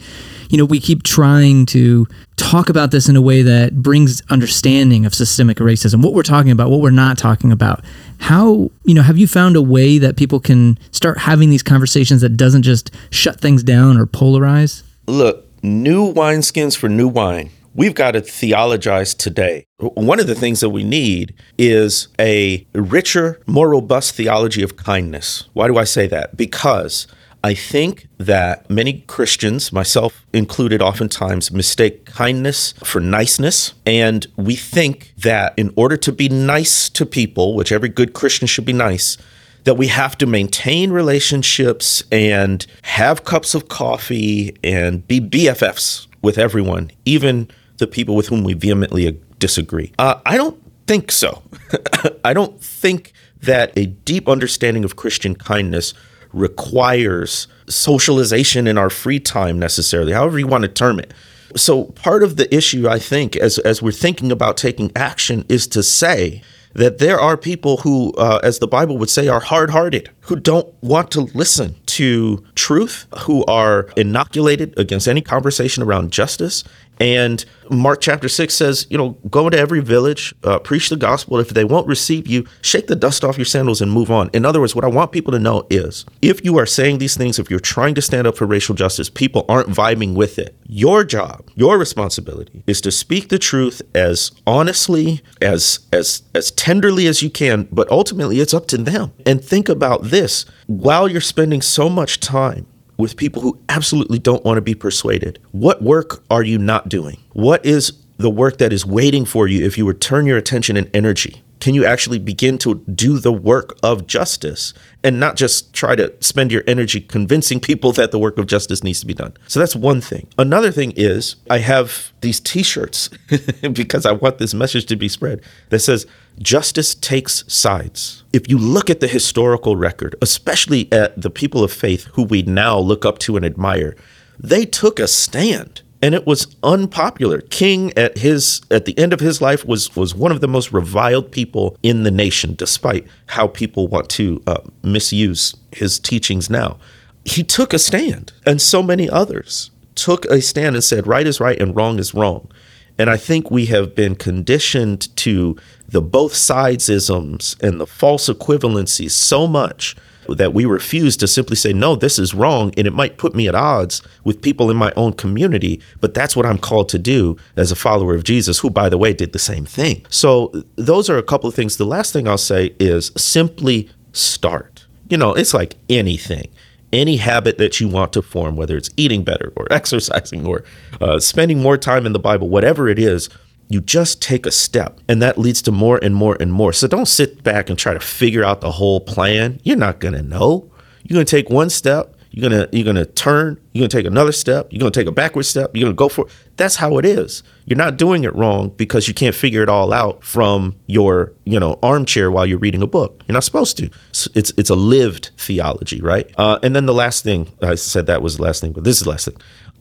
you 0.50 0.58
know 0.60 0.66
we 0.66 0.80
keep 0.80 1.02
trying 1.02 1.66
to 1.66 2.08
talk 2.36 2.70
about 2.70 2.92
this 2.92 3.10
in 3.10 3.16
a 3.16 3.22
way 3.22 3.42
that 3.42 3.82
brings 3.82 4.22
understanding 4.30 5.08
of 5.08 5.16
systemic 5.16 5.58
racism 5.58 6.04
what 6.04 6.14
we're 6.14 6.22
talking 6.22 6.52
about 6.52 6.70
what 6.70 6.82
we're 6.82 6.92
not 6.92 7.18
talking 7.18 7.52
about. 7.52 7.84
How 8.20 8.70
you 8.84 8.94
know 8.94 9.02
have 9.02 9.18
you 9.18 9.28
found 9.28 9.56
a 9.56 9.62
way 9.62 9.98
that 9.98 10.18
people 10.18 10.40
can 10.40 10.78
start 10.92 11.18
having 11.18 11.50
these 11.50 11.64
conversations 11.64 12.22
that 12.22 12.38
doesn't 12.38 12.62
just 12.62 12.92
shut 13.10 13.40
things 13.40 13.64
down 13.64 13.98
or 13.98 14.06
polarize 14.06 14.84
Look, 15.08 15.46
new 15.62 16.12
wineskins 16.12 16.76
for 16.76 16.90
new 16.90 17.08
wine. 17.08 17.52
We've 17.76 17.94
got 17.94 18.12
to 18.12 18.22
theologize 18.22 19.14
today. 19.14 19.66
One 19.78 20.20
of 20.20 20.26
the 20.26 20.34
things 20.34 20.62
that 20.62 20.70
we 20.70 20.84
need 20.84 21.36
is 21.60 22.08
a 22.18 22.66
richer, 22.74 23.40
more 23.46 23.70
robust 23.70 24.16
theology 24.16 24.64
of 24.64 24.78
kindness. 24.78 25.48
Why 25.54 25.68
do 25.68 25.78
I 25.78 25.84
say 25.84 26.08
that? 26.08 26.36
Because 26.38 27.06
I 27.44 27.54
think 27.54 28.08
that 28.18 28.68
many 28.68 29.02
Christians, 29.02 29.72
myself 29.72 30.26
included, 30.34 30.82
oftentimes 30.82 31.52
mistake 31.52 32.06
kindness 32.06 32.74
for 32.84 33.00
niceness. 33.00 33.76
And 33.86 34.26
we 34.38 34.56
think 34.56 35.14
that 35.20 35.54
in 35.56 35.72
order 35.76 35.98
to 35.98 36.12
be 36.12 36.30
nice 36.30 36.90
to 36.90 37.06
people, 37.06 37.56
which 37.56 37.72
every 37.72 37.90
good 37.90 38.14
Christian 38.14 38.48
should 38.48 38.66
be 38.66 38.74
nice, 38.74 39.18
that 39.66 39.76
we 39.76 39.88
have 39.88 40.18
to 40.20 40.26
maintain 40.26 40.92
relationships 40.92 42.04
and 42.12 42.66
have 42.84 43.26
cups 43.26 43.54
of 43.54 43.68
coffee 43.68 44.56
and 44.64 45.06
be 45.08 45.20
BFFs 45.20 46.08
with 46.22 46.38
everyone, 46.38 46.92
even 47.04 47.50
the 47.78 47.88
people 47.88 48.16
with 48.16 48.28
whom 48.28 48.44
we 48.44 48.54
vehemently 48.54 49.20
disagree. 49.40 49.92
Uh, 50.00 50.20
I 50.26 50.38
don't 50.38 50.62
think 50.88 51.12
so. 51.12 51.44
I 52.24 52.34
don't 52.34 52.62
think 52.62 53.12
that 53.42 53.74
a 53.78 53.88
deep 53.88 54.30
understanding 54.30 54.84
of 54.84 54.96
Christian 54.96 55.36
kindness 55.36 55.94
requires 56.32 57.48
socialization 57.68 58.68
in 58.68 58.78
our 58.78 58.90
free 58.90 59.20
time 59.20 59.58
necessarily, 59.58 60.14
however 60.14 60.38
you 60.38 60.48
want 60.48 60.62
to 60.64 60.68
term 60.68 61.00
it. 61.00 61.14
So 61.56 61.86
part 61.86 62.22
of 62.22 62.36
the 62.36 62.54
issue, 62.54 62.88
I 62.88 63.00
think, 63.00 63.36
as 63.36 63.58
as 63.60 63.82
we're 63.82 63.92
thinking 63.92 64.32
about 64.32 64.58
taking 64.58 64.92
action, 64.96 65.46
is 65.48 65.68
to 65.68 65.82
say 65.82 66.42
that 66.76 67.00
there 67.00 67.20
are 67.20 67.38
people 67.38 67.78
who, 67.78 68.14
uh, 68.14 68.40
as 68.44 68.60
the 68.60 68.68
Bible 68.68 68.98
would 68.98 69.10
say, 69.10 69.28
are 69.28 69.40
hard-hearted, 69.40 70.10
who 70.26 70.36
don't 70.36 70.74
want 70.82 71.12
to 71.12 71.22
listen 71.22 71.76
to 71.86 72.44
truth, 72.56 73.06
who 73.20 73.46
are 73.46 73.90
inoculated 73.96 74.78
against 74.78 75.08
any 75.08 75.22
conversation 75.22 75.84
around 75.84 76.12
justice. 76.12 76.64
And 77.00 77.44
Mark 77.70 78.00
chapter 78.02 78.30
6 78.30 78.54
says, 78.54 78.88
you 78.90 78.98
know, 78.98 79.18
go 79.30 79.48
into 79.48 79.58
every 79.58 79.82
village, 79.82 80.34
uh, 80.44 80.60
preach 80.60 80.90
the 80.90 80.96
gospel. 80.96 81.40
If 81.40 81.50
they 81.50 81.66
won't 81.66 81.88
receive 81.88 82.28
you, 82.28 82.46
shake 82.62 82.88
the 82.88 82.96
dust 82.96 83.24
off 83.24 83.38
your 83.38 83.46
sandals 83.46 83.82
and 83.82 83.92
move 83.92 84.12
on. 84.12 84.30
In 84.34 84.46
other 84.46 84.60
words, 84.60 84.76
what 84.76 84.86
I 84.86 84.90
want 84.90 85.12
people 85.12 85.32
to 85.34 85.40
know 85.40 85.66
is 85.70 86.06
if 86.22 86.44
you 86.46 86.58
are 86.58 86.66
saying 86.66 87.00
these 87.00 87.18
things, 87.18 87.40
if 87.40 87.50
you're 87.50 87.60
trying 87.60 87.96
to 87.96 88.02
stand 88.02 88.28
up 88.28 88.38
for 88.38 88.46
racial 88.46 88.76
justice, 88.76 89.10
people 89.10 89.46
aren't 89.50 89.70
vibing 89.70 90.16
with 90.16 90.38
it. 90.40 90.56
Your 90.68 91.04
job, 91.04 91.50
your 91.56 91.78
responsibility 91.78 92.64
is 92.68 92.82
to 92.82 92.92
speak 92.92 93.30
the 93.30 93.40
truth 93.40 93.82
as 93.94 94.32
honestly, 94.48 95.22
as 95.42 95.80
as 95.92 96.24
as 96.34 96.52
tenderly 96.52 97.08
as 97.08 97.22
you 97.22 97.30
can, 97.30 97.68
but 97.72 97.90
ultimately 97.92 98.40
it's 98.40 98.54
up 98.54 98.68
to 98.68 98.78
them. 98.78 99.12
And 99.26 99.44
think 99.44 99.70
about 99.70 100.04
this. 100.16 100.46
While 100.68 101.10
you're 101.10 101.20
spending 101.20 101.62
so 101.62 101.90
much 101.90 102.22
time 102.22 102.66
with 102.98 103.18
people 103.18 103.42
who 103.42 103.60
absolutely 103.68 104.20
don't 104.20 104.46
want 104.46 104.58
to 104.58 104.62
be 104.62 104.74
persuaded. 104.74 105.40
What 105.52 105.82
work 105.82 106.24
are 106.30 106.44
you 106.44 106.58
not 106.58 106.88
doing? 106.88 107.18
What 107.34 107.66
is 107.66 107.92
the 108.18 108.30
work 108.30 108.58
that 108.60 108.72
is 108.72 108.86
waiting 108.86 109.26
for 109.26 109.48
you 109.48 109.66
if 109.66 109.78
you 109.78 109.86
return 109.86 110.26
your 110.26 110.38
attention 110.38 110.78
and 110.78 110.90
energy? 110.96 111.42
Can 111.60 111.74
you 111.74 111.86
actually 111.86 112.20
begin 112.20 112.58
to 112.60 112.76
do 112.94 113.18
the 113.18 113.34
work 113.34 113.78
of 113.82 114.08
justice 114.08 114.74
and 115.04 115.20
not 115.20 115.36
just 115.36 115.74
try 115.74 115.96
to 115.96 116.14
spend 116.20 116.52
your 116.52 116.64
energy 116.68 117.02
convincing 117.02 117.60
people 117.60 117.92
that 117.94 118.12
the 118.12 118.20
work 118.20 118.38
of 118.38 118.46
justice 118.46 118.84
needs 118.84 119.00
to 119.00 119.06
be 119.06 119.14
done? 119.14 119.34
So 119.48 119.60
that's 119.60 119.76
one 119.76 120.00
thing. 120.00 120.28
Another 120.38 120.72
thing 120.72 120.94
is 120.96 121.38
I 121.50 121.60
have 121.60 122.14
these 122.22 122.40
t 122.40 122.62
shirts 122.62 123.10
because 123.74 124.06
I 124.06 124.12
want 124.12 124.38
this 124.38 124.54
message 124.54 124.86
to 124.88 124.96
be 124.96 125.10
spread 125.10 125.42
that 125.70 125.80
says, 125.80 126.06
Justice 126.40 126.96
takes 126.96 127.44
sides. 127.48 128.24
If 128.34 128.50
you 128.50 128.58
look 128.58 128.90
at 128.90 129.00
the 129.00 129.08
historical 129.08 129.76
record, 129.76 130.16
especially 130.22 130.92
at 130.92 131.20
the 131.20 131.30
people 131.30 131.64
of 131.64 131.72
faith 131.72 132.06
who 132.14 132.24
we 132.24 132.42
now 132.42 132.78
look 132.78 133.06
up 133.06 133.20
to 133.20 133.38
and 133.38 133.46
admire, 133.46 133.96
they 134.38 134.66
took 134.66 135.00
a 135.00 135.08
stand 135.08 135.82
and 136.02 136.14
it 136.14 136.28
was 136.28 136.56
unpopular. 136.62 137.42
King 137.42 137.92
at 137.98 138.18
his 138.18 138.62
at 138.70 138.86
the 138.86 138.98
end 139.00 139.14
of 139.14 139.22
his 139.22 139.42
life 139.42 139.66
was 139.66 139.96
was 139.96 140.14
one 140.14 140.32
of 140.32 140.42
the 140.42 140.48
most 140.48 140.72
reviled 140.72 141.32
people 141.32 141.78
in 141.82 142.04
the 142.04 142.12
nation, 142.12 142.54
despite 142.54 143.08
how 143.28 143.48
people 143.48 143.88
want 143.88 144.10
to 144.10 144.42
uh, 144.46 144.62
misuse 144.84 145.56
his 145.72 146.00
teachings 146.00 146.50
now. 146.50 146.78
He 147.24 147.44
took 147.44 147.74
a 147.74 147.80
stand, 147.80 148.34
and 148.46 148.62
so 148.62 148.84
many 148.84 149.10
others 149.10 149.72
took 149.96 150.26
a 150.26 150.42
stand 150.42 150.76
and 150.76 150.84
said, 150.84 151.08
"Right 151.08 151.26
is 151.26 151.40
right 151.40 151.60
and 151.60 151.76
wrong 151.76 151.98
is 151.98 152.14
wrong." 152.14 152.50
And 152.98 153.10
I 153.10 153.18
think 153.18 153.52
we 153.52 153.66
have 153.68 153.96
been 153.96 154.16
conditioned 154.16 155.16
to 155.18 155.58
the 155.88 156.02
both 156.02 156.34
sides 156.34 156.90
isms 156.90 157.56
and 157.62 157.80
the 157.80 157.88
false 157.88 158.30
equivalencies 158.30 159.12
so 159.12 159.48
much 159.48 159.96
that 160.28 160.54
we 160.54 160.66
refuse 160.66 161.16
to 161.18 161.28
simply 161.28 161.56
say, 161.56 161.72
no, 161.72 161.96
this 161.96 162.18
is 162.18 162.34
wrong. 162.34 162.74
And 162.78 162.88
it 162.88 162.94
might 162.94 163.18
put 163.18 163.36
me 163.36 163.48
at 163.48 163.54
odds 163.54 164.02
with 164.24 164.42
people 164.42 164.72
in 164.72 164.78
my 164.78 164.92
own 164.96 165.14
community, 165.14 165.82
but 166.02 166.14
that's 166.14 166.36
what 166.36 166.46
I'm 166.46 166.58
called 166.58 166.90
to 166.90 166.98
do 166.98 167.38
as 167.56 167.72
a 167.72 167.76
follower 167.76 168.16
of 168.16 168.24
Jesus, 168.24 168.60
who, 168.60 168.70
by 168.70 168.90
the 168.90 168.98
way, 168.98 169.14
did 169.14 169.34
the 169.34 169.40
same 169.40 169.66
thing. 169.66 170.06
So 170.10 170.52
those 170.76 171.10
are 171.10 171.18
a 171.18 171.24
couple 171.24 171.48
of 171.48 171.56
things. 171.56 171.78
The 171.78 171.86
last 171.86 172.12
thing 172.12 172.28
I'll 172.28 172.38
say 172.38 172.74
is 172.80 173.12
simply 173.16 173.90
start. 174.14 174.86
You 175.10 175.18
know, 175.18 175.34
it's 175.34 175.54
like 175.54 175.76
anything 175.90 176.50
any 176.96 177.18
habit 177.18 177.58
that 177.58 177.80
you 177.80 177.88
want 177.88 178.14
to 178.14 178.22
form, 178.22 178.56
whether 178.56 178.78
it's 178.78 178.90
eating 178.98 179.24
better 179.24 179.54
or 179.56 179.68
exercising 179.72 180.46
or 180.46 180.64
uh, 181.02 181.20
spending 181.20 181.62
more 181.62 181.78
time 181.78 182.06
in 182.06 182.14
the 182.14 182.20
Bible, 182.20 182.50
whatever 182.50 182.88
it 182.88 183.00
is, 183.00 183.30
you 183.68 183.82
just 183.82 184.22
take 184.22 184.46
a 184.46 184.52
step 184.52 185.00
and 185.08 185.22
that 185.22 185.38
leads 185.38 185.62
to 185.64 185.72
more 185.72 186.00
and 186.02 186.16
more 186.16 186.38
and 186.40 186.54
more. 186.54 186.72
So 186.72 186.88
don't 186.88 187.08
sit 187.08 187.44
back 187.44 187.70
and 187.70 187.78
try 187.78 187.94
to 187.94 188.00
figure 188.00 188.44
out 188.44 188.62
the 188.62 188.72
whole 188.72 189.00
plan. 189.00 189.60
You're 189.64 189.78
not 189.78 190.00
going 190.00 190.14
to 190.14 190.22
know. 190.22 190.72
You're 191.04 191.16
going 191.16 191.26
to 191.26 191.32
take 191.32 191.50
one 191.50 191.70
step, 191.70 192.15
you're 192.36 192.50
to 192.50 192.70
you're 192.74 192.94
to 192.94 193.06
turn, 193.06 193.58
you're 193.72 193.88
to 193.88 193.98
take 193.98 194.06
another 194.06 194.34
step, 194.34 194.68
you're 194.70 194.92
to 194.92 195.00
take 195.00 195.08
a 195.08 195.12
backward 195.12 195.44
step, 195.44 195.72
you're 195.74 195.88
to 195.88 195.94
go 195.94 196.10
for 196.10 196.28
it. 196.28 196.34
That's 196.58 196.76
how 196.76 196.98
it 196.98 197.06
is. 197.06 197.44
You're 197.64 197.78
not 197.78 197.96
doing 197.96 198.26
it 198.26 198.36
wrong 198.36 198.74
because 198.76 199.08
you 199.08 199.14
can't 199.14 199.34
figure 199.34 199.64
it 199.64 199.70
all 199.70 199.94
out 199.94 200.22
from 200.22 200.76
your, 200.86 201.32
you 201.46 201.58
know, 201.58 201.80
armchair 201.82 202.30
while 202.30 202.46
you're 202.46 202.58
reading 202.58 202.82
a 202.82 202.88
book. 202.88 203.24
You're 203.26 203.34
not 203.34 203.46
supposed 203.46 203.78
to. 203.78 203.90
It's 204.36 204.52
it's 204.58 204.70
a 204.70 204.76
lived 204.76 205.32
theology, 205.38 206.02
right? 206.02 206.30
Uh, 206.38 206.60
and 206.62 206.76
then 206.76 206.86
the 206.86 206.94
last 206.94 207.24
thing 207.24 207.48
I 207.62 207.76
said 207.76 208.06
that 208.08 208.22
was 208.22 208.36
the 208.36 208.44
last 208.44 208.60
thing, 208.60 208.74
but 208.74 208.84
this 208.84 208.98
is 208.98 209.04
the 209.04 209.12
last 209.12 209.26
thing. 209.26 209.38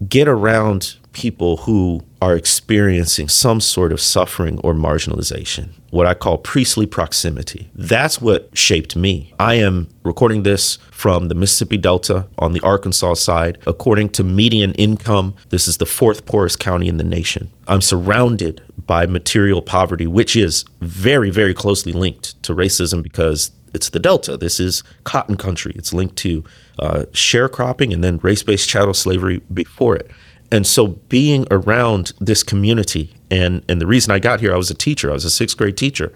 Get 0.09 0.28
around 0.28 0.96
people 1.14 1.58
who 1.58 2.02
are 2.20 2.36
experiencing 2.36 3.28
some 3.28 3.60
sort 3.60 3.92
of 3.92 4.00
suffering 4.00 4.58
or 4.58 4.74
marginalization, 4.74 5.70
what 5.90 6.06
I 6.06 6.12
call 6.14 6.36
priestly 6.38 6.84
proximity. 6.84 7.70
That's 7.74 8.20
what 8.20 8.50
shaped 8.52 8.96
me. 8.96 9.32
I 9.38 9.54
am 9.54 9.88
recording 10.02 10.42
this 10.42 10.76
from 10.90 11.28
the 11.28 11.34
Mississippi 11.34 11.78
Delta 11.78 12.26
on 12.38 12.52
the 12.52 12.60
Arkansas 12.60 13.14
side. 13.14 13.58
According 13.66 14.10
to 14.10 14.24
median 14.24 14.72
income, 14.74 15.34
this 15.48 15.66
is 15.66 15.78
the 15.78 15.86
fourth 15.86 16.26
poorest 16.26 16.60
county 16.60 16.88
in 16.88 16.98
the 16.98 17.04
nation. 17.04 17.50
I'm 17.68 17.80
surrounded 17.80 18.62
by 18.86 19.06
material 19.06 19.62
poverty, 19.62 20.06
which 20.06 20.36
is 20.36 20.64
very, 20.80 21.30
very 21.30 21.54
closely 21.54 21.92
linked 21.92 22.42
to 22.42 22.54
racism 22.54 23.02
because 23.02 23.50
it's 23.74 23.90
the 23.90 23.98
Delta. 23.98 24.36
This 24.36 24.60
is 24.60 24.82
cotton 25.04 25.36
country. 25.36 25.72
It's 25.74 25.92
linked 25.92 26.16
to 26.16 26.44
uh, 26.78 27.04
sharecropping 27.12 27.92
and 27.92 28.02
then 28.02 28.18
race 28.18 28.42
based 28.42 28.68
chattel 28.68 28.94
slavery 28.94 29.40
before 29.52 29.96
it. 29.96 30.10
And 30.51 30.66
so 30.66 30.88
being 31.09 31.47
around 31.51 32.12
this 32.20 32.42
community, 32.42 33.14
and, 33.30 33.64
and 33.68 33.80
the 33.80 33.86
reason 33.86 34.12
I 34.12 34.18
got 34.18 34.40
here, 34.40 34.55
I 34.55 34.57
was 34.57 34.70
a 34.70 34.74
teacher, 34.74 35.11
I 35.11 35.14
was 35.14 35.24
a 35.24 35.30
sixth 35.30 35.57
grade 35.57 35.76
teacher. 35.76 36.12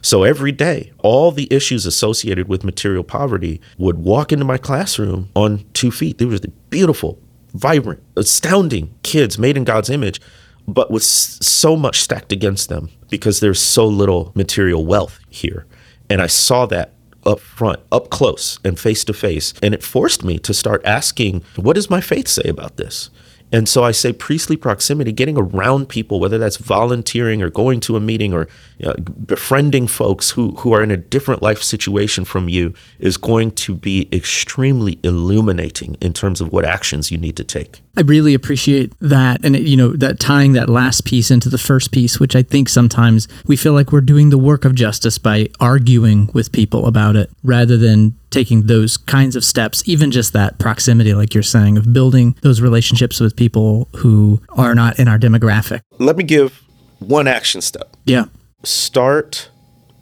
So 0.00 0.24
every 0.24 0.50
day, 0.50 0.92
all 0.98 1.30
the 1.30 1.46
issues 1.52 1.86
associated 1.86 2.48
with 2.48 2.64
material 2.64 3.04
poverty 3.04 3.60
would 3.78 3.98
walk 3.98 4.32
into 4.32 4.44
my 4.44 4.58
classroom 4.58 5.28
on 5.36 5.64
two 5.74 5.92
feet. 5.92 6.18
They 6.18 6.24
were 6.24 6.40
the 6.40 6.48
beautiful, 6.70 7.20
vibrant, 7.54 8.02
astounding 8.16 8.92
kids 9.04 9.38
made 9.38 9.56
in 9.56 9.62
God's 9.64 9.90
image, 9.90 10.20
but 10.66 10.90
with 10.90 11.04
so 11.04 11.76
much 11.76 12.00
stacked 12.00 12.32
against 12.32 12.68
them 12.68 12.90
because 13.10 13.40
there's 13.40 13.60
so 13.60 13.86
little 13.86 14.32
material 14.34 14.84
wealth 14.84 15.20
here. 15.28 15.66
And 16.10 16.20
I 16.20 16.26
saw 16.26 16.66
that 16.66 16.94
up 17.24 17.40
front, 17.40 17.80
up 17.90 18.10
close 18.10 18.58
and 18.64 18.78
face 18.78 19.04
to 19.04 19.12
face. 19.12 19.54
And 19.62 19.74
it 19.74 19.82
forced 19.82 20.24
me 20.24 20.38
to 20.40 20.52
start 20.52 20.84
asking, 20.84 21.44
what 21.56 21.74
does 21.74 21.90
my 21.90 22.00
faith 22.00 22.28
say 22.28 22.48
about 22.48 22.76
this? 22.76 23.10
And 23.52 23.68
so 23.68 23.84
I 23.84 23.92
say 23.92 24.12
priestly 24.12 24.56
proximity, 24.56 25.12
getting 25.12 25.36
around 25.36 25.90
people, 25.90 26.18
whether 26.18 26.38
that's 26.38 26.56
volunteering 26.56 27.42
or 27.42 27.50
going 27.50 27.80
to 27.80 27.96
a 27.96 28.00
meeting 28.00 28.32
or 28.32 28.48
you 28.78 28.86
know, 28.86 28.94
befriending 28.94 29.86
folks 29.86 30.30
who, 30.30 30.52
who 30.52 30.72
are 30.72 30.82
in 30.82 30.90
a 30.90 30.96
different 30.96 31.42
life 31.42 31.62
situation 31.62 32.24
from 32.24 32.48
you, 32.48 32.72
is 32.98 33.18
going 33.18 33.50
to 33.52 33.74
be 33.74 34.08
extremely 34.10 34.98
illuminating 35.02 35.96
in 36.00 36.14
terms 36.14 36.40
of 36.40 36.50
what 36.50 36.64
actions 36.64 37.10
you 37.10 37.18
need 37.18 37.36
to 37.36 37.44
take. 37.44 37.82
I 37.94 38.00
really 38.00 38.32
appreciate 38.32 38.94
that. 39.00 39.44
And, 39.44 39.56
you 39.56 39.76
know, 39.76 39.92
that 39.96 40.18
tying 40.18 40.54
that 40.54 40.70
last 40.70 41.04
piece 41.04 41.30
into 41.30 41.50
the 41.50 41.58
first 41.58 41.92
piece, 41.92 42.18
which 42.18 42.34
I 42.34 42.42
think 42.42 42.70
sometimes 42.70 43.28
we 43.46 43.56
feel 43.56 43.74
like 43.74 43.92
we're 43.92 44.00
doing 44.00 44.30
the 44.30 44.38
work 44.38 44.64
of 44.64 44.74
justice 44.74 45.18
by 45.18 45.50
arguing 45.60 46.30
with 46.32 46.52
people 46.52 46.86
about 46.86 47.16
it 47.16 47.30
rather 47.44 47.76
than 47.76 48.16
taking 48.32 48.66
those 48.66 48.96
kinds 48.96 49.36
of 49.36 49.44
steps, 49.44 49.82
even 49.86 50.10
just 50.10 50.32
that 50.32 50.58
proximity, 50.58 51.14
like 51.14 51.34
you're 51.34 51.42
saying, 51.42 51.76
of 51.78 51.92
building 51.92 52.36
those 52.42 52.60
relationships 52.60 53.20
with 53.20 53.36
people 53.36 53.88
who 53.96 54.40
are 54.50 54.74
not 54.74 54.98
in 54.98 55.08
our 55.08 55.18
demographic. 55.18 55.80
Let 55.98 56.16
me 56.16 56.24
give 56.24 56.62
one 56.98 57.28
action 57.28 57.60
step. 57.60 57.96
Yeah. 58.04 58.26
Start 58.64 59.50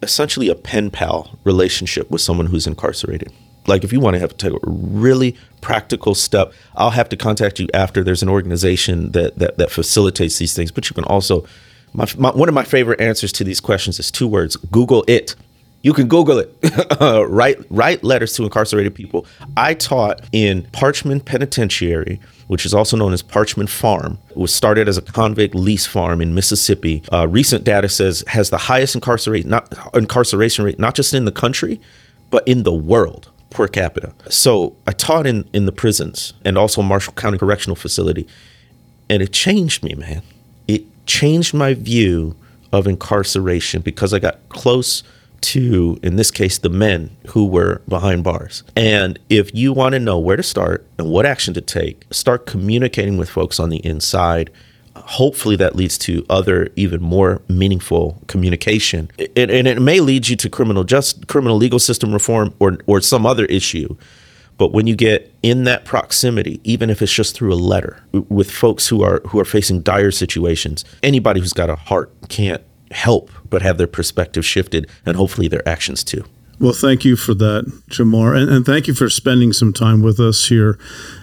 essentially 0.03 0.49
a 0.49 0.55
pen 0.55 0.91
pal 0.91 1.39
relationship 1.45 2.11
with 2.11 2.21
someone 2.21 2.47
who's 2.47 2.67
incarcerated 2.67 3.33
like 3.67 3.85
if 3.85 3.93
you 3.93 4.01
want 4.01 4.15
to 4.15 4.21
have 4.21 4.37
to 4.37 4.51
take 4.51 4.53
a 4.53 4.67
really 4.67 5.37
practical 5.61 6.15
step 6.15 6.53
i'll 6.77 6.91
have 6.91 7.09
to 7.09 7.17
contact 7.17 7.61
you 7.61 7.69
after 7.75 8.03
there's 8.03 8.23
an 8.23 8.29
organization 8.29 9.13
that 9.13 9.39
that, 9.39 9.59
that 9.59 9.71
facilitates 9.71 10.39
these 10.39 10.55
things 10.55 10.71
but 10.71 10.89
you 10.89 10.95
can 10.95 11.05
also 11.05 11.45
my, 11.93 12.07
my, 12.17 12.31
one 12.31 12.49
of 12.49 12.55
my 12.55 12.65
favorite 12.65 13.01
answers 13.01 13.33
to 13.33 13.45
these 13.45 13.61
questions 13.61 13.99
is 13.99 14.11
two 14.11 14.27
words 14.27 14.57
google 14.57 15.05
it 15.07 15.35
you 15.83 15.93
can 15.93 16.09
google 16.09 16.39
it 16.39 16.55
write 17.29 17.59
write 17.71 18.03
letters 18.05 18.33
to 18.35 18.45
incarcerated 18.45 18.95
people 18.95 19.27
i 19.57 19.75
taught 19.75 20.21
in 20.33 20.63
parchman 20.73 21.25
penitentiary 21.25 22.21
which 22.49 22.67
is 22.67 22.75
also 22.75 22.97
known 22.97 23.13
as 23.13 23.23
parchman 23.23 23.69
farm 23.69 24.19
it 24.31 24.37
was 24.37 24.55
started 24.55 24.89
as 24.89 24.99
a 24.99 25.03
convict 25.03 25.55
lease 25.55 25.87
farm 25.87 26.21
in 26.21 26.35
mississippi 26.35 27.03
uh, 27.13 27.27
recent 27.29 27.65
data 27.65 27.89
says 27.89 28.25
has 28.27 28.51
the 28.51 28.59
highest 28.59 28.95
incarcerate 28.95 29.47
not 29.47 29.73
incarceration 29.95 30.65
rate 30.65 30.79
not 30.79 30.95
just 30.95 31.15
in 31.15 31.25
the 31.25 31.33
country 31.33 31.81
but 32.31 32.47
in 32.47 32.63
the 32.63 32.73
world 32.73 33.31
per 33.51 33.69
capita. 33.69 34.15
So 34.29 34.77
I 34.87 34.93
taught 34.93 35.27
in, 35.27 35.49
in 35.53 35.67
the 35.67 35.73
prisons 35.73 36.33
and 36.45 36.57
also 36.57 36.83
Marshall 36.83 37.13
County 37.15 37.37
Correctional 37.37 37.77
Facility. 37.77 38.27
And 39.09 39.23
it 39.23 39.33
changed 39.33 39.83
me, 39.83 39.95
man. 39.95 40.23
It 40.69 40.85
changed 41.07 41.53
my 41.53 41.75
view 41.75 42.37
of 42.73 42.87
incarceration 42.87 43.83
because 43.83 44.15
I 44.15 44.21
got 44.21 44.49
close 44.49 45.03
to, 45.43 45.99
in 46.03 46.17
this 46.17 46.31
case, 46.31 46.59
the 46.59 46.69
men 46.69 47.17
who 47.29 47.47
were 47.47 47.83
behind 47.89 48.25
bars. 48.25 48.63
And 48.77 49.19
if 49.29 49.55
you 49.55 49.73
want 49.73 49.95
to 49.95 49.99
know 49.99 50.19
where 50.19 50.37
to 50.37 50.43
start 50.43 50.87
and 50.99 51.09
what 51.11 51.27
action 51.27 51.55
to 51.55 51.61
take, 51.61 52.05
start 52.11 52.47
communicating 52.47 53.17
with 53.17 53.29
folks 53.29 53.59
on 53.59 53.71
the 53.71 53.85
inside. 53.85 54.51
Hopefully 54.97 55.57
that 55.57 55.77
leads 55.77 55.97
to 55.99 56.27
other 56.29 56.69
even 56.77 57.01
more 57.01 57.41
meaningful 57.49 58.21
communication. 58.27 59.11
It, 59.19 59.51
and 59.51 59.67
it 59.67 59.81
may 59.81 60.01
lead 60.01 60.29
you 60.29 60.37
to 60.37 60.51
criminal 60.51 60.85
just 60.85 61.27
criminal 61.27 61.57
legal 61.57 61.79
system 61.79 62.13
reform 62.13 62.55
or 62.59 62.79
or 62.87 63.01
some 63.01 63.25
other 63.25 63.47
issue. 63.47 63.97
But 64.59 64.73
when 64.73 64.87
you 64.87 64.95
get 64.95 65.33
in 65.43 65.65
that 65.65 65.87
proximity 65.87 66.61
even 66.65 66.91
if 66.91 67.01
it's 67.01 67.13
just 67.13 67.35
through 67.35 67.55
a 67.55 67.57
letter 67.57 68.03
with 68.13 68.51
folks 68.51 68.89
who 68.89 69.03
are 69.03 69.23
who 69.29 69.39
are 69.39 69.45
facing 69.47 69.81
dire 69.81 70.11
situations 70.11 70.85
anybody 71.03 71.41
who's 71.41 71.55
got 71.55 71.71
a 71.71 71.77
heart 71.77 72.13
can't 72.29 72.63
help 72.91 73.31
but 73.49 73.63
have 73.63 73.79
their 73.79 73.87
perspective 73.87 74.45
shifted 74.45 74.89
and 75.07 75.17
hopefully 75.17 75.49
their 75.49 75.67
actions 75.69 76.03
too 76.05 76.25
well, 76.61 76.75
thank 76.75 77.07
you 77.07 77.17
for 77.17 77.33
that, 77.33 77.65
Jemar. 77.89 78.37
And, 78.37 78.51
and, 78.51 78.67
thank 78.67 78.87
you 78.87 78.93
for 78.93 79.09
spending 79.09 79.55
some 79.55 79.73
time 79.73 80.03
with 80.03 80.21
us 80.21 80.49
here 80.49 80.79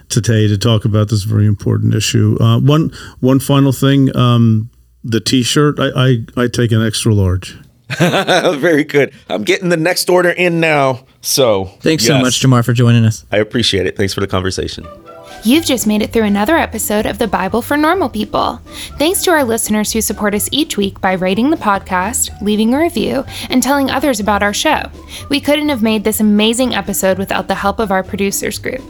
today 0.08 0.48
to 0.48 0.58
talk 0.58 0.84
about 0.84 1.10
this 1.10 1.22
very 1.22 1.46
important 1.46 1.94
issue. 1.94 2.36
Uh, 2.40 2.58
one 2.58 2.90
one 3.20 3.38
final 3.38 3.70
thing 3.70 4.14
um, 4.16 4.68
the 5.04 5.20
t 5.20 5.44
shirt, 5.44 5.78
I, 5.78 5.90
I, 5.94 6.26
I 6.36 6.48
take 6.48 6.72
an 6.72 6.84
extra 6.84 7.14
large. 7.14 7.56
very 7.98 8.84
good. 8.84 9.14
I'm 9.28 9.44
getting 9.44 9.68
the 9.68 9.76
next 9.76 10.10
order 10.10 10.30
in 10.30 10.60
now. 10.60 11.06
So 11.20 11.66
thanks 11.80 12.04
yes. 12.04 12.08
so 12.08 12.18
much, 12.18 12.40
Jemar, 12.40 12.64
for 12.64 12.72
joining 12.72 13.04
us. 13.04 13.24
I 13.30 13.38
appreciate 13.38 13.86
it. 13.86 13.96
Thanks 13.96 14.12
for 14.12 14.20
the 14.20 14.26
conversation. 14.26 14.86
You've 15.48 15.64
just 15.64 15.86
made 15.86 16.02
it 16.02 16.12
through 16.12 16.24
another 16.24 16.58
episode 16.58 17.06
of 17.06 17.16
the 17.16 17.26
Bible 17.26 17.62
for 17.62 17.78
Normal 17.78 18.10
People. 18.10 18.60
Thanks 18.98 19.22
to 19.22 19.30
our 19.30 19.44
listeners 19.44 19.90
who 19.90 20.02
support 20.02 20.34
us 20.34 20.46
each 20.52 20.76
week 20.76 21.00
by 21.00 21.14
rating 21.14 21.48
the 21.48 21.56
podcast, 21.56 22.38
leaving 22.42 22.74
a 22.74 22.78
review, 22.78 23.24
and 23.48 23.62
telling 23.62 23.90
others 23.90 24.20
about 24.20 24.42
our 24.42 24.52
show. 24.52 24.90
We 25.30 25.40
couldn't 25.40 25.70
have 25.70 25.82
made 25.82 26.04
this 26.04 26.20
amazing 26.20 26.74
episode 26.74 27.16
without 27.16 27.48
the 27.48 27.54
help 27.54 27.78
of 27.78 27.90
our 27.90 28.02
producers 28.02 28.58
group. 28.58 28.82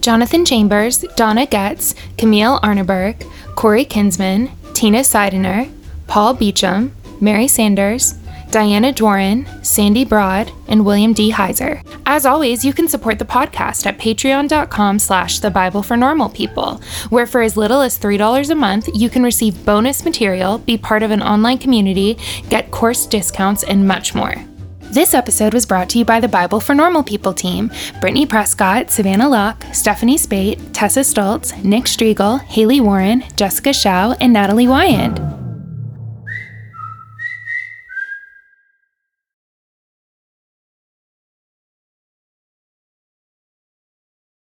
Jonathan 0.00 0.44
Chambers, 0.44 1.04
Donna 1.16 1.44
Getz, 1.44 1.96
Camille 2.16 2.60
Arneberg, 2.60 3.28
Corey 3.56 3.84
Kinsman, 3.84 4.52
Tina 4.74 5.02
Seidener, 5.02 5.68
Paul 6.06 6.34
Beecham, 6.34 6.94
Mary 7.20 7.48
Sanders, 7.48 8.14
Diana 8.56 8.90
Dworin, 8.90 9.46
Sandy 9.62 10.02
Broad, 10.02 10.50
and 10.66 10.86
William 10.86 11.12
D. 11.12 11.30
Heiser. 11.30 11.86
As 12.06 12.24
always, 12.24 12.64
you 12.64 12.72
can 12.72 12.88
support 12.88 13.18
the 13.18 13.26
podcast 13.26 13.84
at 13.84 13.98
patreon.com 13.98 14.98
slash 14.98 15.40
the 15.40 15.50
Bible 15.50 15.82
for 15.82 15.94
Normal 15.94 16.30
People, 16.30 16.80
where 17.10 17.26
for 17.26 17.42
as 17.42 17.58
little 17.58 17.82
as 17.82 17.98
$3 17.98 18.48
a 18.48 18.54
month, 18.54 18.88
you 18.94 19.10
can 19.10 19.22
receive 19.22 19.66
bonus 19.66 20.06
material, 20.06 20.56
be 20.56 20.78
part 20.78 21.02
of 21.02 21.10
an 21.10 21.20
online 21.20 21.58
community, 21.58 22.16
get 22.48 22.70
course 22.70 23.04
discounts, 23.04 23.62
and 23.62 23.86
much 23.86 24.14
more. 24.14 24.34
This 24.80 25.12
episode 25.12 25.52
was 25.52 25.66
brought 25.66 25.90
to 25.90 25.98
you 25.98 26.06
by 26.06 26.18
the 26.18 26.26
Bible 26.26 26.58
for 26.58 26.74
Normal 26.74 27.02
People 27.02 27.34
team 27.34 27.70
Brittany 28.00 28.24
Prescott, 28.24 28.90
Savannah 28.90 29.28
Locke, 29.28 29.66
Stephanie 29.74 30.16
Spate, 30.16 30.72
Tessa 30.72 31.00
Stoltz, 31.00 31.62
Nick 31.62 31.84
Striegel, 31.84 32.40
Haley 32.40 32.80
Warren, 32.80 33.22
Jessica 33.36 33.74
Shao, 33.74 34.12
and 34.12 34.32
Natalie 34.32 34.64
Wyand. 34.64 35.45